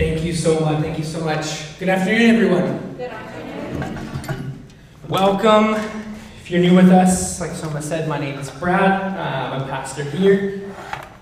Thank 0.00 0.24
you 0.24 0.32
so 0.32 0.58
much. 0.60 0.80
Thank 0.80 0.96
you 0.96 1.04
so 1.04 1.20
much. 1.20 1.78
Good 1.78 1.90
afternoon, 1.90 2.34
everyone. 2.34 2.94
Good 2.96 3.10
afternoon. 3.10 4.64
Welcome. 5.08 5.74
If 6.40 6.50
you're 6.50 6.62
new 6.62 6.74
with 6.74 6.88
us, 6.88 7.38
like 7.38 7.50
Soma 7.50 7.82
said, 7.82 8.08
my 8.08 8.18
name 8.18 8.38
is 8.38 8.50
Brad. 8.52 9.14
Uh, 9.14 9.54
I'm 9.54 9.60
a 9.60 9.66
pastor 9.66 10.04
here. 10.04 10.72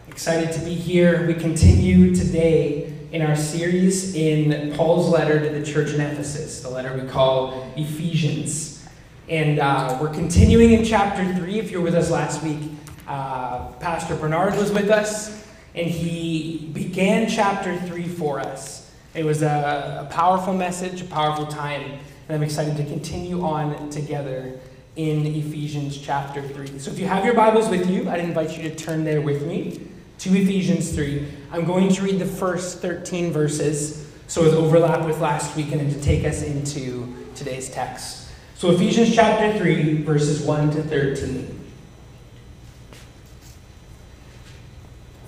Excited 0.07 0.53
to 0.53 0.61
be 0.61 0.75
here. 0.75 1.27
We 1.27 1.35
continue 1.35 2.15
today 2.15 2.95
in 3.11 3.21
our 3.23 3.35
series 3.35 4.15
in 4.15 4.73
Paul's 4.77 5.09
letter 5.09 5.41
to 5.41 5.59
the 5.59 5.67
church 5.67 5.91
in 5.91 6.01
Ephesus, 6.01 6.61
the 6.61 6.71
letter 6.71 6.97
we 6.97 7.09
call 7.09 7.73
Ephesians. 7.77 8.87
And 9.29 9.59
uh, 9.59 9.99
we're 10.01 10.15
continuing 10.15 10.71
in 10.71 10.85
chapter 10.85 11.25
3. 11.35 11.59
If 11.59 11.73
you 11.73 11.79
were 11.79 11.85
with 11.85 11.97
us 11.97 12.13
last 12.13 12.45
week, 12.45 12.71
uh, 13.09 13.73
Pastor 13.81 14.15
Bernard 14.15 14.55
was 14.55 14.71
with 14.71 14.89
us, 14.89 15.48
and 15.79 15.89
he 15.89 16.71
began 16.73 17.29
chapter 17.29 17.79
3 17.79 18.09
for 18.09 18.41
us. 18.41 18.91
It 19.15 19.25
was 19.25 19.43
a, 19.43 20.07
a 20.09 20.13
powerful 20.13 20.53
message, 20.53 21.03
a 21.03 21.05
powerful 21.05 21.47
time, 21.47 21.83
and 21.83 22.37
I'm 22.37 22.43
excited 22.43 22.77
to 22.79 22.85
continue 22.85 23.43
on 23.45 23.89
together 23.89 24.59
in 24.97 25.25
Ephesians 25.25 25.97
chapter 25.97 26.43
3. 26.43 26.81
So 26.81 26.91
if 26.91 26.99
you 26.99 27.07
have 27.07 27.25
your 27.25 27.35
Bibles 27.35 27.69
with 27.69 27.89
you, 27.89 28.11
I'd 28.11 28.19
invite 28.19 28.57
you 28.57 28.69
to 28.69 28.75
turn 28.75 29.05
there 29.05 29.21
with 29.21 29.47
me 29.47 29.81
to 30.19 30.31
Ephesians 30.31 30.93
3. 30.93 31.29
I'm 31.53 31.65
going 31.65 31.93
to 31.93 32.03
read 32.03 32.19
the 32.19 32.27
first 32.27 32.81
13 32.81 33.31
verses 33.31 34.11
so 34.27 34.45
as 34.45 34.55
overlap 34.55 35.07
with 35.07 35.21
last 35.21 35.57
week 35.57 35.71
and 35.71 35.91
to 35.93 36.01
take 36.01 36.25
us 36.25 36.43
into 36.43 37.15
today's 37.37 37.71
text. 37.71 38.29
So 38.57 38.73
Ephesians 38.73 39.15
chapter 39.15 39.57
3, 39.57 40.03
verses 40.03 40.43
1 40.43 40.73
to 40.73 40.83
13. 40.83 41.58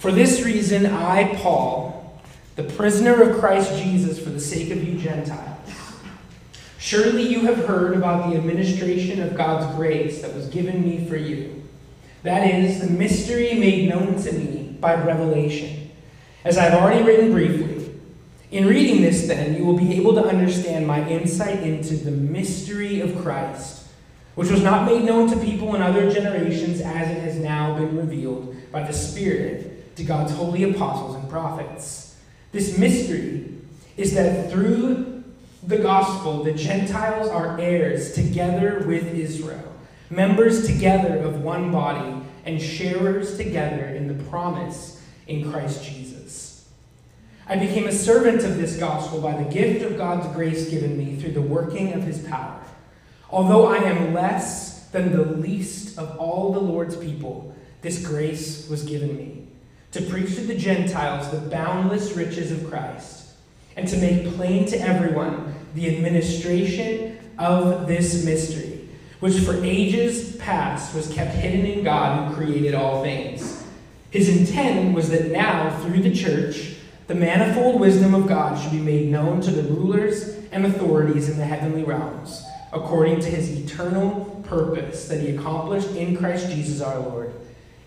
For 0.01 0.11
this 0.11 0.43
reason, 0.47 0.87
I, 0.87 1.35
Paul, 1.35 2.19
the 2.57 2.63
prisoner 2.63 3.21
of 3.21 3.39
Christ 3.39 3.77
Jesus, 3.83 4.19
for 4.19 4.31
the 4.31 4.41
sake 4.41 4.71
of 4.71 4.83
you 4.83 4.99
Gentiles, 4.99 5.71
surely 6.79 7.29
you 7.29 7.41
have 7.41 7.67
heard 7.67 7.95
about 7.95 8.31
the 8.31 8.37
administration 8.39 9.21
of 9.21 9.37
God's 9.37 9.77
grace 9.77 10.23
that 10.23 10.35
was 10.35 10.47
given 10.47 10.83
me 10.83 11.07
for 11.07 11.17
you. 11.17 11.65
That 12.23 12.49
is, 12.49 12.81
the 12.81 12.89
mystery 12.89 13.53
made 13.53 13.91
known 13.91 14.17
to 14.23 14.33
me 14.33 14.75
by 14.81 14.95
revelation, 14.95 15.91
as 16.47 16.57
I've 16.57 16.73
already 16.73 17.03
written 17.03 17.33
briefly. 17.33 17.93
In 18.51 18.67
reading 18.67 19.03
this, 19.03 19.27
then, 19.27 19.55
you 19.55 19.67
will 19.67 19.77
be 19.77 19.97
able 19.97 20.15
to 20.15 20.25
understand 20.25 20.87
my 20.87 21.07
insight 21.11 21.63
into 21.63 21.95
the 21.97 22.11
mystery 22.11 23.03
of 23.03 23.21
Christ, 23.21 23.87
which 24.35 24.51
was 24.51 24.63
not 24.63 24.87
made 24.87 25.05
known 25.05 25.29
to 25.29 25.37
people 25.45 25.75
in 25.75 25.83
other 25.83 26.11
generations 26.11 26.81
as 26.81 27.11
it 27.11 27.21
has 27.21 27.37
now 27.37 27.77
been 27.77 27.99
revealed 27.99 28.57
by 28.73 28.83
the 28.83 28.95
Spirit 28.95 29.70
to 30.01 30.07
God's 30.07 30.33
holy 30.33 30.65
apostles 30.65 31.15
and 31.15 31.29
prophets. 31.29 32.17
This 32.53 32.79
mystery 32.79 33.53
is 33.99 34.15
that 34.15 34.51
through 34.51 35.23
the 35.63 35.77
gospel, 35.77 36.43
the 36.43 36.55
Gentiles 36.55 37.29
are 37.29 37.61
heirs 37.61 38.15
together 38.15 38.83
with 38.87 39.15
Israel, 39.15 39.75
members 40.09 40.67
together 40.67 41.19
of 41.19 41.43
one 41.43 41.71
body, 41.71 42.27
and 42.47 42.61
sharers 42.61 43.37
together 43.37 43.85
in 43.85 44.09
the 44.09 44.25
promise 44.25 45.03
in 45.27 45.53
Christ 45.53 45.85
Jesus. 45.85 46.67
I 47.47 47.57
became 47.57 47.87
a 47.87 47.93
servant 47.93 48.43
of 48.43 48.57
this 48.57 48.79
gospel 48.79 49.21
by 49.21 49.43
the 49.43 49.51
gift 49.51 49.85
of 49.85 49.99
God's 49.99 50.35
grace 50.35 50.71
given 50.71 50.97
me 50.97 51.17
through 51.17 51.33
the 51.33 51.43
working 51.43 51.93
of 51.93 52.05
his 52.05 52.27
power. 52.27 52.59
Although 53.29 53.67
I 53.67 53.77
am 53.77 54.15
less 54.15 54.87
than 54.89 55.13
the 55.13 55.25
least 55.25 55.99
of 55.99 56.17
all 56.17 56.55
the 56.55 56.61
Lord's 56.61 56.97
people, 56.97 57.55
this 57.83 58.05
grace 58.05 58.67
was 58.71 58.83
given 58.83 59.15
me 59.15 59.40
to 59.93 60.03
preach 60.03 60.35
to 60.37 60.43
the 60.43 60.57
Gentiles 60.57 61.31
the 61.31 61.49
boundless 61.49 62.13
riches 62.13 62.53
of 62.53 62.71
Christ, 62.71 63.33
and 63.77 63.89
to 63.89 63.97
make 63.97 64.35
plain 64.35 64.67
to 64.67 64.79
everyone 64.79 65.55
the 65.75 65.95
administration 65.97 67.19
of 67.39 67.87
this 67.87 68.25
mystery, 68.25 68.89
which 69.21 69.39
for 69.41 69.63
ages 69.65 70.37
past 70.37 70.95
was 70.95 71.13
kept 71.13 71.35
hidden 71.35 71.67
in 71.67 71.85
God 71.85 72.29
who 72.29 72.35
created 72.37 72.75
all 72.75 73.03
things. 73.03 73.65
His 74.11 74.29
intent 74.29 74.95
was 74.95 75.11
that 75.11 75.31
now, 75.31 75.79
through 75.81 76.03
the 76.03 76.15
church, 76.15 76.75
the 77.07 77.15
manifold 77.15 77.81
wisdom 77.81 78.15
of 78.15 78.29
God 78.29 78.61
should 78.61 78.73
be 78.73 78.79
made 78.79 79.11
known 79.11 79.41
to 79.41 79.51
the 79.51 79.63
rulers 79.63 80.37
and 80.53 80.67
authorities 80.67 81.29
in 81.29 81.39
the 81.39 81.45
heavenly 81.45 81.83
realms, 81.83 82.45
according 82.73 83.21
to 83.21 83.29
his 83.29 83.51
eternal 83.51 84.43
purpose 84.45 85.09
that 85.09 85.21
he 85.21 85.35
accomplished 85.35 85.91
in 85.91 86.17
Christ 86.17 86.51
Jesus 86.51 86.81
our 86.81 86.99
Lord. 86.99 87.33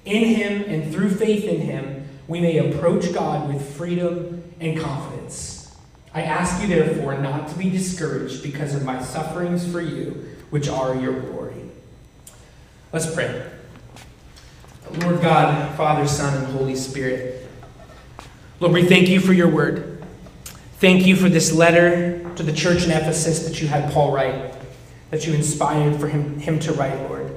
In 0.06 0.36
him 0.36 0.64
and 0.68 0.94
through 0.94 1.12
faith 1.12 1.46
in 1.46 1.62
him, 1.62 2.03
we 2.28 2.40
may 2.40 2.58
approach 2.58 3.14
God 3.14 3.54
with 3.54 3.76
freedom 3.76 4.44
and 4.60 4.80
confidence. 4.80 5.76
I 6.14 6.22
ask 6.22 6.62
you, 6.62 6.68
therefore, 6.68 7.18
not 7.18 7.50
to 7.50 7.58
be 7.58 7.70
discouraged 7.70 8.44
because 8.44 8.76
of 8.76 8.84
my 8.84 9.02
sufferings 9.02 9.70
for 9.70 9.82
you, 9.82 10.30
which 10.52 10.70
are 10.70 10.96
your 10.96 11.20
glory. 11.20 11.56
Let's 12.92 13.12
pray. 13.14 13.44
Lord 15.00 15.22
God, 15.22 15.76
Father, 15.76 16.08
Son, 16.08 16.38
and 16.38 16.54
Holy 16.54 16.76
Spirit, 16.76 17.50
Lord, 18.60 18.74
we 18.74 18.86
thank 18.86 19.10
you 19.10 19.20
for 19.20 19.34
your 19.34 19.50
word. 19.50 20.06
Thank 20.78 21.06
you 21.08 21.16
for 21.16 21.30
this 21.30 21.52
letter 21.52 22.24
to 22.36 22.44
the 22.44 22.54
church 22.54 22.84
in 22.84 22.92
Ephesus 22.92 23.46
that 23.48 23.62
you 23.62 23.68
had 23.68 23.92
Paul 23.92 24.14
write, 24.14 24.54
that 25.10 25.26
you 25.26 25.34
inspired 25.34 26.00
for 26.00 26.08
him, 26.08 26.40
him 26.40 26.60
to 26.60 26.74
write, 26.74 27.00
Lord. 27.10 27.36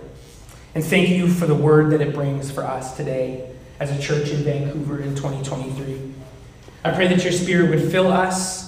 And 0.74 0.84
thank 0.84 1.08
you 1.08 1.28
for 1.28 1.46
the 1.46 1.54
word 1.54 1.90
that 1.92 2.02
it 2.02 2.14
brings 2.14 2.50
for 2.50 2.62
us 2.62 2.96
today 2.96 3.55
as 3.78 3.90
a 3.90 4.00
church 4.00 4.30
in 4.30 4.42
Vancouver 4.42 5.00
in 5.00 5.14
2023. 5.14 6.14
I 6.84 6.92
pray 6.92 7.08
that 7.08 7.22
your 7.22 7.32
spirit 7.32 7.70
would 7.70 7.90
fill 7.90 8.10
us 8.10 8.66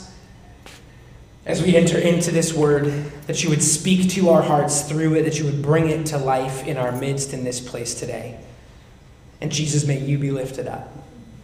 as 1.46 1.62
we 1.62 1.76
enter 1.76 1.98
into 1.98 2.30
this 2.30 2.52
word, 2.52 2.84
that 3.26 3.42
you 3.42 3.48
would 3.48 3.62
speak 3.62 4.10
to 4.10 4.28
our 4.28 4.42
hearts 4.42 4.82
through 4.82 5.14
it, 5.14 5.22
that 5.22 5.38
you 5.38 5.46
would 5.46 5.62
bring 5.62 5.88
it 5.88 6.06
to 6.06 6.18
life 6.18 6.66
in 6.66 6.76
our 6.76 6.92
midst 6.92 7.32
in 7.32 7.42
this 7.42 7.58
place 7.58 7.94
today. 7.94 8.38
And 9.40 9.50
Jesus, 9.50 9.86
may 9.86 9.98
you 9.98 10.18
be 10.18 10.30
lifted 10.30 10.66
up. 10.66 10.92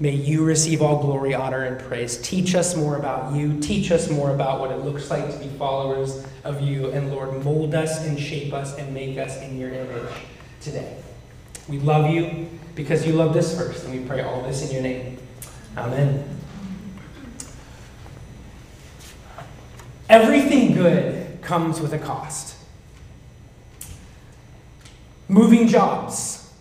May 0.01 0.11
you 0.11 0.45
receive 0.45 0.83
all 0.83 1.01
glory, 1.01 1.33
honor, 1.35 1.63
and 1.63 1.81
praise. 1.81 2.19
Teach 2.19 2.55
us 2.55 2.77
more 2.77 2.97
about 2.97 3.35
you. 3.35 3.61
Teach 3.61 3.93
us 3.93 4.11
more 4.11 4.35
about 4.35 4.61
what 4.61 4.73
it 4.73 4.79
looks 4.79 5.09
like 5.09 5.31
to 5.31 5.39
be 5.39 5.49
followers 5.57 6.27
of 6.43 6.61
you. 6.61 6.91
And 6.91 7.11
Lord, 7.11 7.43
mold 7.45 7.75
us 7.75 8.05
and 8.05 8.19
shape 8.19 8.53
us 8.53 8.77
and 8.77 8.93
make 8.93 9.17
us 9.17 9.41
in 9.41 9.57
your 9.57 9.73
image 9.73 10.13
today. 10.61 10.99
We 11.69 11.79
love 11.79 12.11
you 12.11 12.49
because 12.75 13.07
you 13.07 13.15
loved 13.15 13.37
us 13.37 13.57
first, 13.57 13.85
and 13.85 13.99
we 13.99 14.07
pray 14.07 14.23
all 14.23 14.43
this 14.43 14.69
in 14.69 14.73
your 14.73 14.83
name. 14.83 15.19
Amen. 15.77 16.29
Everything 20.09 20.75
good 20.75 21.39
comes 21.41 21.81
with 21.81 21.95
a 21.95 21.99
cost. 21.99 22.57
Moving 25.29 25.67
jobs. 25.67 26.53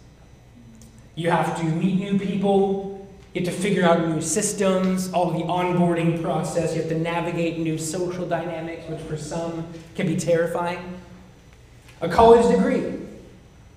You 1.16 1.30
have 1.30 1.60
to 1.60 1.66
meet 1.66 2.00
new 2.00 2.18
people. 2.18 3.08
You 3.34 3.44
have 3.44 3.54
to 3.54 3.60
figure 3.60 3.84
out 3.84 4.08
new 4.08 4.22
systems, 4.22 5.12
all 5.12 5.32
the 5.32 5.44
onboarding 5.44 6.22
process. 6.22 6.74
You 6.76 6.82
have 6.82 6.90
to 6.90 6.98
navigate 6.98 7.60
new 7.60 7.78
social 7.78 8.26
dynamics, 8.26 8.88
which 8.88 9.02
for 9.02 9.18
some 9.18 9.68
can 9.96 10.08
be 10.08 10.16
terrifying. 10.16 11.00
A 12.00 12.08
college 12.08 12.48
degree 12.56 13.03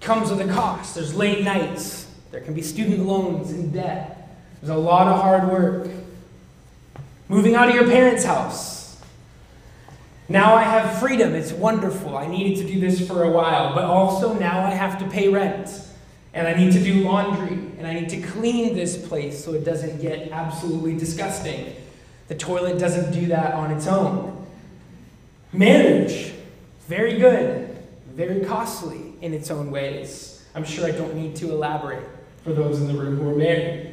comes 0.01 0.31
with 0.31 0.41
a 0.41 0.53
cost. 0.53 0.95
There's 0.95 1.15
late 1.15 1.45
nights. 1.45 2.07
There 2.31 2.41
can 2.41 2.55
be 2.55 2.63
student 2.63 3.07
loans 3.07 3.51
and 3.51 3.73
debt. 3.73 4.39
There's 4.61 4.77
a 4.77 4.81
lot 4.81 5.07
of 5.07 5.21
hard 5.21 5.49
work. 5.49 5.89
Moving 7.29 7.55
out 7.55 7.69
of 7.69 7.75
your 7.75 7.87
parents' 7.87 8.25
house. 8.25 9.01
Now 10.29 10.55
I 10.55 10.63
have 10.63 10.99
freedom. 10.99 11.35
It's 11.35 11.53
wonderful. 11.53 12.17
I 12.17 12.27
needed 12.27 12.67
to 12.67 12.73
do 12.73 12.81
this 12.81 13.07
for 13.07 13.23
a 13.23 13.31
while, 13.31 13.75
but 13.75 13.85
also 13.85 14.35
now 14.35 14.65
I 14.65 14.71
have 14.71 14.99
to 14.99 15.09
pay 15.09 15.29
rent. 15.29 15.71
And 16.35 16.47
I 16.47 16.55
need 16.55 16.73
to 16.73 16.83
do 16.83 17.05
laundry. 17.05 17.55
And 17.79 17.87
I 17.87 17.95
need 17.95 18.09
to 18.11 18.21
clean 18.21 18.75
this 18.75 18.97
place 19.07 19.43
so 19.43 19.55
it 19.55 19.65
doesn't 19.65 20.01
get 20.01 20.31
absolutely 20.31 20.97
disgusting. 20.97 21.75
The 22.29 22.35
toilet 22.35 22.79
doesn't 22.79 23.13
do 23.13 23.27
that 23.27 23.55
on 23.55 23.71
its 23.71 23.87
own. 23.87 24.47
Marriage, 25.53 26.33
very 26.89 27.19
good, 27.19 27.79
very 28.09 28.45
costly 28.45 29.06
in 29.21 29.35
its 29.35 29.51
own 29.51 29.71
ways. 29.71 30.45
I'm 30.55 30.65
sure 30.65 30.87
I 30.87 30.93
don't 30.93 31.15
need 31.15 31.37
to 31.37 31.51
elaborate 31.51 32.05
for 32.43 32.53
those 32.53 32.81
in 32.81 32.87
the 32.87 32.95
room 32.95 33.19
who 33.19 33.29
are 33.31 33.37
married. 33.37 33.93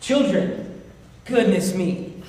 Children, 0.00 0.82
goodness 1.24 1.74
me. 1.74 2.22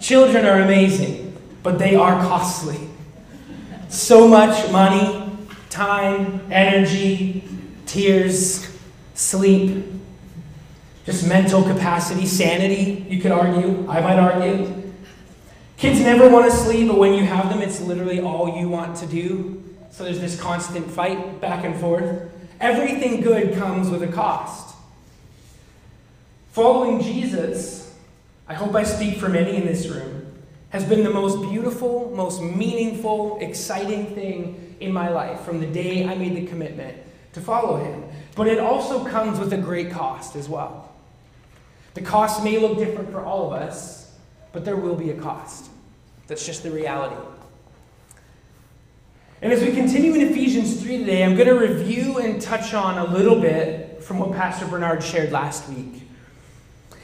Children 0.00 0.46
are 0.46 0.60
amazing, 0.60 1.36
but 1.62 1.78
they 1.78 1.94
are 1.94 2.20
costly. 2.22 2.88
So 3.88 4.26
much 4.26 4.70
money, 4.72 5.30
time, 5.70 6.40
energy, 6.50 7.44
tears, 7.86 8.66
sleep, 9.14 9.84
just 11.04 11.26
mental 11.28 11.62
capacity, 11.62 12.26
sanity, 12.26 13.06
you 13.08 13.20
could 13.20 13.32
argue. 13.32 13.86
I 13.88 14.00
might 14.00 14.18
argue. 14.18 14.82
Kids 15.76 16.00
never 16.00 16.28
want 16.28 16.50
to 16.50 16.56
sleep, 16.56 16.88
but 16.88 16.96
when 16.96 17.12
you 17.14 17.24
have 17.24 17.48
them, 17.48 17.60
it's 17.60 17.80
literally 17.80 18.20
all 18.20 18.56
you 18.56 18.68
want 18.68 18.96
to 18.98 19.06
do. 19.06 19.62
So 19.92 20.04
there's 20.04 20.20
this 20.20 20.40
constant 20.40 20.90
fight 20.90 21.40
back 21.40 21.64
and 21.64 21.78
forth. 21.78 22.30
Everything 22.60 23.20
good 23.20 23.54
comes 23.54 23.90
with 23.90 24.02
a 24.02 24.08
cost. 24.08 24.74
Following 26.52 27.02
Jesus, 27.02 27.94
I 28.48 28.54
hope 28.54 28.74
I 28.74 28.84
speak 28.84 29.18
for 29.18 29.28
many 29.28 29.54
in 29.54 29.66
this 29.66 29.86
room, 29.88 30.32
has 30.70 30.84
been 30.84 31.04
the 31.04 31.10
most 31.10 31.42
beautiful, 31.50 32.10
most 32.16 32.40
meaningful, 32.40 33.38
exciting 33.40 34.14
thing 34.14 34.76
in 34.80 34.92
my 34.92 35.10
life 35.10 35.40
from 35.42 35.60
the 35.60 35.66
day 35.66 36.06
I 36.06 36.14
made 36.14 36.36
the 36.36 36.46
commitment 36.46 36.96
to 37.34 37.42
follow 37.42 37.76
him. 37.76 38.02
But 38.34 38.48
it 38.48 38.58
also 38.58 39.04
comes 39.04 39.38
with 39.38 39.52
a 39.52 39.58
great 39.58 39.90
cost 39.90 40.36
as 40.36 40.48
well. 40.48 40.90
The 41.92 42.00
cost 42.00 42.42
may 42.42 42.58
look 42.58 42.78
different 42.78 43.10
for 43.12 43.22
all 43.22 43.52
of 43.52 43.60
us, 43.60 44.10
but 44.52 44.64
there 44.64 44.76
will 44.76 44.96
be 44.96 45.10
a 45.10 45.20
cost. 45.20 45.70
That's 46.28 46.46
just 46.46 46.62
the 46.62 46.70
reality. 46.70 47.16
And 49.42 49.52
as 49.52 49.60
we 49.60 49.72
continue 49.72 50.14
in 50.14 50.20
Ephesians 50.20 50.80
3 50.80 50.98
today, 50.98 51.24
I'm 51.24 51.34
going 51.34 51.48
to 51.48 51.58
review 51.58 52.18
and 52.18 52.40
touch 52.40 52.74
on 52.74 52.96
a 52.96 53.12
little 53.12 53.40
bit 53.40 54.00
from 54.00 54.20
what 54.20 54.30
Pastor 54.32 54.66
Bernard 54.66 55.02
shared 55.02 55.32
last 55.32 55.68
week. 55.68 56.04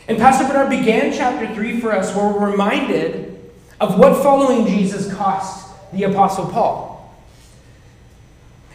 And 0.06 0.16
Pastor 0.18 0.46
Bernard 0.46 0.70
began 0.70 1.12
chapter 1.12 1.52
3 1.52 1.80
for 1.80 1.90
us 1.92 2.14
where 2.14 2.28
we're 2.28 2.48
reminded 2.52 3.50
of 3.80 3.98
what 3.98 4.22
following 4.22 4.66
Jesus 4.66 5.12
cost 5.12 5.68
the 5.92 6.04
Apostle 6.04 6.46
Paul. 6.46 7.12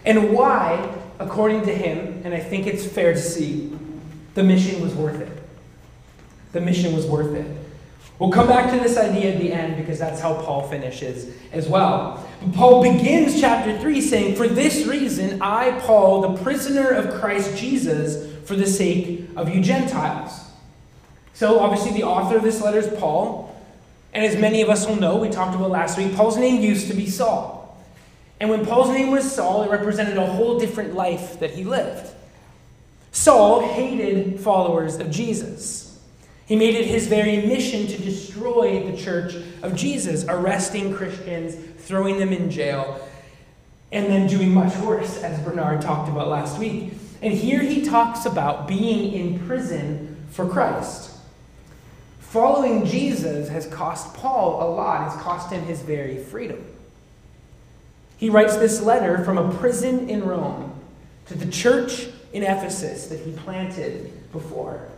And 0.04 0.34
why, 0.34 0.94
according 1.18 1.64
to 1.66 1.74
him, 1.74 2.22
and 2.26 2.34
I 2.34 2.42
think 2.42 2.68
it's 2.68 2.86
fair 2.86 3.14
to 3.14 3.20
see, 3.20 3.78
the 4.34 4.44
mission 4.44 4.82
was 4.82 4.94
worth 4.94 5.22
it. 5.22 5.32
The 6.52 6.60
mission 6.60 6.94
was 6.94 7.06
worth 7.06 7.34
it. 7.34 7.63
We'll 8.20 8.32
come 8.32 8.48
back 8.48 8.72
to 8.72 8.80
this 8.80 8.98
idea 8.98 9.34
at 9.34 9.42
the 9.42 9.52
end 9.52 9.76
because 9.78 10.00
that's 10.00 10.22
how 10.22 10.36
Paul 10.36 10.68
finishes 10.68 11.36
as 11.52 11.68
well. 11.68 12.26
But 12.42 12.54
Paul 12.54 12.84
begins 12.84 13.42
chapter 13.42 13.78
3 13.80 14.02
saying, 14.02 14.36
For 14.36 14.48
this 14.48 14.86
reason, 14.86 15.42
I, 15.42 15.80
Paul, 15.82 16.22
the 16.22 16.44
prisoner 16.44 16.90
of 16.90 17.20
Christ 17.20 17.58
Jesus, 17.58 18.32
for 18.48 18.56
the 18.56 18.68
sake 18.68 19.26
of 19.36 19.54
you 19.54 19.62
Gentiles. 19.62 20.40
So, 21.34 21.60
obviously, 21.60 21.94
the 21.94 22.04
author 22.04 22.38
of 22.38 22.44
this 22.44 22.62
letter 22.62 22.78
is 22.78 22.88
Paul. 23.00 23.50
And 24.14 24.24
as 24.24 24.38
many 24.40 24.62
of 24.62 24.70
us 24.70 24.88
will 24.88 24.96
know, 24.96 25.18
we 25.18 25.30
talked 25.30 25.56
about 25.56 25.72
last 25.72 25.98
week, 25.98 26.16
Paul's 26.16 26.38
name 26.38 26.62
used 26.62 26.88
to 26.90 26.94
be 26.94 27.10
Saul. 27.10 27.64
And 28.40 28.50
when 28.50 28.66
Paul's 28.66 28.90
name 28.90 29.10
was 29.10 29.30
Saul, 29.30 29.64
it 29.64 29.72
represented 29.72 30.18
a 30.18 30.26
whole 30.26 30.60
different 30.60 30.94
life 30.94 31.40
that 31.40 31.52
he 31.52 31.64
lived. 31.64 32.12
Saul 33.12 33.62
hated 33.62 34.40
followers 34.40 34.98
of 34.98 35.10
Jesus. 35.10 35.83
He 36.46 36.56
made 36.56 36.76
it 36.76 36.86
his 36.86 37.08
very 37.08 37.38
mission 37.38 37.88
to 37.88 37.98
destroy 37.98 38.92
the 38.92 38.98
church 38.98 39.36
of 39.62 39.76
Jesus, 39.76 40.26
arresting 40.28 40.94
Christians, 40.94 41.56
throwing 41.78 42.20
them 42.20 42.34
in 42.34 42.52
jail, 42.52 43.08
and 43.92 44.08
then 44.08 44.28
doing 44.28 44.54
much 44.54 44.76
worse, 44.78 45.22
as 45.24 45.40
Bernard 45.40 45.82
talked 45.82 46.10
about 46.10 46.28
last 46.28 46.60
week. 46.60 46.94
And 47.22 47.34
here 47.34 47.62
he 47.62 47.84
talks 47.84 48.26
about 48.26 48.68
being 48.68 49.14
in 49.14 49.48
prison 49.48 50.18
for 50.32 50.48
Christ. 50.48 51.12
Following 52.20 52.86
Jesus 52.86 53.48
has 53.50 53.68
cost 53.68 54.14
Paul 54.16 54.62
a 54.62 54.68
lot, 54.70 55.08
it's 55.08 55.22
cost 55.22 55.52
him 55.52 55.64
his 55.64 55.82
very 55.82 56.18
freedom. 56.18 56.66
He 58.18 58.30
writes 58.30 58.58
this 58.58 58.82
letter 58.82 59.24
from 59.24 59.38
a 59.38 59.54
prison 59.56 60.10
in 60.10 60.26
Rome 60.26 60.74
to 61.28 61.38
the 61.38 61.50
church 61.50 62.08
in 62.34 62.44
Ephesus 62.44 63.08
that 63.08 63.20
he 63.20 63.32
planted 63.32 64.32
before. 64.32 64.90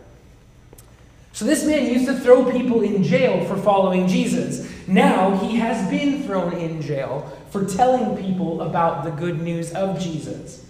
So 1.36 1.44
this 1.44 1.66
man 1.66 1.92
used 1.92 2.06
to 2.06 2.18
throw 2.18 2.50
people 2.50 2.80
in 2.80 3.02
jail 3.02 3.44
for 3.44 3.58
following 3.58 4.08
Jesus. 4.08 4.66
Now 4.88 5.36
he 5.36 5.56
has 5.56 5.86
been 5.90 6.22
thrown 6.22 6.54
in 6.54 6.80
jail 6.80 7.30
for 7.50 7.66
telling 7.66 8.16
people 8.16 8.62
about 8.62 9.04
the 9.04 9.10
good 9.10 9.42
news 9.42 9.70
of 9.74 10.00
Jesus. 10.00 10.64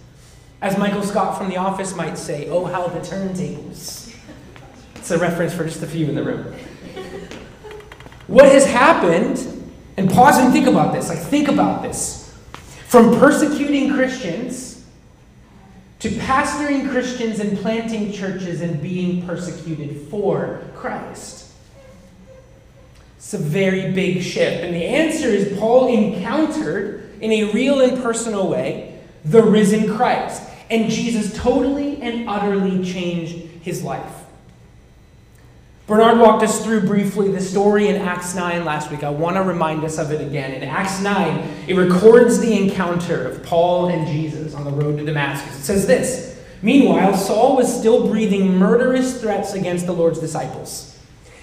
As 0.61 0.77
Michael 0.77 1.03
Scott 1.03 1.37
from 1.37 1.47
The 1.47 1.55
Office 1.55 1.95
might 1.95 2.17
say, 2.17 2.49
oh, 2.49 2.65
how 2.65 2.87
the 2.87 2.99
turntables. 2.99 4.13
It's 4.95 5.09
a 5.09 5.17
reference 5.17 5.53
for 5.53 5.63
just 5.63 5.81
a 5.83 5.87
few 5.87 6.07
in 6.07 6.15
the 6.15 6.23
room. 6.23 6.53
What 8.27 8.51
has 8.51 8.65
happened, 8.65 9.71
and 9.95 10.09
pause 10.09 10.37
and 10.37 10.51
think 10.51 10.67
about 10.67 10.93
this, 10.93 11.07
like 11.07 11.19
think 11.19 11.47
about 11.47 11.81
this. 11.81 12.37
From 12.89 13.17
persecuting 13.17 13.93
Christians 13.93 14.76
to 15.99 16.09
pastoring 16.09 16.89
Christians 16.89 17.39
and 17.39 17.57
planting 17.57 18.11
churches 18.11 18.61
and 18.61 18.81
being 18.81 19.25
persecuted 19.25 20.07
for 20.09 20.61
Christ. 20.75 21.51
It's 23.17 23.33
a 23.33 23.39
very 23.39 23.91
big 23.91 24.21
shift. 24.21 24.63
And 24.63 24.75
the 24.75 24.85
answer 24.85 25.27
is 25.27 25.57
Paul 25.57 25.87
encountered 25.87 27.09
in 27.19 27.31
a 27.31 27.51
real 27.51 27.81
and 27.81 28.01
personal 28.01 28.47
way 28.47 28.99
the 29.25 29.43
risen 29.43 29.95
Christ. 29.95 30.43
And 30.69 30.89
Jesus 30.89 31.35
totally 31.35 32.01
and 32.01 32.29
utterly 32.29 32.83
changed 32.85 33.35
his 33.61 33.83
life. 33.83 34.16
Bernard 35.87 36.19
walked 36.19 36.43
us 36.43 36.65
through 36.65 36.81
briefly 36.81 37.31
the 37.31 37.39
story 37.39 37.87
in 37.87 37.95
Acts 37.95 38.35
9 38.35 38.65
last 38.65 38.91
week. 38.91 39.05
I 39.05 39.09
want 39.09 39.37
to 39.37 39.41
remind 39.41 39.85
us 39.85 39.97
of 39.97 40.11
it 40.11 40.19
again. 40.19 40.51
In 40.51 40.63
Acts 40.67 40.99
9, 40.99 41.65
it 41.65 41.75
records 41.75 42.39
the 42.39 42.61
encounter 42.61 43.25
of 43.25 43.41
Paul 43.41 43.87
and 43.87 44.05
Jesus 44.05 44.53
on 44.53 44.65
the 44.65 44.71
road 44.71 44.97
to 44.97 45.05
Damascus. 45.05 45.57
It 45.57 45.63
says 45.63 45.87
this 45.87 46.43
Meanwhile, 46.61 47.15
Saul 47.15 47.55
was 47.55 47.73
still 47.73 48.09
breathing 48.09 48.57
murderous 48.57 49.21
threats 49.21 49.53
against 49.53 49.85
the 49.85 49.93
Lord's 49.93 50.19
disciples. 50.19 50.99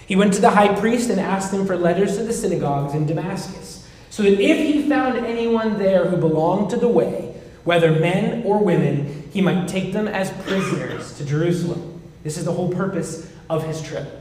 He 0.06 0.14
went 0.14 0.34
to 0.34 0.42
the 0.42 0.50
high 0.50 0.78
priest 0.78 1.08
and 1.08 1.18
asked 1.18 1.50
him 1.50 1.66
for 1.66 1.74
letters 1.74 2.18
to 2.18 2.22
the 2.22 2.34
synagogues 2.34 2.92
in 2.92 3.06
Damascus, 3.06 3.88
so 4.10 4.24
that 4.24 4.38
if 4.38 4.58
he 4.58 4.86
found 4.86 5.24
anyone 5.24 5.78
there 5.78 6.04
who 6.10 6.18
belonged 6.18 6.68
to 6.68 6.76
the 6.76 6.86
way, 6.86 7.34
whether 7.64 7.90
men 7.92 8.42
or 8.44 8.62
women, 8.62 9.26
he 9.32 9.40
might 9.40 9.68
take 9.68 9.94
them 9.94 10.06
as 10.06 10.30
prisoners 10.42 11.16
to 11.16 11.24
Jerusalem. 11.24 12.02
This 12.22 12.36
is 12.36 12.44
the 12.44 12.52
whole 12.52 12.70
purpose 12.70 13.32
of 13.48 13.66
his 13.66 13.80
trip. 13.80 14.20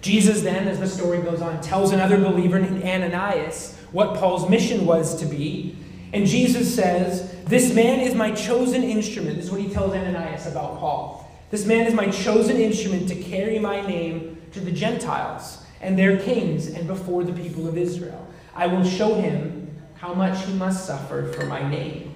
Jesus 0.00 0.40
then, 0.42 0.66
as 0.66 0.80
the 0.80 0.86
story 0.86 1.20
goes 1.20 1.42
on, 1.42 1.60
tells 1.60 1.92
another 1.92 2.18
believer 2.18 2.58
named 2.58 2.82
Ananias 2.82 3.76
what 3.92 4.16
Paul's 4.16 4.48
mission 4.48 4.86
was 4.86 5.18
to 5.20 5.26
be. 5.26 5.76
And 6.12 6.26
Jesus 6.26 6.74
says, 6.74 7.34
This 7.44 7.74
man 7.74 8.00
is 8.00 8.14
my 8.14 8.32
chosen 8.32 8.82
instrument. 8.82 9.36
This 9.36 9.46
is 9.46 9.50
what 9.50 9.60
he 9.60 9.68
tells 9.68 9.92
Ananias 9.92 10.46
about 10.46 10.78
Paul. 10.78 11.30
This 11.50 11.66
man 11.66 11.86
is 11.86 11.94
my 11.94 12.08
chosen 12.08 12.56
instrument 12.56 13.08
to 13.08 13.16
carry 13.16 13.58
my 13.58 13.80
name 13.86 14.40
to 14.52 14.60
the 14.60 14.72
Gentiles 14.72 15.64
and 15.80 15.98
their 15.98 16.18
kings 16.18 16.68
and 16.68 16.86
before 16.86 17.24
the 17.24 17.32
people 17.32 17.68
of 17.68 17.76
Israel. 17.76 18.26
I 18.54 18.66
will 18.66 18.84
show 18.84 19.14
him 19.14 19.82
how 19.94 20.14
much 20.14 20.44
he 20.46 20.52
must 20.54 20.86
suffer 20.86 21.30
for 21.32 21.46
my 21.46 21.68
name. 21.68 22.14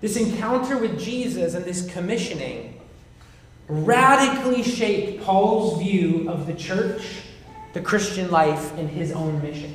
This 0.00 0.16
encounter 0.16 0.76
with 0.76 1.00
Jesus 1.00 1.54
and 1.54 1.64
this 1.64 1.90
commissioning 1.90 2.73
radically 3.68 4.62
shaped 4.62 5.24
Paul's 5.24 5.80
view 5.80 6.28
of 6.28 6.46
the 6.46 6.54
church, 6.54 7.22
the 7.72 7.80
Christian 7.80 8.30
life, 8.30 8.76
and 8.78 8.88
his 8.88 9.12
own 9.12 9.42
mission. 9.42 9.74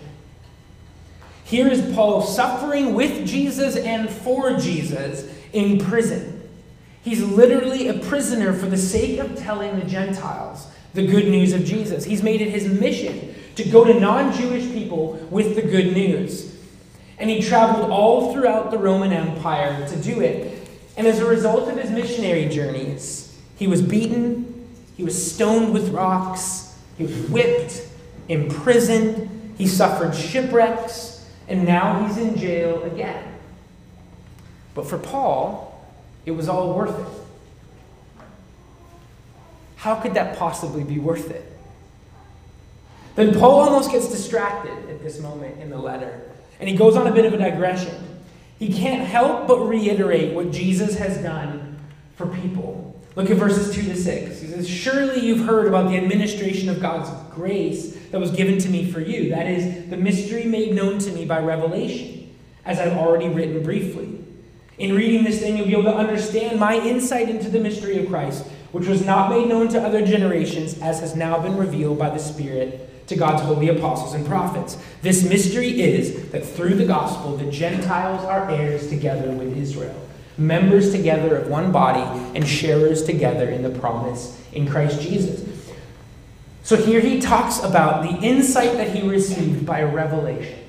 Here 1.44 1.68
is 1.68 1.94
Paul 1.96 2.22
suffering 2.22 2.94
with 2.94 3.28
Jesus 3.28 3.76
and 3.76 4.10
for 4.10 4.58
Jesus 4.58 5.34
in 5.52 5.80
prison. 5.80 6.48
He's 7.02 7.24
literally 7.24 7.88
a 7.88 7.98
prisoner 7.98 8.54
for 8.54 8.68
the 8.68 8.78
sake 8.78 9.20
of 9.20 9.36
telling 9.36 9.80
the 9.80 9.86
Gentiles 9.86 10.68
the 10.94 11.08
good 11.08 11.28
news 11.28 11.54
of 11.54 11.66
Jesus. 11.66 12.06
He's 12.06 12.22
made 12.22 12.42
it 12.42 12.50
his 12.50 12.68
mission 12.68 13.34
to 13.56 13.64
go 13.64 13.84
to 13.84 14.00
non 14.00 14.34
Jewish 14.34 14.72
people 14.72 15.14
with 15.32 15.56
the 15.56 15.62
good 15.62 15.94
news. 15.94 16.56
And 17.18 17.30
he 17.30 17.42
traveled 17.42 17.90
all 17.90 18.32
throughout 18.32 18.72
the 18.72 18.78
Roman 18.78 19.12
Empire 19.12 19.88
to 19.88 19.96
do 19.98 20.22
it. 20.22 20.68
And 20.98 21.08
as 21.08 21.20
a 21.20 21.26
result 21.26 21.70
of 21.70 21.78
his 21.78 21.90
missionary 21.90 22.48
journeys, 22.48 23.29
he 23.60 23.68
was 23.68 23.82
beaten, 23.82 24.68
he 24.96 25.04
was 25.04 25.32
stoned 25.32 25.74
with 25.74 25.90
rocks, 25.90 26.78
he 26.98 27.04
was 27.04 27.16
whipped, 27.30 27.86
imprisoned, 28.30 29.54
he 29.58 29.68
suffered 29.68 30.16
shipwrecks, 30.16 31.30
and 31.50 31.66
now 31.66 32.06
he's 32.06 32.18
in 32.18 32.38
jail 32.38 32.82
again. 32.84 33.36
But 34.74 34.88
for 34.88 34.98
Paul, 34.98 35.86
it 36.26 36.32
was 36.32 36.48
all 36.48 36.74
worth 36.74 36.98
it. 36.98 37.22
How 39.76 39.96
could 39.96 40.14
that 40.14 40.38
possibly 40.38 40.86
be 40.86 40.98
worth 40.98 41.30
it? 41.30 41.46
Then 43.16 43.38
Paul 43.38 43.62
almost 43.62 43.92
gets 43.92 44.10
distracted 44.10 44.90
at 44.90 45.04
this 45.04 45.20
moment 45.20 45.60
in 45.60 45.70
the 45.70 45.78
letter, 45.78 46.22
and 46.62 46.70
he 46.70 46.78
goes 46.78 46.96
on 46.96 47.08
a 47.08 47.12
bit 47.12 47.26
of 47.26 47.34
a 47.34 47.38
digression. 47.38 48.22
He 48.58 48.72
can't 48.72 49.06
help 49.06 49.48
but 49.48 49.60
reiterate 49.60 50.34
what 50.34 50.52
Jesus 50.52 50.98
has 50.98 51.18
done 51.18 51.78
for 52.16 52.28
people. 52.28 52.99
Look 53.20 53.32
at 53.32 53.36
verses 53.36 53.76
2 53.76 53.82
to 53.82 53.98
6. 53.98 54.40
He 54.40 54.48
says, 54.48 54.70
Surely 54.70 55.20
you've 55.20 55.46
heard 55.46 55.68
about 55.68 55.90
the 55.90 55.98
administration 55.98 56.70
of 56.70 56.80
God's 56.80 57.10
grace 57.36 57.98
that 58.12 58.20
was 58.22 58.32
given 58.32 58.58
to 58.60 58.70
me 58.70 58.90
for 58.90 59.02
you. 59.02 59.30
That 59.32 59.46
is, 59.46 59.90
the 59.90 59.98
mystery 59.98 60.46
made 60.46 60.74
known 60.74 61.00
to 61.00 61.12
me 61.12 61.26
by 61.26 61.40
revelation. 61.40 62.34
as 62.64 62.80
I've 62.80 62.96
already 62.96 63.28
written 63.28 63.62
briefly. 63.62 64.24
In 64.78 64.96
reading 64.96 65.26
this, 65.26 65.42
thing, 65.42 65.58
you'll 65.58 65.68
be 65.68 65.74
able 65.74 65.84
to 65.84 65.96
understand 65.96 66.62
my 66.62 66.76
insight 66.76 67.28
into 67.28 67.50
the 67.50 67.60
mystery 67.60 67.98
of 67.98 68.08
Christ, 68.08 68.46
which 68.72 68.88
was 68.88 69.06
not 69.06 69.30
made 69.30 69.50
known 69.50 69.68
to 69.68 69.82
other 69.82 70.06
generations, 70.06 70.80
as 70.80 71.02
has 71.02 71.14
now 71.14 71.42
been 71.42 71.58
revealed 71.58 72.00
by 72.00 72.12
the 72.12 72.20
Spirit 72.20 73.06
to 73.08 73.18
God's 73.18 73.42
holy 73.42 73.68
apostles 73.68 74.14
and 74.14 74.26
prophets. 74.26 74.78
This 75.02 75.28
mystery 75.28 75.82
is 75.82 76.30
that 76.30 76.46
through 76.46 76.76
the 76.76 76.86
gospel, 76.86 77.36
the 77.36 77.52
Gentiles 77.52 78.24
are 78.24 78.50
heirs 78.50 78.88
together 78.88 79.30
with 79.32 79.58
Israel, 79.58 80.09
members 80.40 80.92
together 80.92 81.36
of 81.36 81.48
one 81.48 81.72
body, 81.72 82.02
and 82.36 82.48
sharers 82.48 83.04
together 83.04 83.50
in 83.50 83.62
the 83.62 83.70
promise 83.70 84.42
in 84.54 84.68
Christ 84.68 85.02
Jesus. 85.02 85.46
So 86.64 86.76
here 86.76 87.02
he 87.02 87.20
talks 87.20 87.64
about 87.64 88.04
the 88.04 88.26
insight 88.26 88.74
that 88.74 88.96
he 88.96 89.08
received 89.08 89.66
by 89.66 89.84
revelation. 89.84 90.60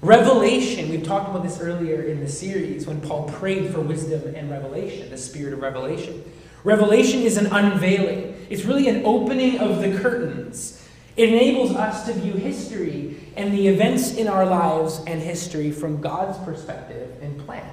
Revelation, 0.00 0.90
we've 0.90 1.04
talked 1.04 1.30
about 1.30 1.44
this 1.44 1.60
earlier 1.60 2.02
in 2.02 2.18
the 2.18 2.28
series 2.28 2.88
when 2.88 3.00
Paul 3.00 3.28
prayed 3.28 3.72
for 3.72 3.80
wisdom 3.80 4.34
and 4.34 4.50
revelation, 4.50 5.08
the 5.10 5.16
spirit 5.16 5.52
of 5.52 5.60
revelation. 5.60 6.24
Revelation 6.64 7.20
is 7.20 7.36
an 7.36 7.46
unveiling, 7.46 8.34
it's 8.50 8.64
really 8.64 8.88
an 8.88 9.02
opening 9.04 9.60
of 9.60 9.80
the 9.80 9.96
curtains. 9.98 10.84
It 11.16 11.28
enables 11.28 11.72
us 11.76 12.04
to 12.06 12.14
view 12.14 12.32
history 12.32 13.21
and 13.36 13.52
the 13.52 13.68
events 13.68 14.14
in 14.14 14.28
our 14.28 14.46
lives 14.46 15.00
and 15.06 15.20
history 15.20 15.70
from 15.70 16.00
God's 16.00 16.38
perspective 16.44 17.10
and 17.22 17.38
plan. 17.44 17.68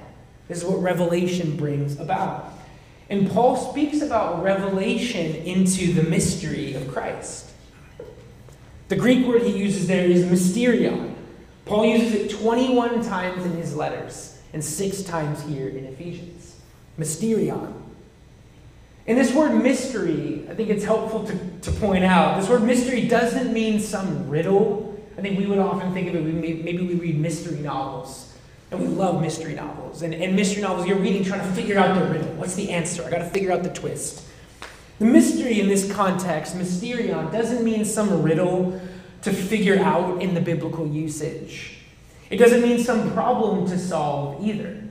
This 0.48 0.58
is 0.58 0.64
what 0.64 0.82
revelation 0.82 1.56
brings 1.56 1.98
about. 2.00 2.52
And 3.08 3.30
Paul 3.30 3.56
speaks 3.56 4.02
about 4.02 4.42
revelation 4.42 5.34
into 5.36 5.92
the 5.92 6.02
mystery 6.02 6.74
of 6.74 6.88
Christ. 6.92 7.50
The 8.88 8.96
Greek 8.96 9.26
word 9.26 9.42
he 9.42 9.56
uses 9.56 9.86
there 9.86 10.06
is 10.06 10.24
mysterion. 10.24 11.14
Paul 11.64 11.86
uses 11.86 12.14
it 12.14 12.30
21 12.30 13.04
times 13.04 13.44
in 13.44 13.52
his 13.52 13.76
letters 13.76 14.40
and 14.52 14.64
six 14.64 15.02
times 15.02 15.42
here 15.42 15.68
in 15.68 15.84
Ephesians. 15.84 16.56
Mysterion. 16.98 17.72
And 19.06 19.18
this 19.18 19.32
word 19.32 19.54
mystery, 19.62 20.46
I 20.48 20.54
think 20.54 20.70
it's 20.70 20.84
helpful 20.84 21.24
to, 21.24 21.38
to 21.62 21.72
point 21.72 22.04
out, 22.04 22.40
this 22.40 22.48
word 22.48 22.62
mystery 22.62 23.06
doesn't 23.06 23.52
mean 23.52 23.80
some 23.80 24.28
riddle. 24.28 24.89
I 25.20 25.22
think 25.22 25.38
we 25.38 25.44
would 25.44 25.58
often 25.58 25.92
think 25.92 26.08
of 26.08 26.14
it, 26.14 26.22
maybe 26.22 26.78
we 26.78 26.94
read 26.94 27.18
mystery 27.18 27.58
novels. 27.58 28.32
And 28.70 28.80
we 28.80 28.86
love 28.86 29.20
mystery 29.20 29.54
novels. 29.54 30.00
And, 30.00 30.14
and 30.14 30.34
mystery 30.34 30.62
novels, 30.62 30.86
you're 30.86 30.98
reading 30.98 31.24
trying 31.24 31.46
to 31.46 31.52
figure 31.54 31.78
out 31.78 31.94
the 31.94 32.06
riddle. 32.06 32.32
What's 32.36 32.54
the 32.54 32.70
answer? 32.70 33.04
I 33.04 33.10
got 33.10 33.18
to 33.18 33.28
figure 33.28 33.52
out 33.52 33.62
the 33.62 33.68
twist. 33.68 34.24
The 34.98 35.04
mystery 35.04 35.60
in 35.60 35.68
this 35.68 35.92
context, 35.92 36.56
mysterion, 36.56 37.30
doesn't 37.30 37.62
mean 37.62 37.84
some 37.84 38.22
riddle 38.22 38.80
to 39.20 39.30
figure 39.30 39.78
out 39.80 40.22
in 40.22 40.32
the 40.32 40.40
biblical 40.40 40.86
usage. 40.86 41.80
It 42.30 42.38
doesn't 42.38 42.62
mean 42.62 42.82
some 42.82 43.12
problem 43.12 43.66
to 43.68 43.78
solve 43.78 44.42
either, 44.42 44.82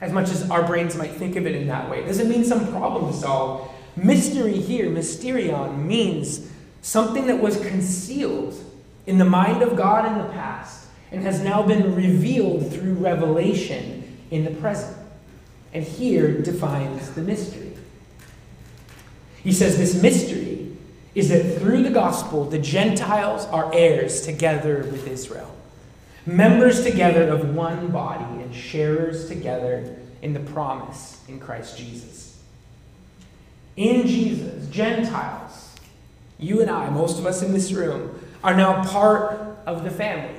as 0.00 0.10
much 0.10 0.30
as 0.30 0.50
our 0.50 0.66
brains 0.66 0.96
might 0.96 1.12
think 1.12 1.36
of 1.36 1.46
it 1.46 1.54
in 1.54 1.68
that 1.68 1.88
way. 1.88 2.02
It 2.02 2.06
doesn't 2.06 2.28
mean 2.28 2.44
some 2.44 2.66
problem 2.72 3.12
to 3.12 3.16
solve. 3.16 3.70
Mystery 3.94 4.60
here, 4.60 4.86
mysterion, 4.86 5.84
means 5.84 6.50
something 6.82 7.28
that 7.28 7.40
was 7.40 7.56
concealed 7.64 8.60
in 9.06 9.18
the 9.18 9.24
mind 9.24 9.62
of 9.62 9.76
God 9.76 10.06
in 10.06 10.18
the 10.18 10.32
past 10.32 10.88
and 11.10 11.22
has 11.22 11.40
now 11.40 11.62
been 11.62 11.94
revealed 11.94 12.72
through 12.72 12.94
revelation 12.94 14.18
in 14.30 14.44
the 14.44 14.50
present. 14.50 14.96
And 15.72 15.84
here 15.84 16.40
defines 16.40 17.10
the 17.12 17.22
mystery. 17.22 17.72
He 19.42 19.52
says 19.52 19.76
this 19.76 20.00
mystery 20.00 20.74
is 21.14 21.28
that 21.28 21.58
through 21.58 21.82
the 21.82 21.90
gospel, 21.90 22.44
the 22.44 22.58
Gentiles 22.58 23.44
are 23.46 23.72
heirs 23.72 24.22
together 24.22 24.78
with 24.90 25.06
Israel, 25.06 25.54
members 26.26 26.82
together 26.82 27.28
of 27.28 27.54
one 27.54 27.88
body, 27.88 28.42
and 28.42 28.54
sharers 28.54 29.28
together 29.28 29.96
in 30.22 30.32
the 30.32 30.40
promise 30.40 31.22
in 31.28 31.38
Christ 31.38 31.76
Jesus. 31.76 32.42
In 33.76 34.06
Jesus, 34.06 34.68
Gentiles, 34.68 35.74
you 36.38 36.60
and 36.60 36.70
I, 36.70 36.88
most 36.90 37.18
of 37.18 37.26
us 37.26 37.42
in 37.42 37.52
this 37.52 37.72
room, 37.72 38.18
are 38.44 38.54
now 38.54 38.84
part 38.84 39.58
of 39.66 39.82
the 39.82 39.90
family 39.90 40.38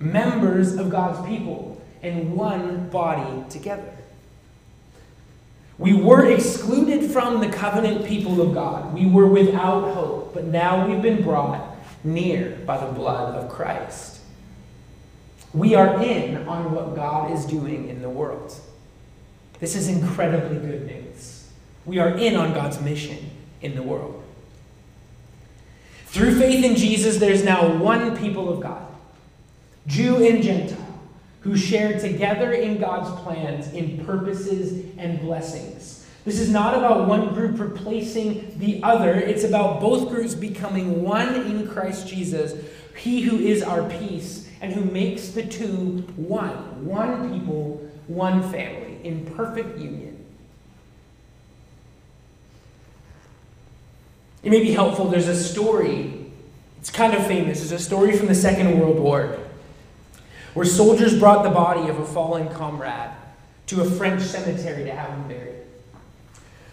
members 0.00 0.74
of 0.76 0.90
God's 0.90 1.26
people 1.26 1.80
in 2.02 2.34
one 2.34 2.88
body 2.90 3.44
together. 3.48 3.92
We 5.78 5.94
were 5.94 6.30
excluded 6.30 7.10
from 7.10 7.40
the 7.40 7.48
covenant 7.48 8.06
people 8.06 8.40
of 8.40 8.54
God. 8.54 8.94
We 8.94 9.06
were 9.06 9.26
without 9.26 9.94
hope, 9.94 10.32
but 10.34 10.44
now 10.44 10.86
we've 10.86 11.02
been 11.02 11.22
brought 11.22 11.76
near 12.02 12.58
by 12.66 12.78
the 12.78 12.92
blood 12.92 13.34
of 13.34 13.50
Christ. 13.50 14.20
We 15.52 15.74
are 15.74 16.02
in 16.02 16.48
on 16.48 16.72
what 16.72 16.94
God 16.94 17.30
is 17.30 17.44
doing 17.44 17.88
in 17.88 18.02
the 18.02 18.10
world. 18.10 18.54
This 19.60 19.74
is 19.74 19.88
incredibly 19.88 20.58
good 20.58 20.86
news. 20.86 21.48
We 21.84 21.98
are 21.98 22.10
in 22.10 22.36
on 22.36 22.52
God's 22.52 22.80
mission 22.80 23.30
in 23.62 23.74
the 23.74 23.82
world. 23.82 24.22
Through 26.16 26.38
faith 26.38 26.64
in 26.64 26.76
Jesus, 26.76 27.18
there's 27.18 27.44
now 27.44 27.76
one 27.76 28.16
people 28.16 28.48
of 28.50 28.62
God. 28.62 28.86
Jew 29.86 30.26
and 30.26 30.42
Gentile, 30.42 30.98
who 31.40 31.58
share 31.58 32.00
together 32.00 32.52
in 32.52 32.78
God's 32.78 33.10
plans 33.20 33.70
in 33.74 34.02
purposes 34.06 34.86
and 34.96 35.20
blessings. 35.20 36.06
This 36.24 36.40
is 36.40 36.48
not 36.48 36.72
about 36.72 37.06
one 37.06 37.34
group 37.34 37.60
replacing 37.60 38.58
the 38.58 38.82
other, 38.82 39.12
it's 39.12 39.44
about 39.44 39.78
both 39.78 40.08
groups 40.08 40.34
becoming 40.34 41.02
one 41.02 41.34
in 41.34 41.68
Christ 41.68 42.08
Jesus, 42.08 42.64
He 42.96 43.20
who 43.20 43.36
is 43.36 43.62
our 43.62 43.86
peace 43.86 44.48
and 44.62 44.72
who 44.72 44.86
makes 44.86 45.28
the 45.28 45.42
two 45.42 45.98
one. 46.16 46.86
One 46.86 47.30
people, 47.30 47.86
one 48.06 48.40
family, 48.50 49.00
in 49.04 49.26
perfect 49.34 49.78
union. 49.78 50.15
It 54.42 54.50
may 54.50 54.60
be 54.60 54.72
helpful. 54.72 55.08
There's 55.08 55.28
a 55.28 55.36
story, 55.36 56.26
it's 56.78 56.90
kind 56.90 57.14
of 57.14 57.26
famous. 57.26 57.62
It's 57.62 57.72
a 57.72 57.78
story 57.78 58.16
from 58.16 58.26
the 58.26 58.34
Second 58.34 58.78
World 58.78 58.98
War 58.98 59.38
where 60.54 60.64
soldiers 60.64 61.18
brought 61.18 61.42
the 61.42 61.50
body 61.50 61.88
of 61.90 61.98
a 61.98 62.04
fallen 62.06 62.48
comrade 62.48 63.10
to 63.66 63.82
a 63.82 63.84
French 63.84 64.22
cemetery 64.22 64.84
to 64.84 64.94
have 64.94 65.10
him 65.10 65.28
buried. 65.28 65.56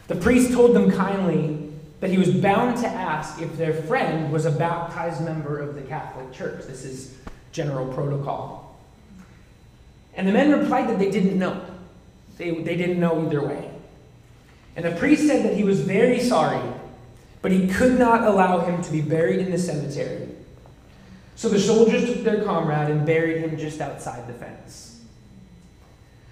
The 0.08 0.15
priest 0.15 0.53
told 0.53 0.74
them 0.74 0.89
kindly 0.89 1.70
that 2.00 2.10
he 2.10 2.17
was 2.17 2.32
bound 2.32 2.77
to 2.77 2.88
ask 2.88 3.41
if 3.41 3.58
their 3.58 3.74
friend 3.74 4.32
was 4.32 4.46
a 4.46 4.51
baptized 4.51 5.22
member 5.22 5.60
of 5.60 5.75
the 5.75 5.82
Catholic 5.82 6.32
Church. 6.32 6.65
This 6.65 6.86
is 6.86 7.17
general 7.51 7.91
protocol. 7.93 8.79
And 10.15 10.27
the 10.27 10.32
men 10.32 10.51
replied 10.58 10.88
that 10.89 11.00
they 11.00 11.10
didn't 11.12 11.38
know. 11.38 11.62
They, 12.38 12.51
they 12.51 12.75
didn't 12.75 13.00
know 13.00 13.25
either 13.25 13.46
way. 13.46 13.70
And 14.75 14.86
the 14.86 14.91
priest 14.91 15.27
said 15.27 15.43
that 15.46 15.55
he 15.55 15.63
was 15.63 15.82
very 15.82 16.20
sorry, 16.20 16.62
but 17.43 17.51
he 17.51 17.67
could 17.67 18.00
not 18.00 18.23
allow 18.23 18.62
him 18.62 18.81
to 18.81 18.91
be 18.91 19.01
buried 19.01 19.39
in 19.39 19.51
the 19.51 19.59
cemetery 19.59 20.29
so 21.35 21.50
the 21.50 21.59
soldiers 21.59 22.05
took 22.05 22.23
their 22.23 22.43
comrade 22.43 22.89
and 22.89 23.05
buried 23.05 23.41
him 23.41 23.57
just 23.57 23.81
outside 23.81 24.27
the 24.27 24.33
fence. 24.33 25.01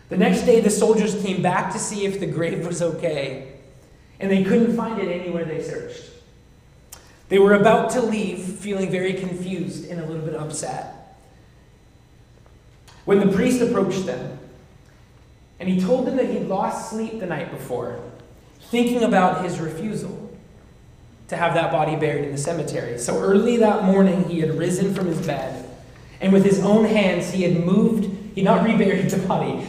The 0.10 0.18
next 0.18 0.44
day, 0.44 0.60
the 0.60 0.70
soldiers 0.70 1.22
came 1.22 1.42
back 1.42 1.72
to 1.74 1.80
see 1.80 2.06
if 2.06 2.20
the 2.20 2.28
grave 2.28 2.66
was 2.66 2.82
okay, 2.82 3.54
and 4.20 4.30
they 4.30 4.44
couldn't 4.44 4.76
find 4.76 5.00
it 5.02 5.10
anywhere 5.10 5.46
they 5.46 5.62
searched. 5.62 6.04
They 7.30 7.40
were 7.40 7.54
about 7.54 7.92
to 7.92 8.02
leave, 8.02 8.40
feeling 8.40 8.92
very 8.92 9.14
confused 9.14 9.90
and 9.90 10.02
a 10.02 10.06
little 10.06 10.26
bit 10.26 10.36
upset. 10.36 11.18
When 13.06 13.20
the 13.20 13.34
priest 13.34 13.62
approached 13.62 14.06
them, 14.06 14.38
and 15.60 15.70
he 15.70 15.80
told 15.80 16.06
them 16.06 16.18
that 16.18 16.30
he'd 16.30 16.48
lost 16.48 16.90
sleep 16.90 17.20
the 17.20 17.26
night 17.26 17.52
before, 17.52 18.02
thinking 18.60 19.04
about 19.04 19.44
his 19.44 19.60
refusal 19.60 20.31
to 21.32 21.38
have 21.38 21.54
that 21.54 21.72
body 21.72 21.96
buried 21.96 22.26
in 22.26 22.34
the 22.34 22.38
cemetery. 22.38 22.98
So 22.98 23.18
early 23.18 23.56
that 23.58 23.86
morning, 23.86 24.26
he 24.26 24.42
had 24.42 24.58
risen 24.58 24.94
from 24.94 25.08
his 25.08 25.26
bed, 25.26 25.66
and 26.20 26.34
with 26.34 26.44
his 26.44 26.60
own 26.60 26.84
hands, 26.84 27.32
he 27.32 27.44
had 27.44 27.66
moved, 27.66 28.36
he 28.36 28.42
not 28.42 28.66
reburied 28.66 29.10
the 29.10 29.26
body, 29.26 29.66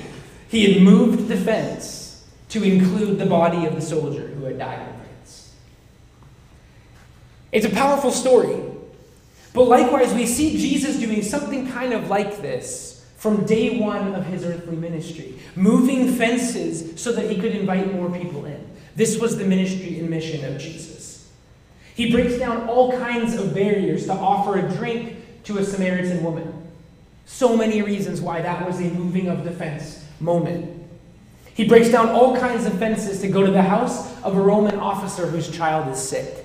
he 0.49 0.73
had 0.73 0.83
moved 0.83 1.29
the 1.29 1.37
fence 1.37 2.29
to 2.49 2.65
include 2.65 3.21
the 3.21 3.27
body 3.27 3.65
of 3.65 3.77
the 3.77 3.81
soldier 3.81 4.27
who 4.27 4.45
had 4.45 4.59
died 4.59 4.81
in 4.81 4.95
France. 4.97 5.55
It's 7.53 7.67
a 7.67 7.71
powerful 7.71 8.11
story. 8.11 8.61
But 9.55 9.69
likewise, 9.69 10.13
we 10.15 10.27
see 10.27 10.59
Jesus 10.59 10.99
doing 10.99 11.23
something 11.23 11.71
kind 11.71 11.93
of 11.93 12.09
like 12.09 12.43
this 12.43 13.07
from 13.19 13.47
day 13.47 13.79
one 13.79 14.17
of 14.17 14.27
his 14.27 14.45
earthly 14.45 14.75
ministry, 14.75 15.39
moving 15.55 16.13
fences 16.13 17.01
so 17.01 17.13
that 17.13 17.31
he 17.31 17.41
could 17.41 17.55
invite 17.55 17.95
more 17.95 18.11
people 18.11 18.47
in. 18.47 18.69
This 18.97 19.21
was 19.21 19.39
the 19.39 19.45
ministry 19.45 20.01
and 20.01 20.11
mission 20.11 20.45
of 20.45 20.61
Jesus. 20.61 20.92
He 22.03 22.11
breaks 22.11 22.37
down 22.37 22.69
all 22.69 22.99
kinds 22.99 23.37
of 23.37 23.55
barriers 23.55 24.07
to 24.07 24.13
offer 24.13 24.59
a 24.59 24.69
drink 24.75 25.19
to 25.45 25.59
a 25.59 25.65
Samaritan 25.65 26.25
woman. 26.25 26.53
So 27.27 27.57
many 27.57 27.81
reasons 27.81 28.21
why 28.21 28.43
that 28.43 28.67
was 28.67 28.81
a 28.81 28.91
moving 28.91 29.29
of 29.29 29.45
defense 29.45 30.05
moment. 30.19 30.85
He 31.55 31.65
breaks 31.69 31.91
down 31.91 32.09
all 32.09 32.37
kinds 32.37 32.67
of 32.67 32.77
fences 32.77 33.21
to 33.21 33.29
go 33.29 33.47
to 33.47 33.53
the 33.53 33.63
house 33.63 34.21
of 34.25 34.37
a 34.37 34.41
Roman 34.41 34.81
officer 34.81 35.29
whose 35.29 35.49
child 35.49 35.93
is 35.93 35.99
sick. 36.03 36.45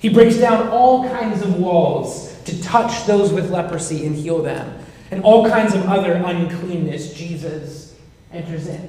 He 0.00 0.08
breaks 0.08 0.38
down 0.38 0.70
all 0.70 1.08
kinds 1.08 1.40
of 1.42 1.54
walls 1.54 2.36
to 2.46 2.60
touch 2.60 3.06
those 3.06 3.32
with 3.32 3.52
leprosy 3.52 4.06
and 4.06 4.16
heal 4.16 4.42
them. 4.42 4.76
And 5.12 5.22
all 5.22 5.48
kinds 5.48 5.72
of 5.72 5.86
other 5.86 6.14
uncleanness, 6.14 7.14
Jesus 7.14 7.94
enters 8.32 8.66
in. 8.66 8.88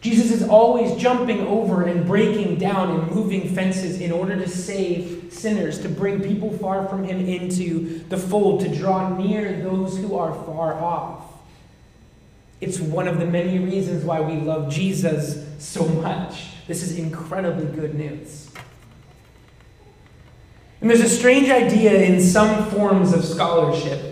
Jesus 0.00 0.30
is 0.30 0.48
always 0.48 0.96
jumping 1.00 1.40
over 1.46 1.82
and 1.82 2.06
breaking 2.06 2.56
down 2.56 2.98
and 2.98 3.10
moving 3.14 3.54
fences 3.54 4.00
in 4.00 4.10
order 4.10 4.34
to 4.34 4.48
save 4.48 5.28
sinners, 5.30 5.78
to 5.80 5.90
bring 5.90 6.22
people 6.22 6.56
far 6.56 6.88
from 6.88 7.04
him 7.04 7.20
into 7.26 7.98
the 8.08 8.16
fold, 8.16 8.62
to 8.62 8.74
draw 8.74 9.14
near 9.16 9.60
those 9.62 9.98
who 9.98 10.16
are 10.16 10.32
far 10.46 10.74
off. 10.74 11.24
It's 12.62 12.78
one 12.78 13.08
of 13.08 13.18
the 13.18 13.26
many 13.26 13.58
reasons 13.58 14.04
why 14.04 14.20
we 14.20 14.36
love 14.36 14.72
Jesus 14.72 15.46
so 15.58 15.86
much. 15.86 16.46
This 16.66 16.82
is 16.82 16.98
incredibly 16.98 17.66
good 17.66 17.94
news. 17.94 18.48
And 20.80 20.88
there's 20.88 21.00
a 21.00 21.08
strange 21.08 21.50
idea 21.50 22.02
in 22.02 22.22
some 22.22 22.70
forms 22.70 23.12
of 23.12 23.22
scholarship 23.22 24.09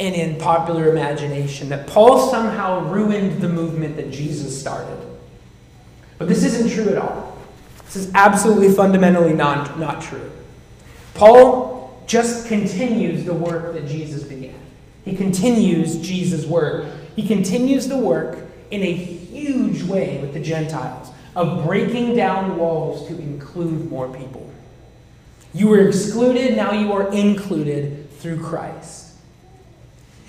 and 0.00 0.14
in 0.14 0.38
popular 0.38 0.90
imagination 0.90 1.68
that 1.68 1.86
Paul 1.86 2.30
somehow 2.30 2.88
ruined 2.88 3.40
the 3.40 3.48
movement 3.48 3.96
that 3.96 4.10
Jesus 4.10 4.58
started. 4.58 4.98
But 6.18 6.28
this 6.28 6.44
isn't 6.44 6.70
true 6.70 6.90
at 6.90 6.98
all. 6.98 7.38
This 7.86 7.96
is 7.96 8.10
absolutely 8.14 8.72
fundamentally 8.72 9.34
non, 9.34 9.78
not 9.78 10.02
true. 10.02 10.30
Paul 11.14 12.02
just 12.06 12.46
continues 12.46 13.24
the 13.24 13.34
work 13.34 13.74
that 13.74 13.86
Jesus 13.86 14.22
began. 14.22 14.54
He 15.04 15.14
continues 15.16 15.98
Jesus' 15.98 16.46
work. 16.46 16.86
He 17.16 17.26
continues 17.26 17.88
the 17.88 17.98
work 17.98 18.38
in 18.70 18.82
a 18.82 18.92
huge 18.92 19.82
way 19.82 20.18
with 20.20 20.32
the 20.32 20.40
Gentiles 20.40 21.10
of 21.34 21.64
breaking 21.64 22.16
down 22.16 22.56
walls 22.56 23.08
to 23.08 23.18
include 23.18 23.90
more 23.90 24.08
people. 24.14 24.50
You 25.54 25.68
were 25.68 25.86
excluded, 25.86 26.56
now 26.56 26.72
you 26.72 26.92
are 26.92 27.12
included 27.12 28.10
through 28.18 28.42
Christ. 28.42 29.01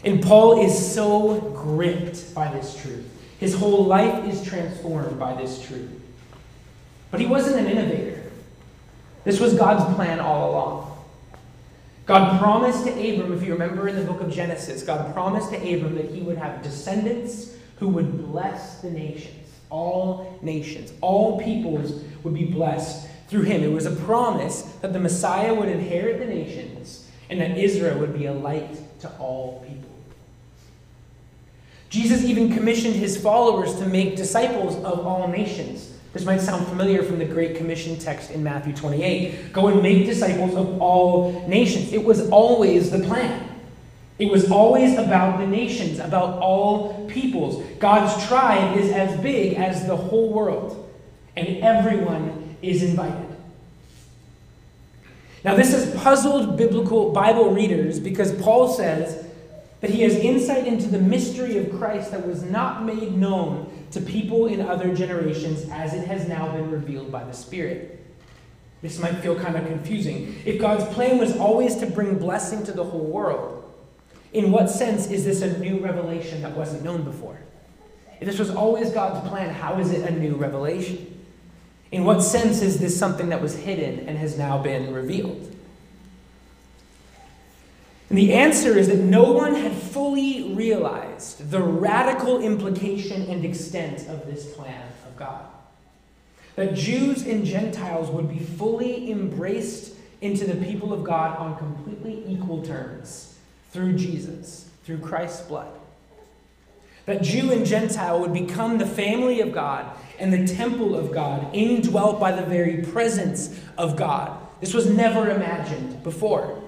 And 0.03 0.21
Paul 0.21 0.65
is 0.65 0.93
so 0.93 1.39
gripped 1.55 2.33
by 2.33 2.51
this 2.51 2.75
truth. 2.81 3.09
His 3.39 3.55
whole 3.55 3.85
life 3.85 4.25
is 4.25 4.43
transformed 4.43 5.19
by 5.19 5.33
this 5.33 5.65
truth. 5.65 5.89
But 7.11 7.19
he 7.19 7.25
wasn't 7.25 7.59
an 7.59 7.67
innovator. 7.67 8.23
This 9.23 9.39
was 9.39 9.53
God's 9.53 9.93
plan 9.95 10.19
all 10.19 10.51
along. 10.51 10.89
God 12.05 12.37
promised 12.39 12.85
to 12.85 12.91
Abram, 12.91 13.31
if 13.31 13.43
you 13.43 13.53
remember 13.53 13.87
in 13.87 13.95
the 13.95 14.03
book 14.03 14.19
of 14.19 14.31
Genesis, 14.31 14.83
God 14.83 15.13
promised 15.13 15.51
to 15.51 15.57
Abram 15.57 15.95
that 15.95 16.11
he 16.11 16.21
would 16.21 16.37
have 16.37 16.61
descendants 16.61 17.55
who 17.77 17.87
would 17.89 18.25
bless 18.31 18.81
the 18.81 18.91
nations. 18.91 19.49
All 19.69 20.37
nations, 20.41 20.91
all 20.99 21.41
peoples 21.41 22.03
would 22.23 22.33
be 22.33 22.45
blessed 22.45 23.07
through 23.29 23.43
him. 23.43 23.63
It 23.63 23.71
was 23.71 23.85
a 23.85 23.95
promise 23.95 24.63
that 24.81 24.91
the 24.91 24.99
Messiah 24.99 25.53
would 25.53 25.69
inherit 25.69 26.19
the 26.19 26.25
nations 26.25 27.09
and 27.29 27.39
that 27.39 27.57
Israel 27.57 27.97
would 27.99 28.13
be 28.13 28.25
a 28.25 28.33
light 28.33 28.99
to 28.99 29.09
all 29.17 29.65
people. 29.67 29.92
Jesus 31.93 32.23
even 32.23 32.51
commissioned 32.51 32.95
his 32.95 33.15
followers 33.15 33.75
to 33.75 33.85
make 33.85 34.15
disciples 34.15 34.75
of 34.77 35.05
all 35.05 35.27
nations. 35.27 35.93
This 36.11 36.25
might 36.25 36.41
sound 36.41 36.65
familiar 36.65 37.03
from 37.03 37.19
the 37.19 37.25
Great 37.25 37.55
Commission 37.55 37.99
text 37.99 38.31
in 38.31 38.41
Matthew 38.41 38.75
28. 38.75 39.53
Go 39.53 39.67
and 39.67 39.83
make 39.83 40.07
disciples 40.07 40.55
of 40.55 40.81
all 40.81 41.47
nations. 41.47 41.93
It 41.93 42.03
was 42.03 42.31
always 42.31 42.89
the 42.89 42.97
plan. 42.97 43.47
It 44.17 44.31
was 44.31 44.49
always 44.49 44.97
about 44.97 45.37
the 45.37 45.45
nations, 45.45 45.99
about 45.99 46.39
all 46.39 47.07
peoples. 47.07 47.63
God's 47.77 48.25
tribe 48.25 48.75
is 48.75 48.91
as 48.91 49.21
big 49.21 49.57
as 49.57 49.85
the 49.85 49.95
whole 49.95 50.33
world, 50.33 50.91
and 51.37 51.57
everyone 51.57 52.57
is 52.63 52.81
invited. 52.81 53.37
Now, 55.43 55.53
this 55.53 55.73
has 55.73 55.93
puzzled 56.01 56.57
biblical 56.57 57.11
Bible 57.11 57.51
readers 57.51 57.99
because 57.99 58.31
Paul 58.41 58.67
says 58.73 59.22
that 59.83 59.91
he 59.91 60.01
has 60.03 60.15
insight 60.15 60.65
into 60.65 60.87
the 60.87 60.97
mystery 60.97 61.57
of 61.57 61.77
Christ 61.77 62.11
that 62.11 62.25
was 62.25 62.41
not 62.41 62.85
made 62.85 63.17
known 63.17 63.69
to 63.91 63.99
people 63.99 64.47
in 64.47 64.61
other 64.61 64.95
generations 64.95 65.67
as 65.69 65.93
it 65.93 66.07
has 66.07 66.25
now 66.25 66.49
been 66.53 66.71
revealed 66.71 67.11
by 67.11 67.25
the 67.25 67.33
Spirit. 67.33 68.01
This 68.81 68.97
might 68.97 69.15
feel 69.15 69.37
kind 69.37 69.57
of 69.57 69.67
confusing. 69.67 70.41
If 70.45 70.61
God's 70.61 70.85
plan 70.93 71.17
was 71.17 71.35
always 71.35 71.75
to 71.75 71.85
bring 71.85 72.17
blessing 72.17 72.63
to 72.63 72.71
the 72.71 72.85
whole 72.85 73.03
world, 73.03 73.69
in 74.31 74.53
what 74.53 74.69
sense 74.69 75.11
is 75.11 75.25
this 75.25 75.41
a 75.41 75.59
new 75.59 75.79
revelation 75.79 76.41
that 76.43 76.55
wasn't 76.55 76.85
known 76.85 77.03
before? 77.03 77.37
If 78.21 78.25
this 78.25 78.39
was 78.39 78.51
always 78.51 78.89
God's 78.89 79.27
plan, 79.27 79.53
how 79.53 79.79
is 79.79 79.91
it 79.91 80.09
a 80.09 80.17
new 80.17 80.35
revelation? 80.35 81.25
In 81.91 82.05
what 82.05 82.21
sense 82.21 82.61
is 82.61 82.79
this 82.79 82.97
something 82.97 83.27
that 83.27 83.41
was 83.41 83.57
hidden 83.57 84.07
and 84.07 84.17
has 84.17 84.37
now 84.37 84.63
been 84.63 84.93
revealed? 84.93 85.52
And 88.13 88.19
the 88.19 88.33
answer 88.33 88.77
is 88.77 88.89
that 88.89 88.99
no 88.99 89.31
one 89.31 89.55
had 89.55 89.71
fully 89.71 90.53
realized 90.53 91.49
the 91.49 91.63
radical 91.63 92.43
implication 92.43 93.23
and 93.23 93.43
extent 93.43 94.07
of 94.07 94.27
this 94.27 94.53
plan 94.53 94.87
of 95.07 95.17
God. 95.17 95.43
That 96.55 96.75
Jews 96.75 97.25
and 97.25 97.43
Gentiles 97.43 98.11
would 98.11 98.29
be 98.29 98.37
fully 98.37 99.09
embraced 99.09 99.95
into 100.21 100.45
the 100.45 100.63
people 100.63 100.93
of 100.93 101.03
God 101.03 101.35
on 101.37 101.57
completely 101.57 102.23
equal 102.27 102.61
terms 102.61 103.35
through 103.71 103.93
Jesus, 103.93 104.69
through 104.83 104.99
Christ's 104.99 105.47
blood. 105.47 105.73
That 107.07 107.23
Jew 107.23 107.51
and 107.51 107.65
Gentile 107.65 108.19
would 108.19 108.31
become 108.31 108.77
the 108.77 108.85
family 108.85 109.41
of 109.41 109.51
God 109.51 109.87
and 110.19 110.31
the 110.31 110.45
temple 110.45 110.95
of 110.95 111.11
God, 111.11 111.49
indwelt 111.55 112.19
by 112.19 112.31
the 112.31 112.45
very 112.45 112.83
presence 112.83 113.59
of 113.75 113.95
God. 113.95 114.39
This 114.59 114.75
was 114.75 114.87
never 114.87 115.31
imagined 115.31 116.03
before. 116.03 116.62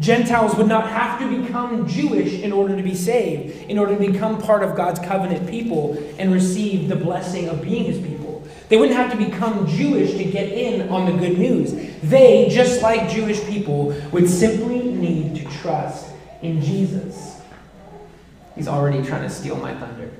Gentiles 0.00 0.54
would 0.56 0.66
not 0.66 0.88
have 0.88 1.20
to 1.20 1.42
become 1.42 1.86
Jewish 1.86 2.40
in 2.40 2.52
order 2.52 2.74
to 2.74 2.82
be 2.82 2.94
saved, 2.94 3.68
in 3.68 3.78
order 3.78 3.94
to 3.94 4.00
become 4.12 4.40
part 4.40 4.62
of 4.62 4.74
God's 4.74 4.98
covenant 4.98 5.48
people 5.48 6.02
and 6.18 6.32
receive 6.32 6.88
the 6.88 6.96
blessing 6.96 7.50
of 7.50 7.60
being 7.60 7.84
his 7.84 7.98
people. 7.98 8.48
They 8.70 8.78
wouldn't 8.78 8.96
have 8.96 9.10
to 9.10 9.18
become 9.18 9.66
Jewish 9.66 10.12
to 10.12 10.24
get 10.24 10.48
in 10.52 10.88
on 10.88 11.04
the 11.04 11.12
good 11.12 11.38
news. 11.38 11.72
They, 12.02 12.48
just 12.48 12.80
like 12.80 13.10
Jewish 13.10 13.44
people, 13.44 13.94
would 14.10 14.28
simply 14.28 14.80
need 14.80 15.34
to 15.36 15.44
trust 15.58 16.10
in 16.40 16.62
Jesus. 16.62 17.42
He's 18.54 18.68
already 18.68 19.02
trying 19.02 19.22
to 19.22 19.30
steal 19.30 19.56
my 19.56 19.74
thunder. 19.74 20.10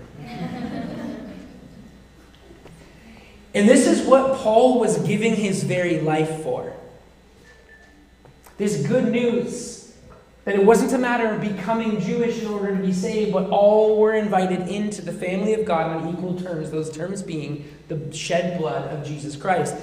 and 3.54 3.68
this 3.68 3.86
is 3.86 4.06
what 4.06 4.36
Paul 4.36 4.78
was 4.78 4.98
giving 5.06 5.36
his 5.36 5.62
very 5.62 6.00
life 6.00 6.42
for 6.42 6.74
this 8.60 8.86
good 8.86 9.10
news 9.10 9.94
that 10.44 10.54
it 10.54 10.62
wasn't 10.62 10.92
a 10.92 10.98
matter 10.98 11.28
of 11.28 11.40
becoming 11.40 11.98
Jewish 11.98 12.42
in 12.42 12.48
order 12.48 12.76
to 12.76 12.82
be 12.82 12.92
saved, 12.92 13.32
but 13.32 13.48
all 13.48 13.98
were 13.98 14.12
invited 14.12 14.68
into 14.68 15.00
the 15.00 15.12
family 15.12 15.54
of 15.54 15.64
God 15.64 15.86
on 15.86 16.14
equal 16.14 16.38
terms, 16.38 16.70
those 16.70 16.90
terms 16.90 17.22
being 17.22 17.74
the 17.88 18.12
shed 18.12 18.58
blood 18.58 18.86
of 18.92 19.06
Jesus 19.06 19.34
Christ. 19.34 19.74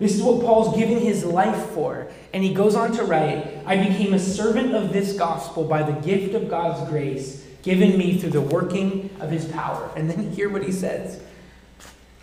This 0.00 0.16
is 0.16 0.22
what 0.22 0.40
Paul's 0.40 0.76
giving 0.76 0.98
his 0.98 1.24
life 1.24 1.66
for. 1.70 2.08
And 2.34 2.42
he 2.42 2.52
goes 2.52 2.74
on 2.74 2.90
to 2.96 3.04
write 3.04 3.62
I 3.64 3.76
became 3.76 4.12
a 4.12 4.18
servant 4.18 4.74
of 4.74 4.92
this 4.92 5.12
gospel 5.16 5.62
by 5.62 5.84
the 5.84 5.98
gift 6.00 6.34
of 6.34 6.50
God's 6.50 6.88
grace 6.90 7.46
given 7.62 7.96
me 7.96 8.18
through 8.18 8.30
the 8.30 8.40
working 8.40 9.10
of 9.20 9.30
his 9.30 9.44
power. 9.44 9.88
And 9.94 10.10
then 10.10 10.32
hear 10.32 10.48
what 10.48 10.64
he 10.64 10.72
says. 10.72 11.22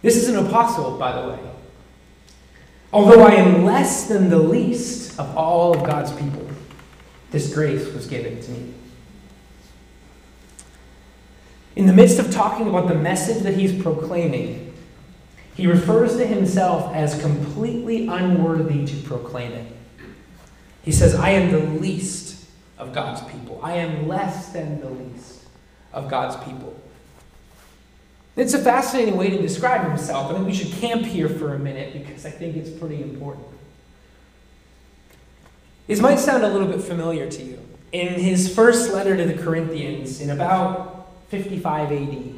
This 0.02 0.18
is 0.18 0.28
an 0.28 0.46
apostle, 0.46 0.98
by 0.98 1.22
the 1.22 1.30
way. 1.30 1.40
Although 2.94 3.24
I 3.24 3.34
am 3.34 3.66
less 3.66 4.08
than 4.08 4.30
the 4.30 4.38
least 4.38 5.20
of 5.20 5.36
all 5.36 5.76
of 5.76 5.84
God's 5.84 6.12
people, 6.12 6.48
this 7.32 7.52
grace 7.52 7.92
was 7.92 8.06
given 8.06 8.40
to 8.40 8.52
me. 8.52 8.74
In 11.76 11.88
the 11.88 11.94
midst 11.94 12.20
of 12.20 12.32
talking 12.32 12.70
about 12.70 12.88
the 12.88 12.94
message 12.94 13.42
that 13.42 13.56
he's 13.56 13.82
proclaiming, 13.82 14.76
he 15.56 15.66
refers 15.66 16.18
to 16.18 16.28
himself 16.28 16.94
as 16.94 17.20
completely 17.20 18.06
unworthy 18.06 18.86
to 18.86 18.96
proclaim 19.02 19.54
it. 19.54 19.76
He 20.84 20.92
says, 20.92 21.16
I 21.16 21.32
am 21.32 21.52
the 21.52 21.80
least 21.80 22.48
of 22.78 22.94
God's 22.94 23.22
people. 23.32 23.60
I 23.64 23.74
am 23.74 24.08
less 24.08 24.50
than 24.50 24.80
the 24.82 24.90
least 24.90 25.46
of 25.94 26.10
God's 26.10 26.36
people. 26.44 26.80
It's 28.36 28.54
a 28.54 28.60
fascinating 28.60 29.16
way 29.16 29.30
to 29.30 29.42
describe 29.42 29.88
himself. 29.88 30.32
I 30.32 30.34
think 30.34 30.48
we 30.48 30.54
should 30.54 30.72
camp 30.74 31.06
here 31.06 31.30
for 31.30 31.54
a 31.54 31.60
minute 31.60 31.94
because 31.94 32.26
I 32.26 32.32
think 32.32 32.56
it's 32.56 32.70
pretty 32.70 33.02
important. 33.02 33.46
This 35.86 36.00
might 36.00 36.18
sound 36.18 36.44
a 36.44 36.50
little 36.50 36.68
bit 36.68 36.82
familiar 36.82 37.30
to 37.30 37.44
you. 37.44 37.60
In 37.92 38.14
his 38.16 38.54
first 38.54 38.92
letter 38.92 39.16
to 39.16 39.26
the 39.26 39.36
Corinthians, 39.36 40.20
in 40.20 40.32
about 40.32 41.12
55 41.30 41.92
AD, 41.92 42.34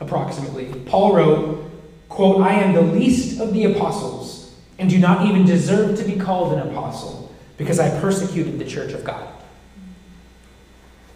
approximately, 0.00 0.66
Paul 0.86 1.14
wrote, 1.14 1.70
quote, 2.08 2.42
I 2.42 2.54
am 2.54 2.74
the 2.74 2.82
least 2.82 3.40
of 3.40 3.52
the 3.52 3.64
apostles 3.64 4.56
and 4.80 4.90
do 4.90 4.98
not 4.98 5.26
even 5.26 5.44
deserve 5.44 5.96
to 5.98 6.04
be 6.04 6.16
called 6.16 6.54
an 6.54 6.68
apostle 6.68 7.32
because 7.56 7.78
I 7.78 8.00
persecuted 8.00 8.58
the 8.58 8.64
church 8.64 8.92
of 8.92 9.04
God. 9.04 9.28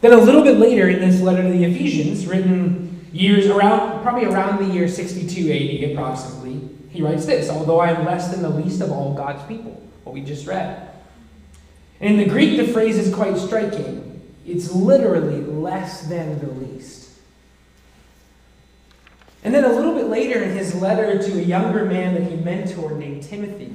Then 0.01 0.13
a 0.13 0.19
little 0.19 0.43
bit 0.43 0.59
later 0.59 0.89
in 0.89 1.01
this 1.01 1.21
letter 1.21 1.43
to 1.43 1.49
the 1.49 1.65
Ephesians, 1.65 2.27
written 2.27 2.86
Years 3.17 3.47
around, 3.47 4.03
probably 4.03 4.27
around 4.27 4.59
the 4.59 4.75
year 4.75 4.87
62 4.87 5.51
AD, 5.51 5.91
approximately, 5.91 6.69
he 6.91 7.01
writes 7.01 7.25
this 7.25 7.49
Although 7.49 7.81
I 7.81 7.93
am 7.93 8.05
less 8.05 8.29
than 8.29 8.43
the 8.43 8.51
least 8.51 8.83
of 8.83 8.93
all 8.93 9.15
God's 9.15 9.43
people, 9.49 9.83
what 10.05 10.13
we 10.13 10.21
just 10.21 10.47
read. 10.47 10.91
In 11.99 12.19
the 12.19 12.27
Greek, 12.27 12.59
the 12.59 12.71
phrase 12.71 12.99
is 12.99 13.15
quite 13.15 13.39
striking. 13.39 14.23
It's 14.47 14.71
literally 14.71 15.41
less 15.41 16.03
than 16.03 16.41
the 16.41 16.49
least. 16.49 17.09
And 19.43 19.55
then 19.55 19.65
a 19.65 19.73
little 19.73 19.95
bit 19.95 20.09
later 20.09 20.43
in 20.43 20.55
his 20.55 20.75
letter 20.75 21.17
to 21.17 21.39
a 21.39 21.43
younger 21.43 21.87
man 21.87 22.13
that 22.17 22.31
he 22.31 22.37
mentored 22.37 22.99
named 22.99 23.23
Timothy, 23.23 23.73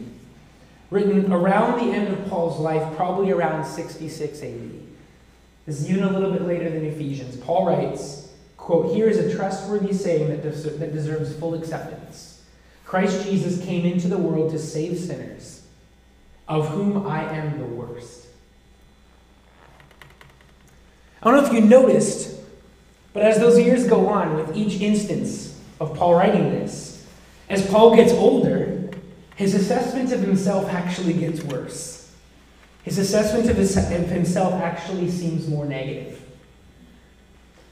written 0.91 1.33
around 1.33 1.79
the 1.79 1.91
end 1.91 2.13
of 2.13 2.29
Paul's 2.29 2.59
life, 2.59 2.95
probably 2.95 3.31
around 3.31 3.65
66 3.65 4.43
AD. 4.43 4.71
This 5.65 5.81
is 5.81 5.89
even 5.89 6.03
a 6.03 6.11
little 6.11 6.31
bit 6.31 6.43
later 6.43 6.69
than 6.69 6.85
Ephesians. 6.85 7.37
Paul 7.37 7.65
writes, 7.65 8.20
quote, 8.61 8.95
Here 8.95 9.09
is 9.09 9.17
a 9.17 9.35
trustworthy 9.35 9.91
saying 9.91 10.29
that, 10.29 10.43
des- 10.43 10.69
that 10.77 10.93
deserves 10.93 11.35
full 11.35 11.55
acceptance. 11.55 12.43
Christ 12.85 13.25
Jesus 13.25 13.63
came 13.65 13.85
into 13.85 14.07
the 14.07 14.17
world 14.17 14.51
to 14.51 14.59
save 14.59 14.97
sinners, 14.97 15.63
of 16.47 16.69
whom 16.69 17.07
I 17.07 17.23
am 17.23 17.57
the 17.57 17.65
worst. 17.65 18.27
I 21.21 21.31
don't 21.31 21.41
know 21.41 21.47
if 21.47 21.53
you 21.53 21.61
noticed, 21.61 22.39
but 23.13 23.23
as 23.23 23.39
those 23.39 23.59
years 23.59 23.87
go 23.87 24.07
on, 24.07 24.35
with 24.35 24.55
each 24.55 24.79
instance 24.79 25.59
of 25.79 25.95
Paul 25.95 26.15
writing 26.15 26.51
this, 26.51 27.05
as 27.49 27.67
Paul 27.69 27.95
gets 27.95 28.13
older, 28.13 28.89
his 29.35 29.55
assessment 29.55 30.11
of 30.11 30.21
himself 30.21 30.71
actually 30.71 31.13
gets 31.13 31.41
worse. 31.43 32.13
His 32.83 32.97
assessment 32.97 33.49
of, 33.49 33.57
his, 33.57 33.75
of 33.75 34.07
himself 34.07 34.53
actually 34.53 35.09
seems 35.09 35.47
more 35.47 35.65
negative. 35.65 36.20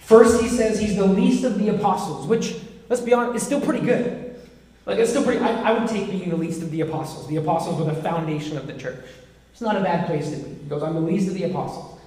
First, 0.09 0.41
he 0.41 0.47
says 0.47 0.79
he's 0.79 0.95
the 0.95 1.05
least 1.05 1.43
of 1.43 1.59
the 1.59 1.69
apostles, 1.69 2.25
which, 2.25 2.55
let's 2.89 2.99
be 2.99 3.13
honest, 3.13 3.35
is 3.35 3.43
still 3.43 3.61
pretty 3.61 3.85
good. 3.85 4.41
Like, 4.87 4.97
it's 4.97 5.11
still 5.11 5.23
pretty, 5.23 5.39
I, 5.39 5.69
I 5.69 5.79
would 5.79 5.87
take 5.87 6.09
being 6.09 6.31
the 6.31 6.35
least 6.35 6.63
of 6.63 6.71
the 6.71 6.81
apostles. 6.81 7.27
The 7.27 7.35
apostles 7.35 7.77
were 7.77 7.93
the 7.93 8.01
foundation 8.01 8.57
of 8.57 8.65
the 8.65 8.73
church. 8.73 9.05
It's 9.51 9.61
not 9.61 9.77
a 9.77 9.81
bad 9.81 10.07
place 10.07 10.31
to 10.31 10.37
be. 10.37 10.49
He 10.49 10.67
goes, 10.67 10.81
I'm 10.81 10.95
the 10.95 10.99
least 10.99 11.27
of 11.27 11.35
the 11.35 11.43
apostles. 11.43 11.99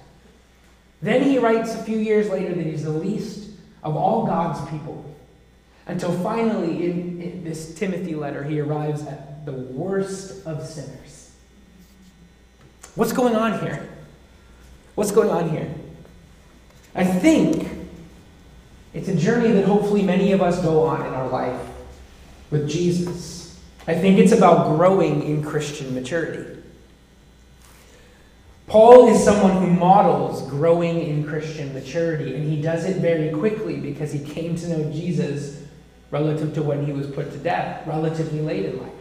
Then 1.01 1.23
he 1.23 1.39
writes 1.39 1.75
a 1.75 1.83
few 1.85 1.97
years 1.97 2.27
later 2.29 2.53
that 2.53 2.65
he's 2.65 2.83
the 2.83 2.89
least 2.89 3.51
of 3.83 3.95
all 3.95 4.25
God's 4.25 4.69
people. 4.69 5.15
Until 5.87 6.11
finally, 6.19 6.83
in, 6.83 7.21
in 7.21 7.43
this 7.45 7.73
Timothy 7.73 8.15
letter, 8.15 8.43
he 8.43 8.59
arrives 8.59 9.07
at 9.07 9.45
the 9.45 9.53
worst 9.53 10.45
of 10.45 10.67
sinners. 10.67 11.31
What's 12.95 13.13
going 13.13 13.37
on 13.37 13.61
here? 13.61 13.87
What's 14.95 15.11
going 15.11 15.29
on 15.29 15.51
here? 15.51 15.73
I 16.95 17.05
think 17.05 17.72
it's 18.93 19.07
a 19.07 19.15
journey 19.15 19.51
that 19.51 19.65
hopefully 19.65 20.03
many 20.03 20.31
of 20.31 20.41
us 20.41 20.61
go 20.61 20.83
on 20.83 21.05
in 21.05 21.13
our 21.13 21.27
life 21.29 21.59
with 22.51 22.69
Jesus. 22.69 23.59
I 23.87 23.95
think 23.95 24.19
it's 24.19 24.31
about 24.31 24.77
growing 24.77 25.23
in 25.23 25.43
Christian 25.43 25.93
maturity. 25.93 26.61
Paul 28.67 29.07
is 29.09 29.23
someone 29.23 29.61
who 29.61 29.67
models 29.67 30.47
growing 30.49 31.01
in 31.01 31.25
Christian 31.25 31.73
maturity, 31.73 32.35
and 32.35 32.49
he 32.49 32.61
does 32.61 32.85
it 32.85 32.97
very 32.97 33.29
quickly 33.31 33.77
because 33.77 34.11
he 34.11 34.19
came 34.19 34.55
to 34.55 34.67
know 34.69 34.91
Jesus 34.91 35.61
relative 36.11 36.53
to 36.53 36.63
when 36.63 36.85
he 36.85 36.93
was 36.93 37.07
put 37.07 37.31
to 37.31 37.37
death, 37.39 37.85
relatively 37.87 38.41
late 38.41 38.65
in 38.65 38.81
life. 38.81 38.91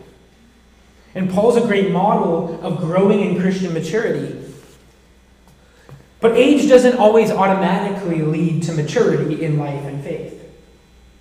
And 1.15 1.31
Paul's 1.31 1.57
a 1.57 1.61
great 1.61 1.91
model 1.91 2.59
of 2.63 2.79
growing 2.79 3.21
in 3.21 3.41
Christian 3.41 3.73
maturity. 3.75 4.42
But 6.23 6.37
age 6.37 6.69
doesn't 6.69 6.99
always 6.99 7.33
automatically 7.33 8.23
lead 8.23 8.63
to 8.63 8.73
maturity 8.73 9.45
in 9.45 9.59
life 9.59 9.85
and 9.85 10.03
faith. 10.05 10.41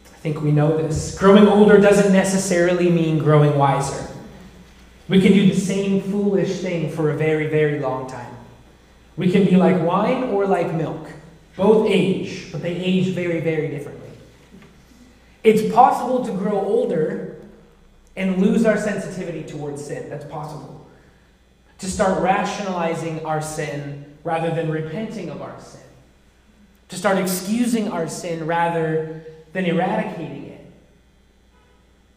I 0.05 0.17
think 0.17 0.43
we 0.43 0.51
know 0.51 0.77
this. 0.77 1.17
Growing 1.17 1.47
older 1.47 1.79
doesn't 1.79 2.13
necessarily 2.13 2.91
mean 2.91 3.17
growing 3.17 3.57
wiser. 3.57 4.07
We 5.09 5.19
can 5.19 5.33
do 5.33 5.47
the 5.47 5.59
same 5.59 6.03
foolish 6.03 6.61
thing 6.61 6.91
for 6.91 7.09
a 7.09 7.17
very, 7.17 7.47
very 7.47 7.79
long 7.79 8.07
time. 8.07 8.31
We 9.17 9.31
can 9.31 9.43
be 9.43 9.55
like 9.55 9.81
wine 9.81 10.25
or 10.25 10.45
like 10.45 10.71
milk. 10.71 11.09
Both 11.55 11.89
age, 11.89 12.51
but 12.51 12.61
they 12.61 12.75
age 12.75 13.07
very, 13.15 13.39
very 13.39 13.69
differently. 13.69 14.09
It's 15.43 15.73
possible 15.73 16.23
to 16.25 16.31
grow 16.31 16.59
older 16.59 17.41
and 18.15 18.39
lose 18.39 18.65
our 18.65 18.77
sensitivity 18.77 19.41
towards 19.43 19.83
sin. 19.83 20.11
That's 20.11 20.25
possible. 20.25 20.87
To 21.79 21.89
start 21.89 22.21
rationalizing 22.21 23.25
our 23.25 23.41
sin 23.41 24.00
rather 24.23 24.53
than 24.53 24.69
repenting 24.69 25.29
of 25.29 25.41
our 25.41 25.59
sin. 25.59 25.81
To 26.89 26.95
start 26.95 27.17
excusing 27.17 27.87
our 27.89 28.07
sin 28.07 28.45
rather 28.45 29.23
than 29.53 29.65
eradicating 29.65 30.47
it. 30.47 30.65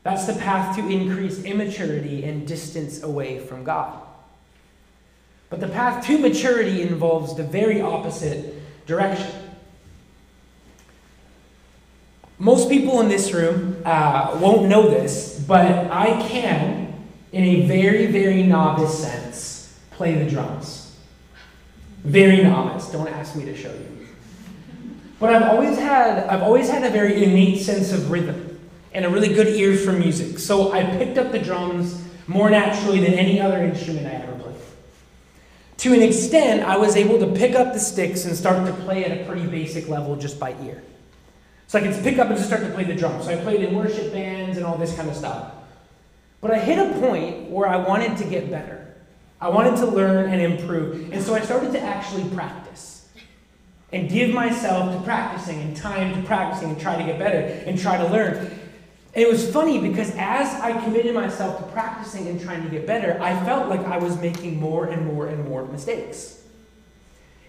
That's 0.03 0.27
the 0.27 0.35
path 0.35 0.77
to 0.77 0.89
increased 0.89 1.45
immaturity 1.45 2.25
and 2.25 2.47
distance 2.47 3.03
away 3.03 3.39
from 3.39 3.65
God. 3.65 4.01
But 5.49 5.61
the 5.61 5.69
path 5.69 6.07
to 6.07 6.19
maturity 6.19 6.83
involves 6.83 7.35
the 7.37 7.45
very 7.45 7.81
opposite 7.81 8.55
direction. 8.87 9.31
Most 12.39 12.69
people 12.69 13.01
in 13.01 13.09
this 13.09 13.33
room 13.33 13.81
uh, 13.85 14.37
won't 14.41 14.69
know 14.69 14.91
this, 14.91 15.43
but 15.47 15.91
I 15.91 16.21
can, 16.29 16.93
in 17.33 17.45
a 17.45 17.67
very, 17.67 18.07
very 18.07 18.43
novice 18.43 18.99
sense, 18.99 19.79
play 19.93 20.15
the 20.23 20.29
drums. 20.29 20.84
Very 22.05 22.43
novice. 22.43 22.91
Don't 22.91 23.09
ask 23.09 23.35
me 23.35 23.45
to 23.47 23.57
show 23.57 23.73
you. 23.73 24.07
But 25.19 25.35
I've 25.35 25.49
always 25.51 25.79
had, 25.79 26.25
I've 26.25 26.43
always 26.43 26.69
had 26.69 26.85
a 26.85 26.91
very 26.91 27.25
innate 27.25 27.63
sense 27.63 27.93
of 27.93 28.11
rhythm 28.11 28.61
and 28.93 29.05
a 29.05 29.09
really 29.09 29.33
good 29.33 29.49
ear 29.49 29.77
for 29.77 29.93
music. 29.93 30.39
So 30.39 30.73
I 30.73 30.85
picked 30.85 31.19
up 31.19 31.33
the 31.33 31.39
drums 31.39 32.03
more 32.27 32.51
naturally 32.51 33.01
than 33.01 33.15
any 33.15 33.41
other 33.41 33.59
instrument 33.59 34.07
I 34.07 34.11
ever 34.11 34.33
played. 34.35 34.55
To 35.79 35.95
an 35.95 36.03
extent, 36.03 36.63
I 36.63 36.77
was 36.77 36.95
able 36.95 37.19
to 37.21 37.27
pick 37.27 37.55
up 37.55 37.73
the 37.73 37.81
sticks 37.81 38.27
and 38.27 38.37
start 38.37 38.67
to 38.67 38.73
play 38.85 39.05
at 39.05 39.19
a 39.19 39.25
pretty 39.25 39.47
basic 39.47 39.89
level 39.89 40.15
just 40.17 40.39
by 40.39 40.55
ear. 40.63 40.83
So 41.69 41.79
I 41.79 41.83
could 41.83 42.03
pick 42.03 42.19
up 42.19 42.29
and 42.29 42.37
just 42.37 42.49
start 42.49 42.63
to 42.63 42.71
play 42.71 42.85
the 42.85 42.95
drums. 42.95 43.25
So 43.25 43.33
I 43.33 43.37
played 43.37 43.63
in 43.63 43.75
worship 43.75 44.13
bands 44.13 44.59
and 44.59 44.67
all 44.67 44.77
this 44.77 44.95
kind 44.95 45.09
of 45.09 45.17
stuff. 45.17 45.53
But 46.41 46.51
I 46.51 46.59
hit 46.59 46.79
a 46.79 47.01
point 47.01 47.51
where 47.51 47.67
I 47.67 47.77
wanted 47.77 48.19
to 48.19 48.25
get 48.25 48.51
better. 48.51 48.84
I 49.41 49.49
wanted 49.49 49.77
to 49.77 49.87
learn 49.87 50.31
and 50.31 50.41
improve. 50.41 51.13
And 51.13 51.23
so 51.23 51.35
I 51.35 51.41
started 51.41 51.73
to 51.73 51.81
actually 51.81 52.29
practice 52.31 53.09
and 53.93 54.09
give 54.09 54.31
myself 54.35 54.97
to 54.97 55.05
practicing 55.05 55.61
and 55.61 55.77
time 55.77 56.15
to 56.15 56.27
practicing 56.27 56.71
and 56.71 56.81
try 56.81 56.97
to 56.97 57.05
get 57.05 57.19
better 57.19 57.39
and 57.39 57.79
try 57.79 57.97
to 57.97 58.07
learn. 58.09 58.37
And 58.37 59.23
it 59.23 59.29
was 59.29 59.51
funny 59.53 59.81
because 59.81 60.11
as 60.17 60.61
I 60.61 60.73
committed 60.83 61.15
myself 61.15 61.59
to 61.59 61.73
practicing 61.73 62.27
and 62.27 62.41
trying 62.41 62.65
to 62.65 62.69
get 62.69 62.87
better, 62.87 63.21
I 63.23 63.39
felt 63.45 63.69
like 63.69 63.81
I 63.81 63.99
was 63.99 64.21
making 64.21 64.59
more 64.59 64.87
and 64.87 65.07
more 65.07 65.29
and 65.29 65.45
more 65.45 65.65
mistakes. 65.67 66.43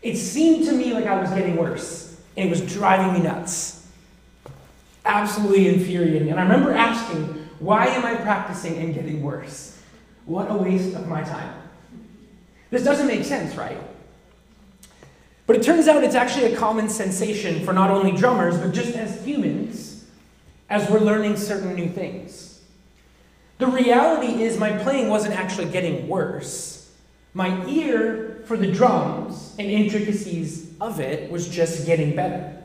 It 0.01 0.17
seemed 0.17 0.65
to 0.67 0.71
me 0.73 0.93
like 0.93 1.05
I 1.05 1.19
was 1.19 1.31
getting 1.31 1.55
worse, 1.55 2.21
and 2.37 2.47
it 2.47 2.49
was 2.51 2.61
driving 2.71 3.13
me 3.13 3.27
nuts 3.27 3.75
absolutely 5.05 5.67
infuriating. 5.67 6.31
And 6.31 6.39
I 6.39 6.43
remember 6.43 6.73
asking, 6.73 7.47
why 7.59 7.87
am 7.87 8.05
I 8.05 8.15
practicing 8.15 8.77
and 8.77 8.93
getting 8.93 9.21
worse? 9.21 9.79
What 10.25 10.49
a 10.49 10.55
waste 10.55 10.95
of 10.95 11.07
my 11.07 11.23
time. 11.23 11.53
This 12.75 12.83
doesn't 12.83 13.07
make 13.07 13.23
sense, 13.23 13.55
right? 13.55 13.77
But 15.47 15.55
it 15.55 15.63
turns 15.63 15.87
out 15.87 16.03
it's 16.03 16.13
actually 16.13 16.51
a 16.51 16.57
common 16.57 16.89
sensation 16.89 17.63
for 17.63 17.71
not 17.71 17.89
only 17.89 18.11
drummers, 18.11 18.57
but 18.57 18.73
just 18.73 18.97
as 18.97 19.23
humans 19.25 20.03
as 20.69 20.89
we're 20.89 20.99
learning 20.99 21.37
certain 21.37 21.73
new 21.73 21.87
things. 21.87 22.59
The 23.59 23.67
reality 23.67 24.43
is, 24.43 24.57
my 24.57 24.77
playing 24.77 25.07
wasn't 25.07 25.35
actually 25.35 25.71
getting 25.71 26.09
worse. 26.09 26.93
My 27.33 27.65
ear 27.65 28.43
for 28.45 28.57
the 28.57 28.69
drums 28.69 29.55
and 29.57 29.71
intricacies 29.71 30.73
of 30.81 30.99
it 30.99 31.31
was 31.31 31.47
just 31.47 31.85
getting 31.85 32.13
better. 32.13 32.61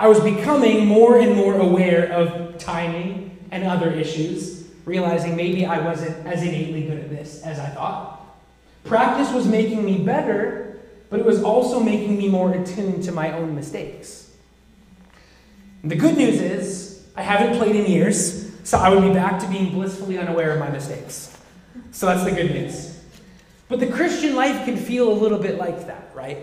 I 0.00 0.08
was 0.08 0.18
becoming 0.18 0.84
more 0.84 1.20
and 1.20 1.36
more 1.36 1.54
aware 1.54 2.10
of 2.10 2.58
timing 2.58 3.38
and 3.52 3.62
other 3.62 3.92
issues, 3.92 4.68
realizing 4.84 5.36
maybe 5.36 5.64
I 5.64 5.78
wasn't 5.78 6.26
as 6.26 6.42
innately 6.42 6.88
good 6.88 6.98
at 6.98 7.08
this 7.08 7.42
as 7.42 7.60
I 7.60 7.68
thought. 7.68 8.11
Practice 8.84 9.32
was 9.32 9.46
making 9.46 9.84
me 9.84 9.98
better, 9.98 10.80
but 11.10 11.20
it 11.20 11.26
was 11.26 11.42
also 11.42 11.80
making 11.80 12.16
me 12.18 12.28
more 12.28 12.52
attuned 12.52 13.02
to 13.04 13.12
my 13.12 13.32
own 13.32 13.54
mistakes. 13.54 14.30
And 15.82 15.90
the 15.90 15.96
good 15.96 16.16
news 16.16 16.40
is, 16.40 17.04
I 17.16 17.22
haven't 17.22 17.58
played 17.58 17.76
in 17.76 17.90
years, 17.90 18.50
so 18.64 18.78
I 18.78 18.88
would 18.88 19.02
be 19.02 19.12
back 19.12 19.40
to 19.40 19.48
being 19.48 19.72
blissfully 19.72 20.18
unaware 20.18 20.52
of 20.52 20.60
my 20.60 20.70
mistakes. 20.70 21.36
So 21.90 22.06
that's 22.06 22.24
the 22.24 22.30
good 22.30 22.52
news. 22.52 23.00
But 23.68 23.80
the 23.80 23.86
Christian 23.86 24.34
life 24.34 24.64
can 24.64 24.76
feel 24.76 25.10
a 25.10 25.14
little 25.14 25.38
bit 25.38 25.58
like 25.58 25.86
that, 25.86 26.10
right? 26.14 26.38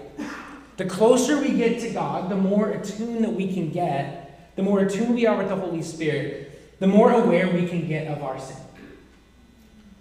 The 0.78 0.86
closer 0.86 1.39
we 1.39 1.58
get 1.58 1.80
to 1.82 1.89
God, 1.89 2.30
the 2.30 2.36
more 2.36 2.69
attuned 2.69 3.23
that 3.23 3.34
we 3.34 3.54
can 3.54 3.69
get, 3.69 4.56
the 4.56 4.63
more 4.63 4.80
attuned 4.80 5.15
we 5.15 5.25
are 5.25 5.38
with 5.38 5.49
the 5.49 5.56
Holy 5.56 5.82
Spirit, 5.82 6.80
the 6.80 6.88
more 6.88 7.12
aware 7.12 7.49
we 7.49 7.67
can 7.67 7.88
get 7.88 8.08
of 8.08 8.23
our 8.23 8.39
sin. 8.39 8.58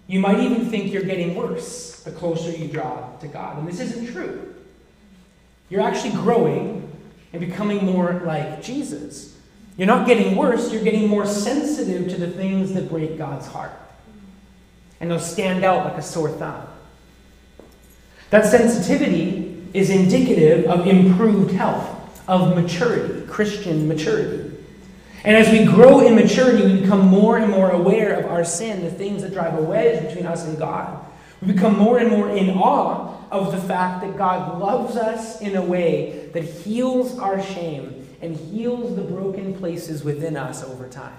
You 0.09 0.19
might 0.19 0.39
even 0.39 0.71
think 0.71 0.91
you're 0.91 1.03
getting 1.03 1.35
worse 1.35 2.01
the 2.01 2.09
closer 2.09 2.49
you 2.49 2.67
draw 2.67 3.15
to 3.17 3.27
God. 3.27 3.59
And 3.59 3.67
this 3.67 3.79
isn't 3.79 4.11
true. 4.11 4.55
You're 5.69 5.81
actually 5.81 6.13
growing 6.13 6.91
and 7.31 7.39
becoming 7.39 7.85
more 7.85 8.19
like 8.25 8.63
Jesus. 8.63 9.37
You're 9.77 9.85
not 9.85 10.07
getting 10.07 10.35
worse, 10.35 10.73
you're 10.73 10.83
getting 10.83 11.07
more 11.07 11.27
sensitive 11.27 12.09
to 12.09 12.17
the 12.17 12.27
things 12.27 12.73
that 12.73 12.89
break 12.89 13.19
God's 13.19 13.45
heart. 13.45 13.71
And 14.99 15.11
they'll 15.11 15.19
stand 15.19 15.63
out 15.63 15.85
like 15.85 15.97
a 15.97 16.01
sore 16.01 16.31
thumb. 16.31 16.67
That 18.31 18.47
sensitivity 18.47 19.63
is 19.75 19.91
indicative 19.91 20.65
of 20.65 20.87
improved 20.87 21.51
health, 21.51 22.27
of 22.27 22.55
maturity, 22.55 23.27
Christian 23.27 23.87
maturity. 23.87 24.48
And 25.23 25.35
as 25.35 25.51
we 25.51 25.65
grow 25.65 25.99
in 26.05 26.15
maturity, 26.15 26.63
we 26.65 26.81
become 26.81 27.07
more 27.07 27.37
and 27.37 27.51
more 27.51 27.71
aware 27.71 28.19
of 28.19 28.25
our 28.31 28.45
sin, 28.45 28.83
the 28.83 28.91
things 28.91 29.21
that 29.21 29.33
drive 29.33 29.57
a 29.57 29.61
wedge 29.61 30.07
between 30.07 30.25
us 30.25 30.45
and 30.45 30.57
God. 30.57 31.05
We 31.41 31.53
become 31.53 31.77
more 31.77 31.99
and 31.99 32.09
more 32.09 32.29
in 32.29 32.51
awe 32.51 33.17
of 33.31 33.51
the 33.51 33.61
fact 33.61 34.01
that 34.01 34.17
God 34.17 34.59
loves 34.59 34.95
us 34.95 35.41
in 35.41 35.55
a 35.55 35.61
way 35.61 36.29
that 36.33 36.43
heals 36.43 37.17
our 37.19 37.41
shame 37.41 38.07
and 38.21 38.35
heals 38.35 38.95
the 38.95 39.01
broken 39.01 39.53
places 39.53 40.03
within 40.03 40.35
us 40.35 40.63
over 40.63 40.87
time. 40.87 41.17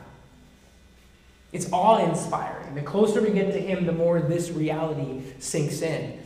It's 1.53 1.71
awe 1.73 2.09
inspiring. 2.09 2.75
The 2.75 2.83
closer 2.83 3.21
we 3.21 3.31
get 3.31 3.53
to 3.53 3.61
Him, 3.61 3.87
the 3.87 3.93
more 3.93 4.21
this 4.21 4.51
reality 4.51 5.23
sinks 5.41 5.83
in. 5.83 6.21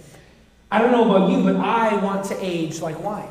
I 0.71 0.81
don't 0.81 0.93
know 0.93 1.15
about 1.15 1.31
you, 1.31 1.43
but 1.45 1.57
I 1.57 1.97
want 1.97 2.27
to 2.27 2.45
age 2.45 2.81
like 2.81 3.03
wine. 3.03 3.29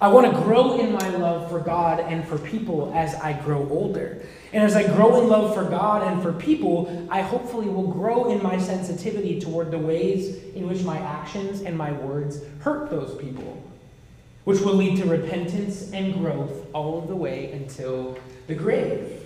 I 0.00 0.08
want 0.08 0.26
to 0.26 0.42
grow 0.42 0.78
in 0.78 0.92
my 0.92 1.08
love 1.10 1.50
for 1.50 1.60
God 1.60 2.00
and 2.00 2.26
for 2.26 2.38
people 2.38 2.92
as 2.94 3.14
I 3.14 3.32
grow 3.32 3.68
older. 3.68 4.20
And 4.52 4.62
as 4.62 4.76
I 4.76 4.86
grow 4.86 5.20
in 5.20 5.28
love 5.28 5.54
for 5.54 5.64
God 5.64 6.02
and 6.02 6.22
for 6.22 6.32
people, 6.32 7.08
I 7.10 7.22
hopefully 7.22 7.68
will 7.68 7.88
grow 7.88 8.30
in 8.30 8.42
my 8.42 8.58
sensitivity 8.58 9.40
toward 9.40 9.70
the 9.70 9.78
ways 9.78 10.36
in 10.54 10.68
which 10.68 10.82
my 10.82 10.98
actions 10.98 11.62
and 11.62 11.76
my 11.76 11.92
words 11.92 12.40
hurt 12.60 12.90
those 12.90 13.16
people, 13.20 13.62
which 14.44 14.60
will 14.60 14.74
lead 14.74 14.98
to 14.98 15.06
repentance 15.06 15.90
and 15.92 16.14
growth 16.14 16.66
all 16.72 16.98
of 16.98 17.08
the 17.08 17.16
way 17.16 17.52
until 17.52 18.18
the 18.46 18.54
grave. 18.54 19.20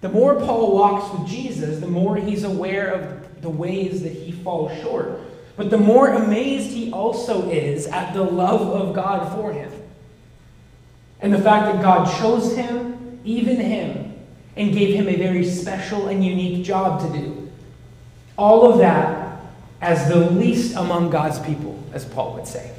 The 0.00 0.08
more 0.08 0.34
Paul 0.34 0.74
walks 0.74 1.16
with 1.16 1.28
Jesus, 1.28 1.80
the 1.80 1.86
more 1.86 2.16
he's 2.16 2.44
aware 2.44 2.88
of 2.88 3.40
the 3.40 3.50
ways 3.50 4.02
that 4.02 4.12
he 4.12 4.32
falls 4.32 4.76
short. 4.80 5.20
But 5.56 5.70
the 5.70 5.78
more 5.78 6.08
amazed 6.08 6.70
he 6.70 6.90
also 6.92 7.48
is 7.50 7.86
at 7.86 8.14
the 8.14 8.22
love 8.22 8.62
of 8.62 8.94
God 8.94 9.34
for 9.34 9.52
him. 9.52 9.70
And 11.20 11.32
the 11.32 11.38
fact 11.38 11.72
that 11.72 11.82
God 11.82 12.10
chose 12.18 12.56
him, 12.56 13.20
even 13.24 13.56
him, 13.56 14.14
and 14.56 14.72
gave 14.72 14.94
him 14.94 15.08
a 15.08 15.16
very 15.16 15.44
special 15.44 16.08
and 16.08 16.24
unique 16.24 16.64
job 16.64 17.00
to 17.00 17.18
do. 17.18 17.50
All 18.36 18.70
of 18.70 18.78
that 18.78 19.40
as 19.80 20.08
the 20.08 20.30
least 20.30 20.76
among 20.76 21.10
God's 21.10 21.38
people, 21.40 21.82
as 21.92 22.04
Paul 22.04 22.34
would 22.34 22.46
say. 22.46 22.72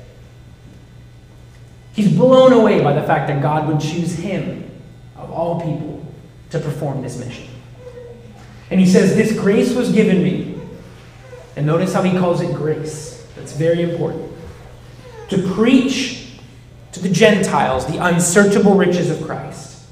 He's 1.94 2.12
blown 2.12 2.54
away 2.54 2.82
by 2.82 2.94
the 2.94 3.04
fact 3.04 3.28
that 3.28 3.42
God 3.42 3.68
would 3.68 3.80
choose 3.80 4.16
him, 4.16 4.70
of 5.16 5.30
all 5.32 5.62
people, 5.62 6.06
to 6.50 6.60
perform 6.60 7.02
this 7.02 7.18
mission. 7.20 7.48
And 8.72 8.80
he 8.80 8.88
says, 8.88 9.16
This 9.16 9.38
grace 9.38 9.74
was 9.74 9.92
given 9.92 10.24
me. 10.24 10.53
And 11.56 11.66
notice 11.66 11.94
how 11.94 12.02
he 12.04 12.18
calls 12.18 12.42
it 12.42 12.56
grace. 12.56 13.26
That's 13.36 13.54
very 13.54 13.82
important. 13.82 14.32
To 15.30 15.42
preach 15.54 16.40
to 16.92 17.00
the 17.00 17.10
Gentiles 17.10 17.86
the 17.86 18.04
unsearchable 18.04 18.76
riches 18.76 19.10
of 19.10 19.24
Christ, 19.24 19.86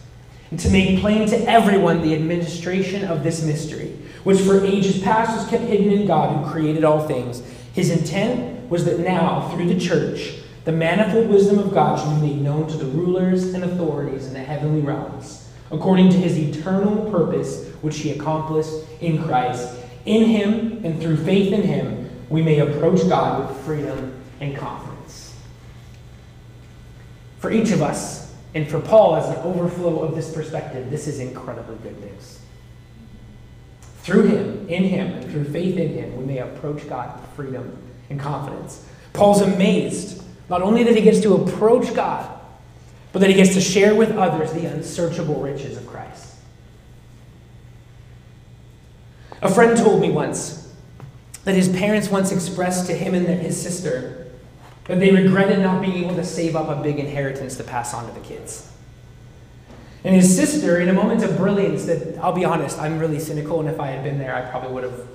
and 0.50 0.60
to 0.60 0.70
make 0.70 1.00
plain 1.00 1.28
to 1.30 1.38
everyone 1.50 2.02
the 2.02 2.14
administration 2.14 3.06
of 3.06 3.24
this 3.24 3.44
mystery, 3.44 3.98
which 4.24 4.40
for 4.42 4.64
ages 4.64 5.02
past 5.02 5.36
was 5.36 5.48
kept 5.48 5.64
hidden 5.64 5.92
in 5.92 6.06
God 6.06 6.36
who 6.36 6.52
created 6.52 6.84
all 6.84 7.08
things. 7.08 7.42
His 7.74 7.90
intent 7.90 8.70
was 8.70 8.86
that 8.86 9.00
now, 9.00 9.50
through 9.50 9.68
the 9.68 9.80
church, 9.80 10.34
the 10.66 10.72
manifold 10.72 11.30
wisdom 11.30 11.58
of 11.58 11.74
God 11.74 12.00
should 12.00 12.22
be 12.22 12.34
made 12.34 12.42
known 12.42 12.68
to 12.68 12.78
the 12.78 12.86
rulers 12.86 13.54
and 13.54 13.64
authorities 13.64 14.28
in 14.28 14.34
the 14.34 14.40
heavenly 14.40 14.82
realms 14.82 15.42
according 15.72 16.10
to 16.10 16.18
his 16.18 16.38
eternal 16.38 17.10
purpose, 17.10 17.68
which 17.82 18.00
he 18.00 18.12
accomplished 18.12 18.74
in 19.00 19.24
Christ. 19.24 19.78
In 20.06 20.26
him 20.26 20.84
and 20.84 21.02
through 21.02 21.18
faith 21.18 21.54
in 21.54 21.64
him, 21.64 22.10
we 22.30 22.42
may 22.42 22.60
approach 22.60 23.08
God 23.08 23.48
with 23.48 23.66
freedom 23.66 24.22
and 24.40 24.56
confidence. 24.56 25.36
For 27.40 27.52
each 27.52 27.72
of 27.72 27.82
us, 27.82 28.34
and 28.54 28.68
for 28.68 28.80
Paul 28.80 29.16
as 29.16 29.30
an 29.30 29.38
overflow 29.44 30.00
of 30.00 30.16
this 30.16 30.34
perspective, 30.34 30.90
this 30.90 31.08
is 31.08 31.20
incredibly 31.20 31.76
good 31.78 32.00
news. 32.02 32.40
Through 34.00 34.28
him, 34.28 34.68
in 34.68 34.84
him, 34.84 35.14
and 35.14 35.32
through 35.32 35.46
faith 35.46 35.78
in 35.78 35.94
him, 35.94 36.18
we 36.18 36.26
may 36.26 36.40
approach 36.40 36.88
God 36.90 37.20
with 37.20 37.30
freedom 37.32 37.78
and 38.10 38.20
confidence. 38.20 38.88
Paul's 39.14 39.42
amazed, 39.42 40.24
not 40.50 40.62
only 40.62 40.84
that 40.84 40.96
he 40.96 41.02
gets 41.02 41.22
to 41.22 41.36
approach 41.36 41.94
God, 41.94 42.40
but 43.14 43.20
that 43.20 43.30
he 43.30 43.36
gets 43.36 43.54
to 43.54 43.62
share 43.62 43.94
with 43.94 44.12
others 44.18 44.54
the 44.54 44.66
unsearchable 44.66 45.42
riches 45.42 45.78
of 45.78 45.86
Christ. 45.86 46.11
A 49.42 49.50
friend 49.50 49.78
told 49.78 50.02
me 50.02 50.12
once 50.12 50.72
that 51.46 51.56
his 51.56 51.70
parents 51.70 52.10
once 52.10 52.32
expressed 52.32 52.86
to 52.88 52.94
him 52.94 53.16
and 53.16 53.28
his 53.28 53.60
sister 53.60 54.28
that 54.86 55.00
they 55.00 55.12
regretted 55.12 55.60
not 55.60 55.82
being 55.82 56.04
able 56.04 56.16
to 56.16 56.24
save 56.24 56.56
up 56.56 56.70
a 56.70 56.82
big 56.82 57.00
inheritance 57.00 57.56
to 57.58 57.64
pass 57.64 57.94
on 57.94 58.08
to 58.08 58.14
the 58.14 58.26
kids. 58.26 58.72
And 60.04 60.16
his 60.16 60.36
sister, 60.36 60.80
in 60.80 60.90
a 60.90 60.94
moment 60.94 61.24
of 61.24 61.38
brilliance, 61.38 61.86
that 61.86 62.18
I'll 62.18 62.34
be 62.34 62.46
honest, 62.46 62.80
I'm 62.80 63.00
really 63.00 63.20
cynical, 63.20 63.60
and 63.60 63.70
if 63.70 63.80
I 63.80 63.88
had 63.88 64.04
been 64.04 64.18
there, 64.18 64.36
I 64.36 64.50
probably 64.50 64.74
would 64.74 64.84
have 64.84 65.08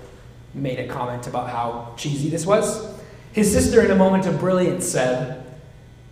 made 0.55 0.79
a 0.79 0.87
comment 0.87 1.27
about 1.27 1.51
how 1.51 1.95
cheesy 1.97 2.29
this 2.29 2.47
was. 2.47 2.95
His 3.33 3.53
sister, 3.53 3.83
in 3.83 3.91
a 3.91 3.97
moment 3.97 4.27
of 4.27 4.39
brilliance, 4.39 4.87
said, 4.87 5.45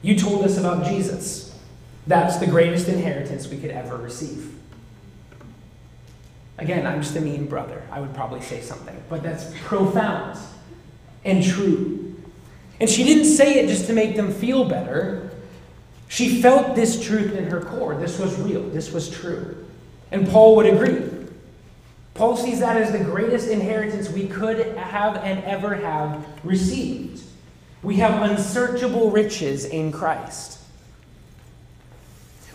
You 0.03 0.19
told 0.19 0.45
us 0.45 0.59
about 0.59 0.87
Jesus. 0.87 1.57
That's 2.07 2.37
the 2.37 2.47
greatest 2.47 2.89
inheritance 2.89 3.49
we 3.49 3.59
could 3.59 3.71
ever 3.71 3.97
receive. 3.97 4.54
Again, 6.59 6.87
I'm 6.87 7.03
just 7.03 7.17
a 7.17 7.21
mean 7.21 7.47
brother. 7.47 7.83
I 7.91 8.01
would 8.01 8.15
probably 8.15 8.41
say 8.41 8.61
something, 8.61 9.01
but 9.09 9.23
that's 9.23 9.53
profound 9.63 10.39
and 11.25 11.43
true. 11.43 12.15
And 12.81 12.89
she 12.89 13.05
didn't 13.05 13.25
say 13.25 13.55
it 13.55 13.69
just 13.69 13.87
to 13.87 13.93
make 13.93 14.17
them 14.17 14.33
feel 14.33 14.65
better. 14.65 15.31
She 16.09 16.41
felt 16.41 16.75
this 16.75 17.05
truth 17.05 17.35
in 17.35 17.45
her 17.47 17.61
core. 17.61 17.95
This 17.97 18.19
was 18.19 18.39
real. 18.39 18.63
This 18.69 18.93
was 18.93 19.11
true. 19.11 19.67
And 20.13 20.29
Paul 20.29 20.57
would 20.57 20.67
agree. 20.67 21.11
Paul 22.15 22.37
sees 22.37 22.61
that 22.61 22.77
as 22.77 22.93
the 22.93 23.03
greatest 23.03 23.49
inheritance 23.49 24.09
we 24.09 24.29
could 24.29 24.77
have 24.77 25.17
and 25.17 25.43
ever 25.45 25.75
have 25.75 26.25
received. 26.45 27.23
We 27.83 27.97
have 27.97 28.23
unsearchable 28.23 29.11
riches 29.11 29.65
in 29.65 29.91
Christ. 29.91 30.61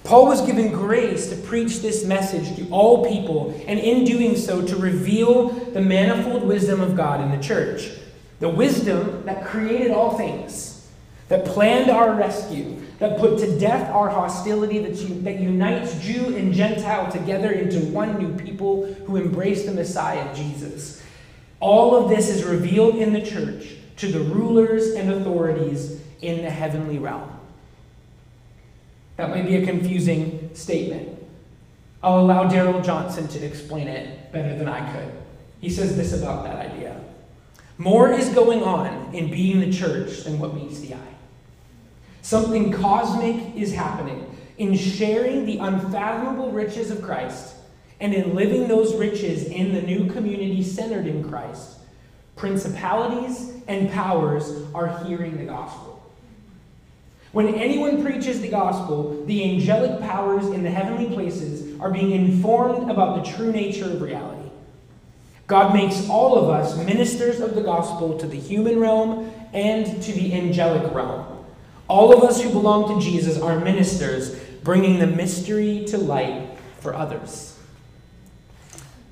Paul 0.10 0.26
was 0.26 0.42
given 0.42 0.72
grace 0.72 1.30
to 1.30 1.36
preach 1.36 1.82
this 1.82 2.04
message 2.04 2.56
to 2.56 2.68
all 2.72 3.08
people, 3.08 3.54
and 3.68 3.78
in 3.78 4.06
doing 4.06 4.36
so, 4.36 4.60
to 4.66 4.76
reveal 4.76 5.50
the 5.50 5.82
manifold 5.82 6.42
wisdom 6.42 6.82
of 6.82 6.98
God 6.98 7.22
in 7.22 7.30
the 7.30 7.38
church. 7.38 7.92
The 8.40 8.50
wisdom 8.50 9.24
that 9.26 9.46
created 9.46 9.92
all 9.92 10.18
things, 10.18 10.90
that 11.28 11.46
planned 11.46 11.92
our 11.92 12.16
rescue, 12.16 12.82
that 12.98 13.20
put 13.20 13.38
to 13.42 13.60
death 13.60 13.88
our 13.92 14.10
hostility, 14.10 14.80
that, 14.80 15.24
that 15.26 15.40
unites 15.40 16.00
Jew 16.00 16.36
and 16.36 16.56
Gentile 16.56 17.12
together 17.12 17.52
into 17.52 17.80
one 17.92 18.18
new 18.18 18.34
people 18.34 18.92
who 19.06 19.16
embrace 19.16 19.66
the 19.66 19.74
Messiah, 19.74 20.34
Jesus. 20.34 21.04
All 21.60 21.96
of 21.96 22.10
this 22.10 22.30
is 22.30 22.44
revealed 22.44 22.96
in 22.96 23.14
the 23.14 23.22
church 23.22 23.76
to 23.98 24.12
the 24.12 24.22
rulers 24.22 24.96
and 24.96 25.12
authorities 25.12 26.02
in 26.24 26.42
the 26.42 26.50
heavenly 26.50 26.98
realm. 26.98 27.39
That 29.20 29.32
might 29.32 29.46
be 29.46 29.58
a 29.58 29.66
confusing 29.66 30.50
statement. 30.54 31.22
I'll 32.02 32.22
allow 32.22 32.46
Darrell 32.48 32.80
Johnson 32.80 33.28
to 33.28 33.46
explain 33.46 33.90
it 33.90 34.32
better 34.32 34.58
than 34.58 34.70
I 34.70 34.94
could. 34.94 35.12
He 35.60 35.70
says 35.70 35.98
this 35.98 36.14
about 36.14 36.46
that 36.46 36.56
idea 36.56 36.98
More 37.78 38.14
is 38.14 38.30
going 38.30 38.64
on 38.64 39.14
in 39.14 39.30
being 39.30 39.60
the 39.60 39.74
church 39.74 40.24
than 40.24 40.40
what 40.40 40.56
meets 40.56 40.80
the 40.80 40.94
eye. 40.94 41.16
Something 42.22 42.72
cosmic 42.72 43.58
is 43.58 43.74
happening 43.74 44.38
in 44.58 44.74
sharing 44.74 45.46
the 45.46 45.58
unfathomable 45.58 46.54
riches 46.54 46.90
of 46.90 47.02
Christ 47.02 47.56
and 48.00 48.14
in 48.14 48.36
living 48.36 48.70
those 48.70 48.96
riches 48.96 49.44
in 49.44 49.74
the 49.74 49.82
new 49.82 50.10
community 50.10 50.64
centered 50.64 51.08
in 51.08 51.28
Christ. 51.28 51.80
Principalities 52.38 53.52
and 53.68 53.92
powers 53.92 54.50
are 54.74 55.04
hearing 55.04 55.36
the 55.36 55.44
gospel. 55.44 55.99
When 57.32 57.54
anyone 57.54 58.04
preaches 58.04 58.42
the 58.42 58.48
gospel, 58.48 59.24
the 59.26 59.44
angelic 59.44 60.02
powers 60.02 60.48
in 60.48 60.64
the 60.64 60.72
heavenly 60.72 61.14
places 61.14 61.80
are 61.80 61.92
being 61.92 62.12
informed 62.12 62.90
about 62.90 63.24
the 63.24 63.32
true 63.32 63.52
nature 63.52 63.86
of 63.86 64.02
reality. 64.02 64.50
God 65.46 65.74
makes 65.74 66.08
all 66.10 66.38
of 66.38 66.50
us 66.50 66.78
ministers 66.78 67.40
of 67.40 67.56
the 67.56 67.62
gospel 67.62 68.18
to 68.20 68.28
the 68.28 68.40
human 68.40 68.80
realm 68.80 69.32
and 69.54 70.02
to 70.04 70.12
the 70.12 70.34
angelic 70.34 70.94
realm. 70.94 71.46
All 71.88 72.14
of 72.14 72.24
us 72.24 72.42
who 72.42 72.52
belong 72.52 73.00
to 73.00 73.04
Jesus 73.04 73.40
are 73.40 73.60
ministers, 73.60 74.40
bringing 74.64 75.00
the 75.00 75.08
mystery 75.08 75.86
to 75.88 75.98
light 75.98 76.50
for 76.80 76.94
others. 76.94 77.58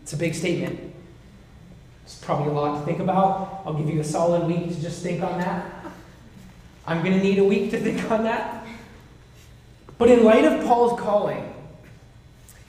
It's 0.04 0.14
a 0.14 0.18
big 0.18 0.36
statement. 0.36 0.94
It's 2.04 2.16
probably 2.16 2.50
a 2.50 2.54
lot 2.54 2.80
to 2.80 2.86
think 2.86 3.00
about. 3.00 3.64
I'll 3.66 3.74
give 3.74 3.90
you 3.90 4.00
a 4.00 4.04
solid 4.04 4.48
week 4.48 4.70
to 4.70 4.82
just 4.82 5.02
think 5.02 5.24
on 5.24 5.40
that. 5.40 5.77
I'm 6.88 7.04
going 7.04 7.18
to 7.18 7.24
need 7.24 7.38
a 7.38 7.44
week 7.44 7.70
to 7.72 7.80
think 7.80 8.10
on 8.10 8.24
that. 8.24 8.66
But 9.98 10.10
in 10.10 10.24
light 10.24 10.46
of 10.46 10.66
Paul's 10.66 11.00
calling, 11.00 11.54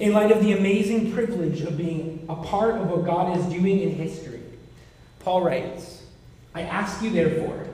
in 0.00 0.12
light 0.12 0.33
of 0.33 0.42
the 0.42 0.52
amazing 0.52 1.12
privilege 1.12 1.61
of 1.61 1.76
being 1.76 2.26
a 2.28 2.35
part 2.35 2.74
of 2.74 2.88
what 2.88 3.04
God 3.04 3.38
is 3.38 3.44
doing 3.46 3.81
in 3.81 3.90
history, 3.90 4.42
Paul 5.20 5.42
writes 5.42 6.02
I 6.54 6.62
ask 6.62 7.02
you, 7.02 7.11
therefore, 7.11 7.66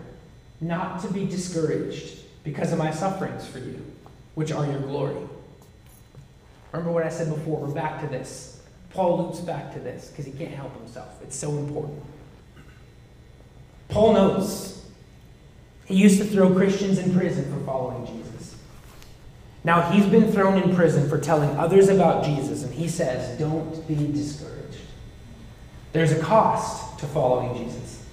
not 0.61 1.01
to 1.03 1.13
be 1.13 1.25
discouraged 1.25 2.21
because 2.43 2.73
of 2.73 2.79
my 2.79 2.91
sufferings 2.91 3.47
for 3.47 3.59
you, 3.59 3.83
which 4.35 4.53
are 4.53 4.67
your 4.67 4.81
glory. 4.81 5.17
Remember 6.73 6.93
what 6.93 7.05
I 7.05 7.09
said 7.09 7.29
before? 7.33 7.61
We're 7.61 7.73
back 7.73 8.01
to 8.01 8.07
this. 8.09 8.61
Paul 8.91 9.23
loops 9.23 9.41
back 9.41 9.73
to 9.75 9.81
this 9.81 10.09
because 10.09 10.27
he 10.27 10.33
can't 10.33 10.51
help 10.51 10.77
himself. 10.77 11.21
It's 11.23 11.37
so 11.37 11.51
important. 11.57 12.03
Paul 13.89 14.13
knows. 14.13 14.74
He 15.87 15.97
used 15.97 16.19
to 16.19 16.25
throw 16.25 16.53
Christians 16.55 16.99
in 16.99 17.15
prison 17.15 17.53
for 17.53 17.65
following 17.65 18.07
Jesus. 18.07 18.57
Now 19.65 19.91
he's 19.91 20.07
been 20.07 20.31
thrown 20.33 20.63
in 20.63 20.75
prison 20.75 21.09
for 21.09 21.19
telling 21.19 21.51
others 21.57 21.89
about 21.89 22.25
Jesus, 22.25 22.63
and 22.63 22.73
he 22.73 22.89
says, 22.89 23.39
Don't 23.39 23.87
be 23.87 23.95
discouraged. 23.95 24.79
There's 25.93 26.13
a 26.13 26.21
cost 26.21 26.99
to 27.01 27.07
following 27.07 27.65
Jesus. 27.65 28.05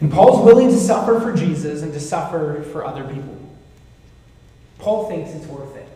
And 0.00 0.12
Paul's 0.12 0.44
willing 0.44 0.68
to 0.68 0.78
suffer 0.78 1.18
for 1.20 1.34
Jesus 1.34 1.82
and 1.82 1.92
to 1.92 2.00
suffer 2.00 2.62
for 2.72 2.84
other 2.84 3.04
people. 3.04 3.38
Paul 4.78 5.08
thinks 5.08 5.30
it's 5.30 5.46
worth 5.46 5.74
it. 5.76 5.88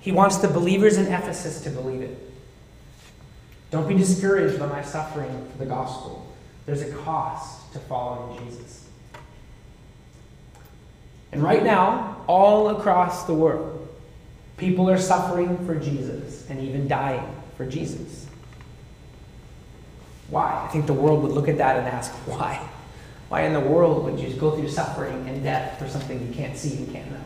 He 0.00 0.12
wants 0.12 0.38
the 0.38 0.48
believers 0.48 0.96
in 0.96 1.06
Ephesus 1.06 1.62
to 1.62 1.70
believe 1.70 2.02
it. 2.02 2.18
Don't 3.70 3.88
be 3.88 3.94
discouraged 3.94 4.58
by 4.58 4.66
my 4.66 4.82
suffering 4.82 5.48
for 5.50 5.58
the 5.58 5.66
gospel. 5.66 6.23
There's 6.66 6.82
a 6.82 6.92
cost 6.92 7.72
to 7.72 7.78
following 7.78 8.46
Jesus. 8.46 8.86
And 11.32 11.42
right 11.42 11.62
now, 11.62 12.24
all 12.26 12.68
across 12.68 13.24
the 13.24 13.34
world, 13.34 13.88
people 14.56 14.88
are 14.88 14.98
suffering 14.98 15.64
for 15.66 15.74
Jesus 15.74 16.48
and 16.48 16.60
even 16.60 16.86
dying 16.86 17.34
for 17.56 17.66
Jesus. 17.66 18.26
Why? 20.28 20.64
I 20.64 20.68
think 20.68 20.86
the 20.86 20.94
world 20.94 21.22
would 21.22 21.32
look 21.32 21.48
at 21.48 21.58
that 21.58 21.76
and 21.76 21.86
ask, 21.86 22.12
why? 22.26 22.66
Why 23.28 23.42
in 23.42 23.52
the 23.52 23.60
world 23.60 24.04
would 24.04 24.18
you 24.18 24.32
go 24.34 24.52
through 24.52 24.68
suffering 24.68 25.28
and 25.28 25.42
death 25.42 25.78
for 25.78 25.88
something 25.88 26.24
you 26.26 26.32
can't 26.32 26.56
see 26.56 26.76
and 26.78 26.92
can't 26.92 27.10
know? 27.10 27.20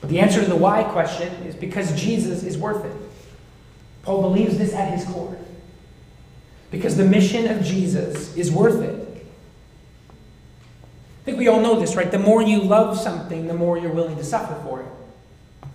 But 0.00 0.10
the 0.10 0.18
answer 0.18 0.42
to 0.42 0.48
the 0.48 0.56
why 0.56 0.82
question 0.82 1.32
is 1.44 1.54
because 1.54 1.98
Jesus 1.98 2.42
is 2.42 2.58
worth 2.58 2.84
it. 2.84 2.96
Paul 4.02 4.22
believes 4.22 4.58
this 4.58 4.74
at 4.74 4.92
his 4.92 5.04
core. 5.06 5.38
Because 6.72 6.96
the 6.96 7.04
mission 7.04 7.46
of 7.48 7.62
Jesus 7.62 8.34
is 8.34 8.50
worth 8.50 8.82
it. 8.82 8.98
I 11.20 11.24
think 11.24 11.38
we 11.38 11.46
all 11.46 11.60
know 11.60 11.78
this, 11.78 11.94
right? 11.94 12.10
The 12.10 12.18
more 12.18 12.42
you 12.42 12.62
love 12.62 12.98
something, 12.98 13.46
the 13.46 13.54
more 13.54 13.78
you're 13.78 13.92
willing 13.92 14.16
to 14.16 14.24
suffer 14.24 14.60
for 14.64 14.80
it. 14.80 15.68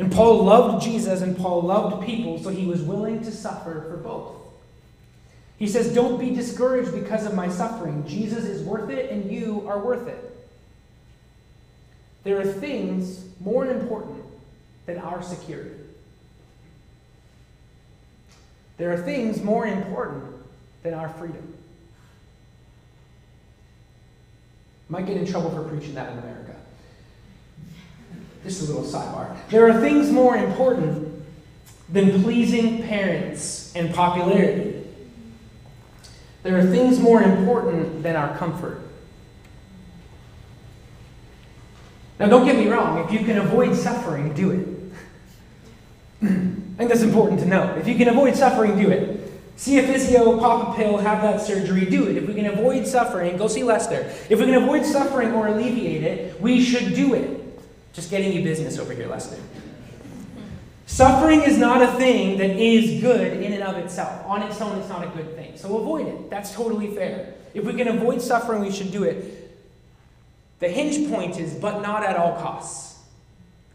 And 0.00 0.10
Paul 0.10 0.42
loved 0.42 0.82
Jesus 0.82 1.20
and 1.20 1.36
Paul 1.36 1.62
loved 1.62 2.04
people, 2.04 2.42
so 2.42 2.48
he 2.48 2.66
was 2.66 2.82
willing 2.82 3.22
to 3.22 3.30
suffer 3.30 3.84
for 3.88 3.98
both. 3.98 4.34
He 5.58 5.68
says, 5.68 5.94
Don't 5.94 6.18
be 6.18 6.34
discouraged 6.34 6.92
because 6.92 7.26
of 7.26 7.34
my 7.34 7.48
suffering. 7.48 8.04
Jesus 8.08 8.44
is 8.44 8.64
worth 8.64 8.90
it, 8.90 9.12
and 9.12 9.30
you 9.30 9.64
are 9.68 9.78
worth 9.78 10.08
it. 10.08 10.30
There 12.24 12.40
are 12.40 12.44
things 12.44 13.24
more 13.38 13.66
important 13.66 14.24
than 14.86 14.98
our 14.98 15.22
security. 15.22 15.81
There 18.82 18.92
are 18.92 18.98
things 18.98 19.40
more 19.44 19.64
important 19.64 20.24
than 20.82 20.92
our 20.92 21.08
freedom. 21.10 21.54
Might 24.88 25.06
get 25.06 25.18
in 25.18 25.24
trouble 25.24 25.50
for 25.50 25.62
preaching 25.62 25.94
that 25.94 26.10
in 26.10 26.18
America. 26.18 26.56
Just 28.42 28.62
a 28.62 28.64
little 28.64 28.82
sidebar. 28.82 29.36
There 29.50 29.70
are 29.70 29.80
things 29.80 30.10
more 30.10 30.36
important 30.36 31.22
than 31.90 32.24
pleasing 32.24 32.82
parents 32.82 33.72
and 33.76 33.94
popularity. 33.94 34.84
There 36.42 36.58
are 36.58 36.66
things 36.66 36.98
more 36.98 37.22
important 37.22 38.02
than 38.02 38.16
our 38.16 38.36
comfort. 38.36 38.80
Now, 42.18 42.26
don't 42.26 42.44
get 42.44 42.56
me 42.56 42.66
wrong, 42.66 43.04
if 43.04 43.12
you 43.12 43.24
can 43.24 43.38
avoid 43.38 43.76
suffering, 43.76 44.34
do 44.34 44.90
it. 46.20 46.52
I 46.74 46.76
think 46.76 46.90
that's 46.90 47.02
important 47.02 47.40
to 47.40 47.46
know. 47.46 47.74
If 47.76 47.86
you 47.86 47.96
can 47.96 48.08
avoid 48.08 48.34
suffering, 48.34 48.78
do 48.78 48.90
it. 48.90 49.30
See 49.56 49.78
a 49.78 49.82
physio, 49.82 50.38
pop 50.38 50.70
a 50.70 50.76
pill, 50.76 50.96
have 50.96 51.22
that 51.22 51.40
surgery, 51.40 51.84
do 51.84 52.08
it. 52.08 52.16
If 52.16 52.26
we 52.26 52.34
can 52.34 52.46
avoid 52.46 52.86
suffering, 52.86 53.36
go 53.36 53.46
see 53.46 53.62
Lester. 53.62 54.10
If 54.30 54.38
we 54.38 54.46
can 54.46 54.54
avoid 54.54 54.84
suffering 54.84 55.32
or 55.32 55.48
alleviate 55.48 56.02
it, 56.02 56.40
we 56.40 56.62
should 56.62 56.94
do 56.94 57.14
it. 57.14 57.38
Just 57.92 58.10
getting 58.10 58.32
you 58.32 58.42
business 58.42 58.78
over 58.78 58.94
here, 58.94 59.06
Lester. 59.06 59.36
Suffering 60.86 61.42
is 61.42 61.58
not 61.58 61.82
a 61.82 61.92
thing 61.98 62.38
that 62.38 62.50
is 62.50 63.02
good 63.02 63.42
in 63.42 63.52
and 63.52 63.62
of 63.62 63.76
itself. 63.76 64.26
On 64.26 64.42
its 64.42 64.60
own, 64.60 64.78
it's 64.78 64.88
not 64.88 65.04
a 65.04 65.10
good 65.10 65.34
thing. 65.36 65.56
So 65.56 65.78
avoid 65.78 66.08
it. 66.08 66.30
That's 66.30 66.52
totally 66.54 66.88
fair. 66.94 67.34
If 67.54 67.64
we 67.64 67.74
can 67.74 67.88
avoid 67.88 68.20
suffering, 68.22 68.62
we 68.62 68.72
should 68.72 68.90
do 68.90 69.04
it. 69.04 69.50
The 70.58 70.68
hinge 70.68 71.10
point 71.10 71.38
is, 71.38 71.54
but 71.54 71.82
not 71.82 72.02
at 72.02 72.16
all 72.16 72.36
costs. 72.40 73.00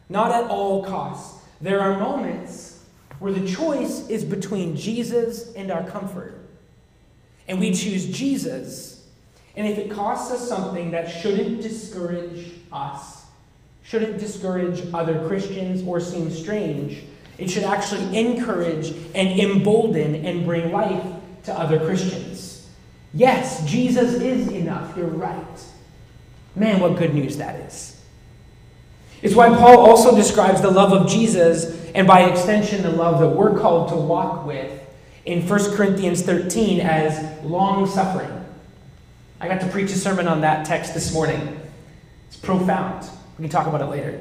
Not 0.09 0.31
at 0.31 0.49
all 0.49 0.83
costs. 0.83 1.43
There 1.61 1.79
are 1.79 1.99
moments 1.99 2.66
where 3.19 3.33
the 3.33 3.47
choice 3.47 4.07
is 4.09 4.23
between 4.23 4.75
Jesus 4.75 5.53
and 5.53 5.71
our 5.71 5.87
comfort. 5.89 6.35
And 7.47 7.59
we 7.59 7.73
choose 7.73 8.05
Jesus. 8.05 9.05
And 9.55 9.67
if 9.67 9.77
it 9.77 9.89
costs 9.89 10.31
us 10.31 10.47
something 10.47 10.91
that 10.91 11.09
shouldn't 11.09 11.61
discourage 11.61 12.51
us, 12.71 13.25
shouldn't 13.83 14.19
discourage 14.19 14.83
other 14.93 15.27
Christians 15.27 15.81
or 15.87 15.99
seem 15.99 16.29
strange. 16.29 17.03
It 17.37 17.49
should 17.49 17.63
actually 17.63 18.17
encourage 18.17 18.89
and 19.15 19.39
embolden 19.39 20.25
and 20.25 20.45
bring 20.45 20.71
life 20.71 21.05
to 21.45 21.53
other 21.53 21.79
Christians. 21.79 22.67
Yes, 23.13 23.65
Jesus 23.65 24.15
is 24.15 24.49
enough. 24.49 24.95
You're 24.97 25.07
right. 25.07 25.63
Man, 26.55 26.79
what 26.79 26.97
good 26.97 27.13
news 27.13 27.37
that 27.37 27.59
is. 27.61 27.99
It's 29.21 29.33
why 29.33 29.49
Paul 29.49 29.79
also 29.79 30.15
describes 30.15 30.61
the 30.61 30.69
love 30.69 30.91
of 30.91 31.09
Jesus, 31.09 31.76
and 31.95 32.07
by 32.07 32.23
extension, 32.23 32.81
the 32.83 32.91
love 32.91 33.19
that 33.19 33.29
we're 33.29 33.57
called 33.57 33.89
to 33.89 33.95
walk 33.95 34.45
with 34.45 34.81
in 35.25 35.47
1 35.47 35.75
Corinthians 35.75 36.21
13 36.21 36.79
as 36.79 37.43
long 37.43 37.85
suffering. 37.87 38.45
I 39.39 39.47
got 39.47 39.61
to 39.61 39.67
preach 39.67 39.91
a 39.91 39.95
sermon 39.95 40.27
on 40.27 40.41
that 40.41 40.65
text 40.65 40.93
this 40.93 41.13
morning. 41.13 41.59
It's 42.27 42.37
profound. 42.37 43.09
We 43.37 43.43
can 43.43 43.49
talk 43.49 43.67
about 43.67 43.81
it 43.81 43.85
later. 43.85 44.19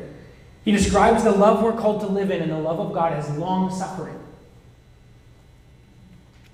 He 0.64 0.72
describes 0.72 1.24
the 1.24 1.30
love 1.30 1.62
we're 1.62 1.72
called 1.72 2.00
to 2.00 2.06
live 2.06 2.30
in 2.30 2.42
and 2.42 2.50
the 2.50 2.58
love 2.58 2.80
of 2.80 2.92
God 2.92 3.12
as 3.12 3.30
long 3.38 3.70
suffering. 3.70 4.18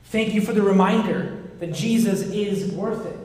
Thank 0.05 0.35
you 0.35 0.43
for 0.43 0.53
the 0.53 0.63
reminder 0.63 1.43
that 1.59 1.73
Jesus 1.73 2.23
is 2.23 2.71
worth 2.73 3.07
it. 3.07 3.19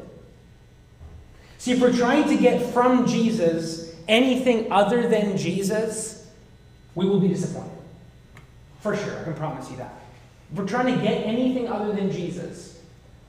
See, 1.58 1.72
if 1.74 1.82
we're 1.82 1.96
trying 1.96 2.30
to 2.30 2.38
get 2.38 2.74
from 2.74 3.06
Jesus 3.06 3.94
anything 4.08 4.72
other 4.72 5.10
than 5.10 5.38
Jesus, 5.38 6.26
we 6.96 7.06
will 7.06 7.20
be 7.20 7.28
disappointed. 7.28 7.77
For 8.88 8.96
sure, 8.96 9.20
I 9.20 9.24
can 9.26 9.34
promise 9.34 9.70
you 9.70 9.76
that. 9.78 9.94
If 10.50 10.58
we're 10.58 10.66
trying 10.66 10.96
to 10.96 11.02
get 11.02 11.26
anything 11.26 11.68
other 11.68 11.92
than 11.92 12.10
Jesus, 12.10 12.80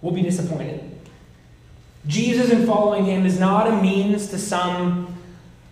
we'll 0.00 0.14
be 0.14 0.22
disappointed. 0.22 0.88
Jesus 2.06 2.52
and 2.52 2.64
following 2.64 3.06
him 3.06 3.26
is 3.26 3.40
not 3.40 3.66
a 3.66 3.82
means 3.82 4.28
to 4.28 4.38
some 4.38 5.16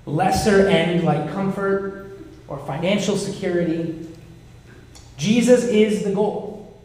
lesser 0.04 0.66
end 0.66 1.04
like 1.04 1.30
comfort 1.30 2.18
or 2.48 2.58
financial 2.66 3.16
security. 3.16 4.08
Jesus 5.18 5.62
is 5.62 6.02
the 6.02 6.12
goal. 6.12 6.76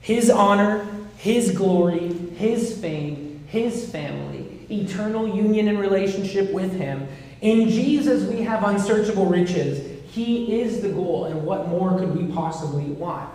His 0.00 0.30
honor, 0.30 0.84
His 1.16 1.52
glory, 1.52 2.12
His 2.30 2.76
fame, 2.76 3.44
His 3.46 3.88
family, 3.88 4.66
eternal 4.68 5.28
union 5.28 5.68
and 5.68 5.78
relationship 5.78 6.52
with 6.52 6.72
Him. 6.72 7.06
In 7.40 7.68
Jesus, 7.68 8.28
we 8.28 8.42
have 8.42 8.64
unsearchable 8.64 9.26
riches. 9.26 9.93
He 10.14 10.60
is 10.60 10.80
the 10.80 10.90
goal, 10.90 11.24
and 11.24 11.44
what 11.44 11.66
more 11.66 11.98
could 11.98 12.16
we 12.16 12.32
possibly 12.32 12.84
want? 12.84 13.34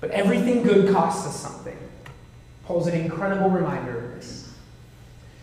But 0.00 0.10
everything 0.10 0.64
good 0.64 0.92
costs 0.92 1.24
us 1.24 1.36
something. 1.36 1.78
Paul's 2.64 2.88
an 2.88 3.00
incredible 3.00 3.48
reminder 3.48 3.96
of 3.96 4.10
this. 4.16 4.52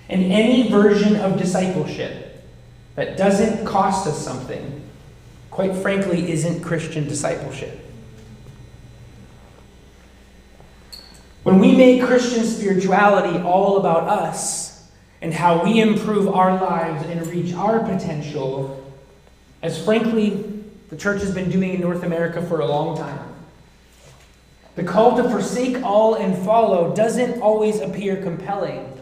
And 0.10 0.24
any 0.24 0.70
version 0.70 1.16
of 1.16 1.38
discipleship 1.38 2.44
that 2.96 3.16
doesn't 3.16 3.66
cost 3.66 4.08
us 4.08 4.22
something, 4.22 4.82
quite 5.50 5.74
frankly, 5.78 6.30
isn't 6.30 6.60
Christian 6.64 7.08
discipleship. 7.08 7.80
When 11.44 11.60
we 11.60 11.78
make 11.78 12.04
Christian 12.04 12.44
spirituality 12.44 13.41
all 13.41 13.78
about 13.78 14.10
us 14.10 14.72
and 15.24 15.34
how 15.34 15.63
we 15.63 15.80
improve 15.80 16.28
our 16.28 16.61
lives 16.61 17.05
and 17.07 17.26
reach 17.28 17.53
our 17.53 17.80
potential, 17.80 18.93
as 19.61 19.82
frankly 19.82 20.32
the 20.89 20.97
church 20.97 21.21
has 21.21 21.34
been 21.34 21.49
doing 21.49 21.76
in 21.76 21.80
North 21.80 22.03
America 22.03 22.45
for 22.45 22.59
a 22.59 22.65
long 22.65 22.97
time, 22.97 23.34
the 24.76 24.84
call 24.84 25.15
to 25.15 25.24
forsake 25.24 25.82
all 25.82 26.15
and 26.15 26.38
follow 26.43 26.93
doesn't 26.93 27.41
always 27.41 27.80
appear 27.80 28.21
compelling 28.21 29.01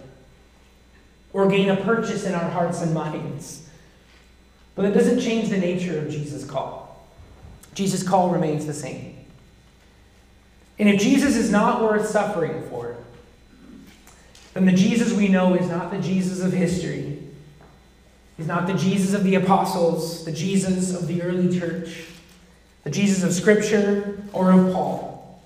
or 1.33 1.47
gain 1.47 1.69
a 1.69 1.75
purchase 1.77 2.23
in 2.23 2.35
our 2.35 2.49
hearts 2.51 2.83
and 2.83 2.93
minds. 2.93 3.67
But 4.75 4.85
it 4.85 4.91
doesn't 4.91 5.21
change 5.21 5.49
the 5.49 5.57
nature 5.57 5.97
of 5.97 6.11
Jesus' 6.11 6.45
call. 6.45 7.03
Jesus' 7.73 8.03
call 8.07 8.29
remains 8.29 8.67
the 8.67 8.73
same. 8.73 9.15
And 10.77 10.87
if 10.87 11.01
Jesus 11.01 11.35
is 11.35 11.49
not 11.49 11.81
worth 11.81 12.07
suffering 12.07 12.61
for, 12.69 12.95
then 14.53 14.65
the 14.65 14.73
Jesus 14.73 15.13
we 15.13 15.27
know 15.27 15.53
is 15.53 15.69
not 15.69 15.91
the 15.91 15.99
Jesus 15.99 16.41
of 16.41 16.51
history. 16.51 17.19
He's 18.37 18.47
not 18.47 18.67
the 18.67 18.73
Jesus 18.73 19.13
of 19.13 19.23
the 19.23 19.35
apostles, 19.35 20.25
the 20.25 20.31
Jesus 20.31 20.93
of 20.93 21.07
the 21.07 21.21
early 21.21 21.57
church, 21.57 22.05
the 22.83 22.89
Jesus 22.89 23.23
of 23.23 23.33
Scripture, 23.33 24.23
or 24.33 24.51
of 24.51 24.73
Paul. 24.73 25.43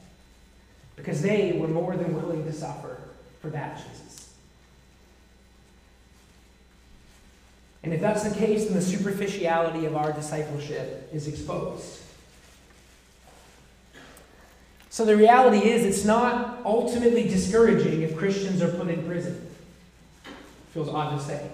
Because 0.95 1.22
they 1.22 1.53
were 1.53 1.68
more 1.68 1.95
than 1.97 2.16
willing 2.16 2.45
to 2.45 2.53
suffer 2.53 2.99
for 3.41 3.49
that 3.49 3.78
Jesus. 3.78 4.34
And 7.84 7.93
if 7.93 8.01
that's 8.01 8.24
the 8.24 8.34
case, 8.34 8.66
then 8.66 8.74
the 8.74 8.82
superficiality 8.82 9.86
of 9.86 9.95
our 9.95 10.12
discipleship 10.12 11.10
is 11.14 11.28
exposed. 11.28 12.01
So 14.96 15.04
the 15.04 15.18
reality 15.18 15.58
is, 15.58 15.84
it's 15.84 16.06
not 16.06 16.62
ultimately 16.64 17.24
discouraging 17.28 18.04
if 18.04 18.16
Christians 18.16 18.62
are 18.62 18.70
put 18.70 18.88
in 18.88 19.06
prison. 19.06 19.46
Feels 20.74 20.88
odd 20.88 21.20
to 21.20 21.22
say. 21.22 21.50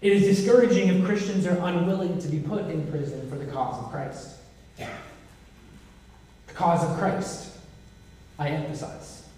It 0.00 0.14
is 0.14 0.22
discouraging 0.22 0.88
if 0.88 1.04
Christians 1.04 1.46
are 1.46 1.58
unwilling 1.58 2.18
to 2.20 2.28
be 2.28 2.38
put 2.38 2.70
in 2.70 2.90
prison 2.90 3.28
for 3.28 3.36
the 3.36 3.44
cause 3.44 3.84
of 3.84 3.90
Christ. 3.90 4.30
The 4.78 6.54
cause 6.54 6.90
of 6.90 6.96
Christ, 6.96 7.52
I 8.38 8.48
emphasize. 8.48 9.28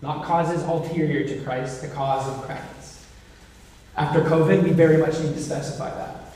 Not 0.00 0.24
causes 0.24 0.62
ulterior 0.62 1.28
to 1.28 1.44
Christ, 1.44 1.82
the 1.82 1.88
cause 1.88 2.26
of 2.26 2.46
Christ. 2.46 3.04
After 3.98 4.22
COVID, 4.22 4.62
we 4.62 4.70
very 4.70 4.96
much 4.96 5.20
need 5.20 5.34
to 5.34 5.42
specify 5.42 5.94
that. 5.94 6.32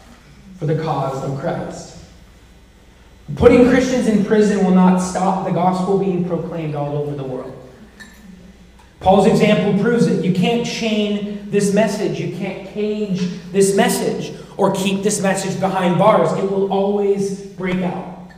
For 0.59 0.67
the 0.67 0.83
cause 0.83 1.25
of 1.25 1.41
Christ. 1.41 1.94
Putting 3.37 3.69
Christians 3.71 4.07
in 4.07 4.25
prison 4.25 4.65
will 4.65 4.75
not 4.75 4.99
stop 4.99 5.47
the 5.47 5.53
gospel 5.53 5.99
being 5.99 6.29
proclaimed 6.29 6.75
all 6.75 6.97
over 6.99 7.17
the 7.17 7.25
world. 7.25 7.53
Paul's 9.01 9.27
example 9.27 9.83
proves 9.83 10.07
it. 10.07 10.25
You 10.25 10.33
can't 10.33 10.67
chain 10.67 11.51
this 11.51 11.75
message, 11.75 12.21
you 12.21 12.37
can't 12.37 12.69
cage 12.69 13.21
this 13.51 13.77
message, 13.77 14.37
or 14.57 14.75
keep 14.75 15.03
this 15.03 15.21
message 15.21 15.59
behind 15.59 15.99
bars. 15.99 16.33
It 16.39 16.51
will 16.51 16.73
always 16.73 17.41
break 17.41 17.83
out. 17.83 18.31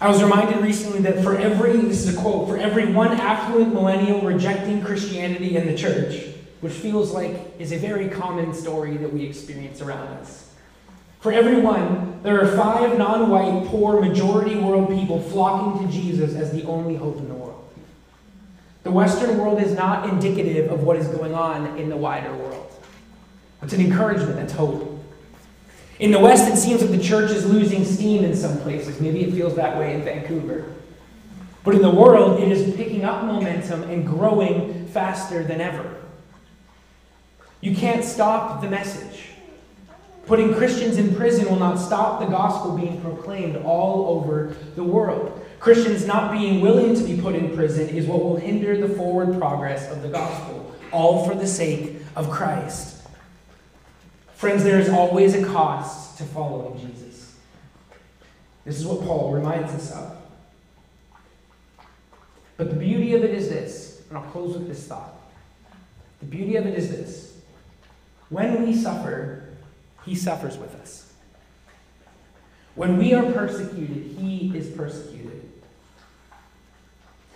I 0.00 0.08
was 0.08 0.22
reminded 0.22 0.62
recently 0.62 1.00
that 1.00 1.22
for 1.22 1.36
every, 1.36 1.76
this 1.76 2.06
is 2.06 2.16
a 2.16 2.20
quote, 2.20 2.48
for 2.48 2.56
every 2.56 2.90
one 2.90 3.12
affluent 3.12 3.74
millennial 3.74 4.22
rejecting 4.22 4.82
Christianity 4.82 5.56
in 5.56 5.66
the 5.66 5.76
church, 5.76 6.24
which 6.62 6.72
feels 6.72 7.12
like 7.12 7.54
is 7.58 7.72
a 7.72 7.76
very 7.76 8.08
common 8.08 8.54
story 8.54 8.96
that 8.96 9.12
we 9.12 9.24
experience 9.24 9.82
around 9.82 10.08
us. 10.08 10.49
For 11.20 11.32
everyone, 11.32 12.20
there 12.22 12.40
are 12.40 12.56
five 12.56 12.98
non 12.98 13.28
white, 13.30 13.66
poor, 13.68 14.00
majority 14.00 14.56
world 14.56 14.88
people 14.88 15.20
flocking 15.20 15.86
to 15.86 15.92
Jesus 15.92 16.34
as 16.34 16.50
the 16.50 16.64
only 16.64 16.96
hope 16.96 17.18
in 17.18 17.28
the 17.28 17.34
world. 17.34 17.68
The 18.82 18.90
Western 18.90 19.38
world 19.38 19.60
is 19.60 19.72
not 19.72 20.08
indicative 20.08 20.70
of 20.72 20.82
what 20.82 20.96
is 20.96 21.06
going 21.08 21.34
on 21.34 21.78
in 21.78 21.90
the 21.90 21.96
wider 21.96 22.34
world. 22.34 22.66
It's 23.62 23.74
an 23.74 23.82
encouragement, 23.82 24.36
that's 24.36 24.54
hope. 24.54 24.98
In 25.98 26.10
the 26.10 26.18
West, 26.18 26.50
it 26.50 26.56
seems 26.56 26.80
like 26.80 26.90
the 26.90 27.02
church 27.02 27.30
is 27.30 27.44
losing 27.44 27.84
steam 27.84 28.24
in 28.24 28.34
some 28.34 28.58
places. 28.60 28.98
Maybe 29.00 29.22
it 29.22 29.32
feels 29.32 29.54
that 29.56 29.78
way 29.78 29.94
in 29.94 30.02
Vancouver. 30.02 30.72
But 31.62 31.74
in 31.74 31.82
the 31.82 31.90
world, 31.90 32.40
it 32.40 32.50
is 32.50 32.74
picking 32.74 33.04
up 33.04 33.24
momentum 33.24 33.82
and 33.82 34.06
growing 34.06 34.86
faster 34.88 35.44
than 35.44 35.60
ever. 35.60 35.96
You 37.60 37.76
can't 37.76 38.02
stop 38.02 38.62
the 38.62 38.70
message. 38.70 39.09
Putting 40.26 40.54
Christians 40.54 40.96
in 40.96 41.14
prison 41.14 41.46
will 41.46 41.58
not 41.58 41.76
stop 41.76 42.20
the 42.20 42.26
gospel 42.26 42.76
being 42.76 43.00
proclaimed 43.00 43.56
all 43.56 44.18
over 44.18 44.54
the 44.76 44.84
world. 44.84 45.44
Christians 45.58 46.06
not 46.06 46.32
being 46.32 46.60
willing 46.60 46.94
to 46.94 47.02
be 47.02 47.20
put 47.20 47.34
in 47.34 47.54
prison 47.54 47.88
is 47.88 48.06
what 48.06 48.22
will 48.22 48.36
hinder 48.36 48.76
the 48.76 48.94
forward 48.94 49.38
progress 49.38 49.90
of 49.90 50.02
the 50.02 50.08
gospel, 50.08 50.74
all 50.92 51.28
for 51.28 51.34
the 51.34 51.46
sake 51.46 51.96
of 52.16 52.30
Christ. 52.30 53.02
Friends, 54.34 54.64
there 54.64 54.80
is 54.80 54.88
always 54.88 55.34
a 55.34 55.44
cost 55.44 56.16
to 56.18 56.24
following 56.24 56.80
Jesus. 56.80 57.36
This 58.64 58.78
is 58.78 58.86
what 58.86 59.02
Paul 59.02 59.32
reminds 59.32 59.72
us 59.74 59.92
of. 59.92 60.16
But 62.56 62.70
the 62.70 62.76
beauty 62.76 63.14
of 63.14 63.24
it 63.24 63.30
is 63.30 63.48
this, 63.48 64.02
and 64.08 64.16
I'll 64.16 64.30
close 64.30 64.56
with 64.56 64.68
this 64.68 64.86
thought. 64.86 65.14
The 66.20 66.26
beauty 66.26 66.56
of 66.56 66.66
it 66.66 66.74
is 66.74 66.90
this. 66.90 67.34
When 68.28 68.66
we 68.66 68.74
suffer, 68.74 69.49
he 70.04 70.14
suffers 70.14 70.56
with 70.56 70.74
us. 70.76 71.12
When 72.74 72.98
we 72.98 73.12
are 73.14 73.30
persecuted, 73.32 74.16
he 74.18 74.52
is 74.56 74.68
persecuted. 74.68 75.50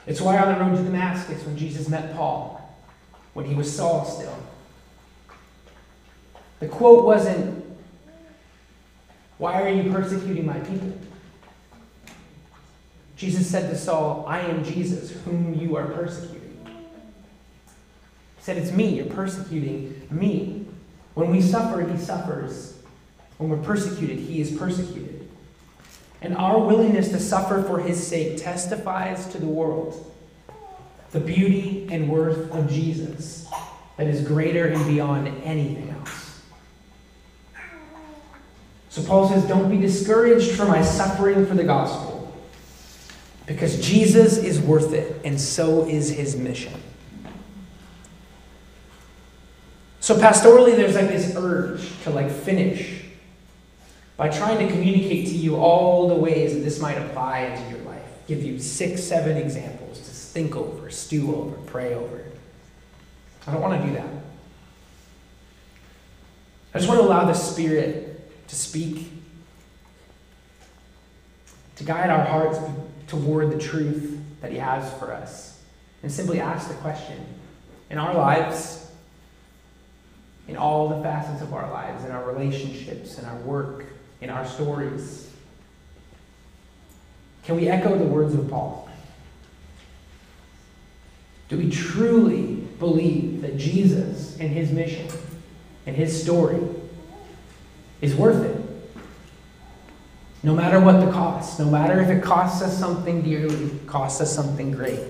It's 0.06 0.20
why 0.20 0.38
on 0.38 0.54
the 0.54 0.64
road 0.64 0.76
to 0.76 0.82
Damascus, 0.82 1.44
when 1.44 1.56
Jesus 1.56 1.88
met 1.88 2.14
Paul, 2.14 2.60
when 3.32 3.46
he 3.46 3.54
was 3.54 3.74
Saul 3.74 4.04
still, 4.04 4.36
the 6.60 6.68
quote 6.68 7.04
wasn't, 7.04 7.64
Why 9.38 9.62
are 9.62 9.68
you 9.68 9.90
persecuting 9.90 10.46
my 10.46 10.58
people? 10.60 10.98
Jesus 13.16 13.48
said 13.48 13.70
to 13.70 13.76
Saul, 13.76 14.24
I 14.28 14.40
am 14.40 14.64
Jesus, 14.64 15.10
whom 15.24 15.54
you 15.54 15.76
are 15.76 15.86
persecuting. 15.86 16.58
He 16.64 18.42
said, 18.42 18.56
It's 18.56 18.72
me, 18.72 18.96
you're 18.96 19.06
persecuting 19.06 20.06
me. 20.10 20.66
When 21.14 21.30
we 21.30 21.40
suffer, 21.40 21.80
he 21.86 21.96
suffers. 21.96 22.78
When 23.38 23.50
we're 23.50 23.64
persecuted, 23.64 24.18
he 24.18 24.40
is 24.40 24.56
persecuted. 24.56 25.28
And 26.20 26.36
our 26.36 26.58
willingness 26.58 27.10
to 27.10 27.20
suffer 27.20 27.62
for 27.62 27.80
his 27.80 28.04
sake 28.04 28.38
testifies 28.38 29.26
to 29.28 29.38
the 29.38 29.46
world 29.46 30.12
the 31.10 31.20
beauty 31.20 31.86
and 31.90 32.08
worth 32.08 32.50
of 32.50 32.68
Jesus 32.68 33.46
that 33.96 34.08
is 34.08 34.26
greater 34.26 34.66
and 34.66 34.84
beyond 34.86 35.28
anything 35.44 35.90
else. 35.90 36.42
So 38.88 39.02
Paul 39.02 39.28
says, 39.28 39.44
Don't 39.44 39.70
be 39.70 39.78
discouraged 39.78 40.52
for 40.52 40.66
my 40.66 40.82
suffering 40.82 41.46
for 41.46 41.54
the 41.54 41.64
gospel, 41.64 42.32
because 43.46 43.80
Jesus 43.86 44.38
is 44.38 44.60
worth 44.60 44.92
it, 44.92 45.20
and 45.24 45.40
so 45.40 45.86
is 45.86 46.10
his 46.10 46.36
mission. 46.36 46.80
So 50.04 50.14
pastorally, 50.14 50.76
there's 50.76 50.96
like 50.96 51.08
this 51.08 51.34
urge 51.34 51.80
to 52.02 52.10
like 52.10 52.30
finish 52.30 53.04
by 54.18 54.28
trying 54.28 54.58
to 54.58 54.70
communicate 54.70 55.28
to 55.28 55.34
you 55.34 55.56
all 55.56 56.08
the 56.08 56.14
ways 56.14 56.52
that 56.52 56.60
this 56.60 56.78
might 56.78 56.98
apply 56.98 57.38
into 57.38 57.70
your 57.70 57.86
life. 57.86 58.02
Give 58.26 58.44
you 58.44 58.58
six, 58.58 59.02
seven 59.02 59.38
examples 59.38 59.96
to 60.00 60.04
think 60.04 60.56
over, 60.56 60.90
stew 60.90 61.34
over, 61.34 61.56
pray 61.62 61.94
over. 61.94 62.22
I 63.46 63.52
don't 63.52 63.62
want 63.62 63.80
to 63.80 63.88
do 63.88 63.94
that. 63.94 64.10
I 66.74 66.80
just 66.80 66.88
want 66.90 67.00
to 67.00 67.06
allow 67.06 67.24
the 67.24 67.32
Spirit 67.32 68.30
to 68.48 68.54
speak, 68.54 69.10
to 71.76 71.84
guide 71.84 72.10
our 72.10 72.26
hearts 72.26 72.58
toward 73.06 73.50
the 73.50 73.58
truth 73.58 74.20
that 74.42 74.52
He 74.52 74.58
has 74.58 74.92
for 74.98 75.14
us, 75.14 75.62
and 76.02 76.12
simply 76.12 76.40
ask 76.40 76.68
the 76.68 76.74
question 76.74 77.24
in 77.88 77.96
our 77.96 78.12
lives 78.12 78.83
in 80.48 80.56
all 80.56 80.88
the 80.88 81.02
facets 81.02 81.42
of 81.42 81.52
our 81.54 81.70
lives, 81.70 82.04
in 82.04 82.10
our 82.10 82.24
relationships, 82.30 83.18
in 83.18 83.24
our 83.24 83.36
work, 83.38 83.86
in 84.20 84.30
our 84.30 84.46
stories. 84.46 85.30
Can 87.44 87.56
we 87.56 87.68
echo 87.68 87.96
the 87.96 88.04
words 88.04 88.34
of 88.34 88.48
Paul? 88.48 88.88
Do 91.48 91.58
we 91.58 91.70
truly 91.70 92.54
believe 92.78 93.42
that 93.42 93.56
Jesus 93.56 94.38
and 94.38 94.50
his 94.50 94.70
mission 94.70 95.06
and 95.86 95.94
his 95.94 96.22
story 96.22 96.60
is 98.00 98.14
worth 98.14 98.42
it? 98.42 98.60
No 100.42 100.54
matter 100.54 100.78
what 100.78 101.04
the 101.04 101.10
cost, 101.10 101.58
no 101.58 101.66
matter 101.66 102.00
if 102.00 102.08
it 102.08 102.22
costs 102.22 102.62
us 102.62 102.78
something 102.78 103.22
dearly, 103.22 103.70
costs 103.86 104.20
us 104.20 104.34
something 104.34 104.72
great. 104.72 105.00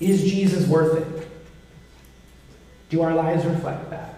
Is 0.00 0.22
Jesus 0.22 0.66
worth 0.66 0.98
it? 0.98 1.27
Do 2.88 3.02
our 3.02 3.14
lives 3.14 3.44
reflect 3.44 3.90
that? 3.90 4.14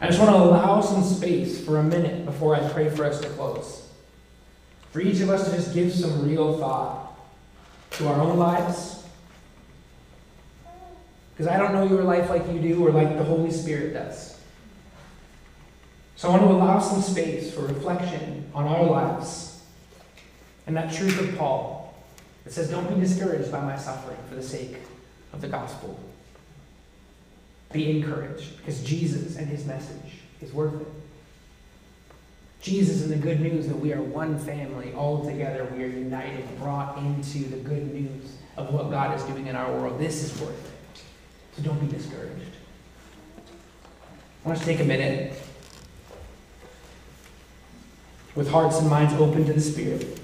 I 0.00 0.06
just 0.06 0.18
want 0.18 0.30
to 0.30 0.36
allow 0.36 0.80
some 0.80 1.04
space 1.04 1.62
for 1.62 1.78
a 1.78 1.82
minute 1.82 2.24
before 2.24 2.56
I 2.56 2.66
pray 2.70 2.88
for 2.88 3.04
us 3.04 3.20
to 3.20 3.28
close. 3.30 3.88
For 4.92 5.00
each 5.00 5.20
of 5.20 5.28
us 5.28 5.50
to 5.50 5.56
just 5.56 5.74
give 5.74 5.92
some 5.92 6.28
real 6.28 6.58
thought 6.58 7.12
to 7.92 8.08
our 8.08 8.20
own 8.20 8.38
lives. 8.38 9.04
Because 11.32 11.48
I 11.48 11.58
don't 11.58 11.74
know 11.74 11.86
your 11.86 12.02
life 12.02 12.30
like 12.30 12.46
you 12.48 12.60
do 12.60 12.86
or 12.86 12.90
like 12.90 13.16
the 13.16 13.24
Holy 13.24 13.50
Spirit 13.50 13.92
does. 13.92 14.38
So 16.16 16.28
I 16.28 16.32
want 16.32 16.42
to 16.42 16.48
allow 16.48 16.78
some 16.80 17.02
space 17.02 17.52
for 17.52 17.62
reflection 17.62 18.50
on 18.54 18.66
our 18.66 18.84
lives 18.84 19.62
and 20.66 20.76
that 20.76 20.92
truth 20.92 21.18
of 21.18 21.36
Paul 21.36 21.79
it 22.50 22.54
says, 22.54 22.68
Don't 22.68 22.92
be 22.92 22.98
discouraged 22.98 23.52
by 23.52 23.60
my 23.60 23.76
suffering 23.76 24.18
for 24.28 24.34
the 24.34 24.42
sake 24.42 24.74
of 25.32 25.40
the 25.40 25.46
gospel. 25.46 26.00
Be 27.72 28.00
encouraged 28.00 28.56
because 28.56 28.82
Jesus 28.82 29.36
and 29.36 29.46
his 29.46 29.64
message 29.64 30.14
is 30.42 30.52
worth 30.52 30.80
it. 30.80 30.88
Jesus 32.60 33.02
and 33.02 33.12
the 33.12 33.16
good 33.16 33.38
news 33.38 33.68
that 33.68 33.76
we 33.76 33.92
are 33.92 34.02
one 34.02 34.36
family, 34.36 34.92
all 34.94 35.24
together, 35.24 35.64
we 35.76 35.84
are 35.84 35.86
united, 35.86 36.58
brought 36.58 36.98
into 36.98 37.38
the 37.44 37.56
good 37.58 37.94
news 37.94 38.32
of 38.56 38.74
what 38.74 38.90
God 38.90 39.16
is 39.16 39.22
doing 39.22 39.46
in 39.46 39.54
our 39.54 39.72
world. 39.72 40.00
This 40.00 40.24
is 40.24 40.40
worth 40.40 40.50
it. 40.50 41.02
So 41.56 41.62
don't 41.62 41.78
be 41.78 41.86
discouraged. 41.86 42.56
I 44.44 44.48
want 44.48 44.58
to 44.58 44.64
take 44.64 44.80
a 44.80 44.84
minute 44.84 45.40
with 48.34 48.50
hearts 48.50 48.80
and 48.80 48.90
minds 48.90 49.14
open 49.14 49.44
to 49.44 49.52
the 49.52 49.60
Spirit, 49.60 50.19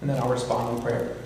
and 0.00 0.10
then 0.10 0.18
I'll 0.18 0.28
respond 0.28 0.76
in 0.76 0.82
prayer. 0.82 1.16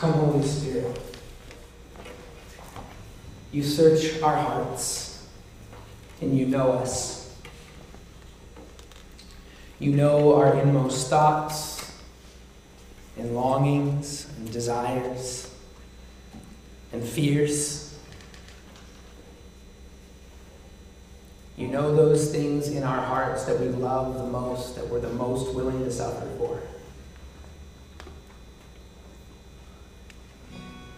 Come, 0.00 0.12
Holy 0.14 0.42
Spirit. 0.48 0.98
You 3.60 3.66
search 3.66 4.22
our 4.22 4.36
hearts 4.36 5.22
and 6.22 6.34
you 6.38 6.46
know 6.46 6.72
us. 6.72 7.30
You 9.78 9.92
know 9.92 10.34
our 10.34 10.58
inmost 10.58 11.10
thoughts 11.10 11.92
and 13.18 13.34
longings 13.34 14.32
and 14.38 14.50
desires 14.50 15.54
and 16.94 17.04
fears. 17.04 17.98
You 21.58 21.68
know 21.68 21.94
those 21.94 22.32
things 22.32 22.68
in 22.68 22.82
our 22.82 23.02
hearts 23.02 23.44
that 23.44 23.60
we 23.60 23.66
love 23.66 24.14
the 24.14 24.24
most, 24.24 24.74
that 24.76 24.88
we're 24.88 25.00
the 25.00 25.12
most 25.12 25.54
willing 25.54 25.84
to 25.84 25.92
suffer 25.92 26.26
for. 26.38 26.62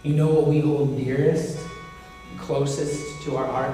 You 0.03 0.13
know 0.13 0.27
what 0.27 0.47
we 0.47 0.61
hold 0.61 0.97
dearest, 0.97 1.62
closest 2.43 3.23
to 3.23 3.37
our 3.37 3.45
heart? 3.45 3.73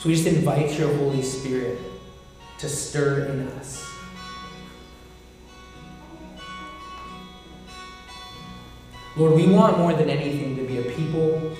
So 0.00 0.08
we 0.08 0.16
just 0.16 0.26
invite 0.26 0.78
your 0.78 0.94
Holy 0.96 1.22
Spirit 1.22 1.78
to 2.58 2.68
stir 2.68 3.26
in 3.26 3.48
us. 3.48 3.88
Lord, 9.16 9.34
we 9.34 9.46
want 9.46 9.78
more 9.78 9.94
than 9.94 10.10
anything 10.10 10.56
to 10.56 10.64
be 10.64 10.78
a 10.78 10.92
people 10.92 11.56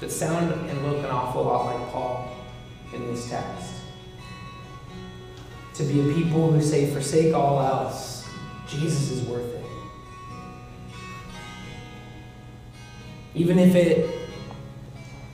that 0.00 0.12
sound 0.12 0.52
and 0.68 0.86
look 0.86 0.98
an 0.98 1.06
awful 1.06 1.44
lot 1.44 1.74
like 1.74 1.90
Paul 1.90 2.36
in 2.92 3.06
this 3.06 3.30
text 3.30 3.81
to 5.74 5.82
be 5.84 6.00
a 6.00 6.14
people 6.14 6.52
who 6.52 6.60
say, 6.60 6.92
forsake 6.92 7.34
all 7.34 7.60
else. 7.60 8.28
Jesus 8.66 9.10
is 9.10 9.22
worth 9.22 9.54
it. 9.54 9.64
Even 13.34 13.58
if 13.58 13.74
it 13.74 14.18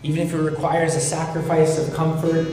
even 0.03 0.25
if 0.25 0.33
it 0.33 0.39
requires 0.39 0.95
a 0.95 1.01
sacrifice 1.01 1.77
of 1.79 1.93
comfort, 1.93 2.47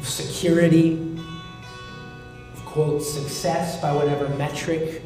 of 0.00 0.08
security, 0.08 1.16
of 2.52 2.64
quote, 2.64 3.00
success 3.00 3.80
by 3.80 3.94
whatever 3.94 4.28
metric 4.30 5.02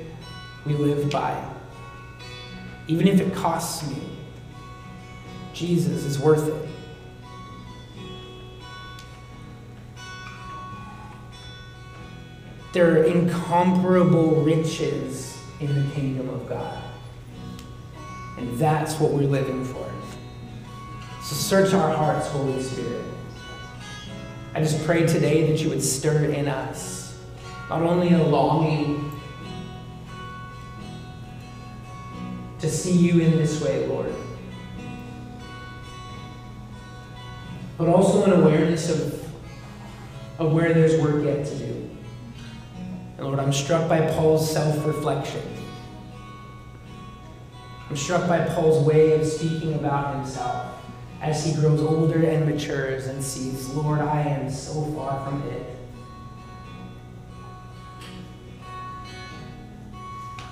we 0.64 0.72
live 0.72 1.10
by. 1.10 1.46
Even 2.88 3.06
if 3.06 3.20
it 3.20 3.34
costs 3.34 3.86
me, 3.88 4.00
Jesus 5.52 6.04
is 6.04 6.18
worth 6.18 6.48
it. 6.48 6.75
There 12.76 12.92
are 12.92 13.04
incomparable 13.04 14.42
riches 14.42 15.42
in 15.60 15.74
the 15.74 15.94
kingdom 15.94 16.28
of 16.28 16.46
God. 16.46 16.84
And 18.36 18.58
that's 18.58 19.00
what 19.00 19.12
we're 19.12 19.22
living 19.22 19.64
for. 19.64 19.90
So 21.22 21.34
search 21.34 21.72
our 21.72 21.96
hearts, 21.96 22.26
Holy 22.26 22.62
Spirit. 22.62 23.02
I 24.52 24.60
just 24.60 24.84
pray 24.84 25.06
today 25.06 25.50
that 25.50 25.58
you 25.62 25.70
would 25.70 25.82
stir 25.82 26.24
in 26.24 26.48
us 26.48 27.18
not 27.70 27.80
only 27.80 28.12
a 28.12 28.22
longing 28.22 29.10
to 32.58 32.70
see 32.70 32.92
you 32.92 33.22
in 33.22 33.38
this 33.38 33.58
way, 33.62 33.86
Lord, 33.86 34.12
but 37.78 37.88
also 37.88 38.24
an 38.24 38.42
awareness 38.42 38.90
of, 38.90 39.14
of 40.38 40.52
where 40.52 40.74
there's 40.74 41.00
work 41.00 41.24
yet 41.24 41.46
to 41.46 41.54
do. 41.56 41.85
And 43.16 43.26
Lord, 43.26 43.38
I'm 43.38 43.52
struck 43.52 43.88
by 43.88 44.00
Paul's 44.12 44.50
self 44.50 44.84
reflection. 44.86 45.42
I'm 47.88 47.96
struck 47.96 48.28
by 48.28 48.44
Paul's 48.46 48.84
way 48.86 49.12
of 49.12 49.26
speaking 49.26 49.74
about 49.74 50.16
himself 50.16 50.72
as 51.22 51.44
he 51.44 51.54
grows 51.54 51.80
older 51.80 52.22
and 52.26 52.46
matures 52.46 53.06
and 53.06 53.22
sees, 53.22 53.68
Lord, 53.70 54.00
I 54.00 54.20
am 54.22 54.50
so 54.50 54.84
far 54.92 55.24
from 55.24 55.42
it. 55.50 55.76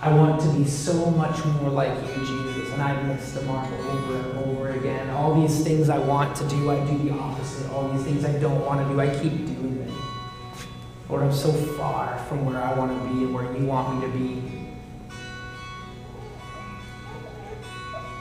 I 0.00 0.12
want 0.12 0.40
to 0.42 0.48
be 0.52 0.66
so 0.66 1.10
much 1.12 1.42
more 1.46 1.70
like 1.70 1.88
you, 1.88 2.26
Jesus, 2.26 2.72
and 2.72 2.82
I 2.82 3.02
miss 3.04 3.32
the 3.32 3.42
mark 3.42 3.70
over 3.72 4.16
and 4.16 4.38
over 4.38 4.68
again. 4.70 5.08
All 5.10 5.40
these 5.40 5.64
things 5.64 5.88
I 5.88 5.98
want 5.98 6.36
to 6.36 6.48
do, 6.48 6.70
I 6.70 6.84
do 6.86 6.98
the 6.98 7.14
opposite. 7.14 7.70
All 7.72 7.88
these 7.88 8.04
things 8.04 8.24
I 8.24 8.38
don't 8.38 8.64
want 8.66 8.86
to 8.86 8.92
do, 8.92 9.00
I 9.00 9.08
keep 9.08 9.32
doing 9.32 9.86
them. 9.86 9.96
Lord, 11.08 11.22
I'm 11.22 11.32
so 11.32 11.52
far 11.52 12.18
from 12.28 12.46
where 12.46 12.62
I 12.62 12.72
want 12.74 12.90
to 12.90 13.08
be 13.08 13.24
and 13.24 13.34
where 13.34 13.44
you 13.56 13.66
want 13.66 13.98
me 13.98 14.06
to 14.06 14.12
be. 14.12 14.64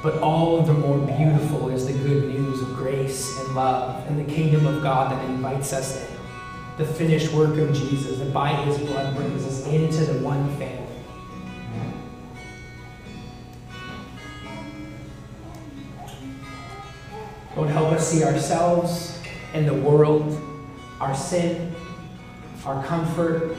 But 0.02 0.18
all 0.18 0.62
the 0.62 0.74
more 0.74 0.98
beautiful 0.98 1.70
is 1.70 1.88
the 1.88 1.94
good 1.94 2.26
news 2.26 2.62
of 2.62 2.76
grace 2.76 3.40
and 3.40 3.56
love 3.56 4.06
and 4.08 4.20
the 4.20 4.30
kingdom 4.30 4.66
of 4.66 4.84
God 4.84 5.14
that 5.14 5.24
invites 5.30 5.72
us 5.72 6.02
in. 6.02 6.18
The 6.78 6.86
finished 6.86 7.32
work 7.32 7.58
of 7.58 7.74
Jesus 7.74 8.20
that 8.20 8.34
by 8.34 8.50
his 8.50 8.78
blood 8.80 9.16
brings 9.16 9.46
us 9.46 9.66
into 9.68 10.04
the 10.04 10.20
one 10.20 10.50
family. 10.58 10.80
Lord, 17.56 17.70
help 17.70 17.94
us 17.94 18.06
see 18.06 18.26
ourselves 18.26 19.22
and 19.54 19.66
the 19.66 19.74
world, 19.74 20.38
our 21.00 21.16
sin, 21.16 21.74
our 22.66 22.84
comfort, 22.86 23.56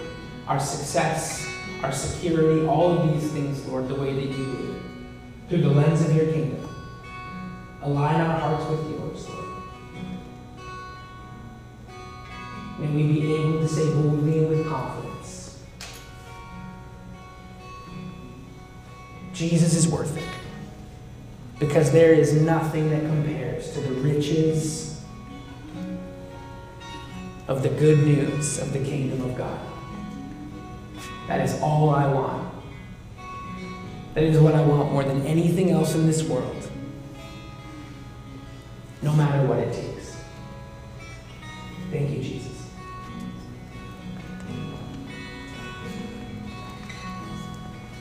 our 0.48 0.58
success, 0.58 1.46
our 1.82 1.92
security, 1.92 2.66
all 2.66 2.98
of 2.98 3.12
these 3.12 3.30
things, 3.32 3.64
Lord, 3.66 3.88
the 3.88 3.94
way 3.94 4.14
that 4.14 4.22
you 4.22 4.34
do, 4.34 4.82
through 5.48 5.62
the 5.62 5.68
lens 5.68 6.00
of 6.00 6.14
your 6.14 6.26
kingdom. 6.26 6.68
Align 7.82 8.20
our 8.20 8.38
hearts 8.38 8.70
with 8.70 8.90
yours, 8.90 9.28
Lord. 9.28 9.44
May 12.78 12.88
we 12.88 13.12
be 13.12 13.34
able 13.34 13.60
to 13.60 13.68
say 13.68 13.84
boldly 13.92 14.38
and 14.38 14.48
with 14.48 14.66
confidence, 14.68 15.62
Jesus 19.34 19.74
is 19.74 19.86
worth 19.86 20.16
it. 20.16 20.24
Because 21.58 21.92
there 21.92 22.14
is 22.14 22.32
nothing 22.32 22.90
that 22.90 23.02
compares 23.02 23.72
to 23.74 23.80
the 23.80 23.92
riches 24.00 24.93
of 27.46 27.62
the 27.62 27.68
good 27.68 27.98
news 27.98 28.58
of 28.58 28.72
the 28.72 28.78
kingdom 28.78 29.20
of 29.22 29.36
God. 29.36 29.60
That 31.28 31.40
is 31.40 31.60
all 31.60 31.90
I 31.90 32.06
want. 32.06 32.52
That 34.14 34.24
is 34.24 34.38
what 34.38 34.54
I 34.54 34.62
want 34.62 34.92
more 34.92 35.02
than 35.02 35.26
anything 35.26 35.70
else 35.70 35.94
in 35.94 36.06
this 36.06 36.22
world. 36.22 36.70
No 39.02 39.12
matter 39.12 39.46
what 39.46 39.58
it 39.58 39.72
takes. 39.74 40.16
Thank 41.90 42.10
you, 42.10 42.22
Jesus. 42.22 42.53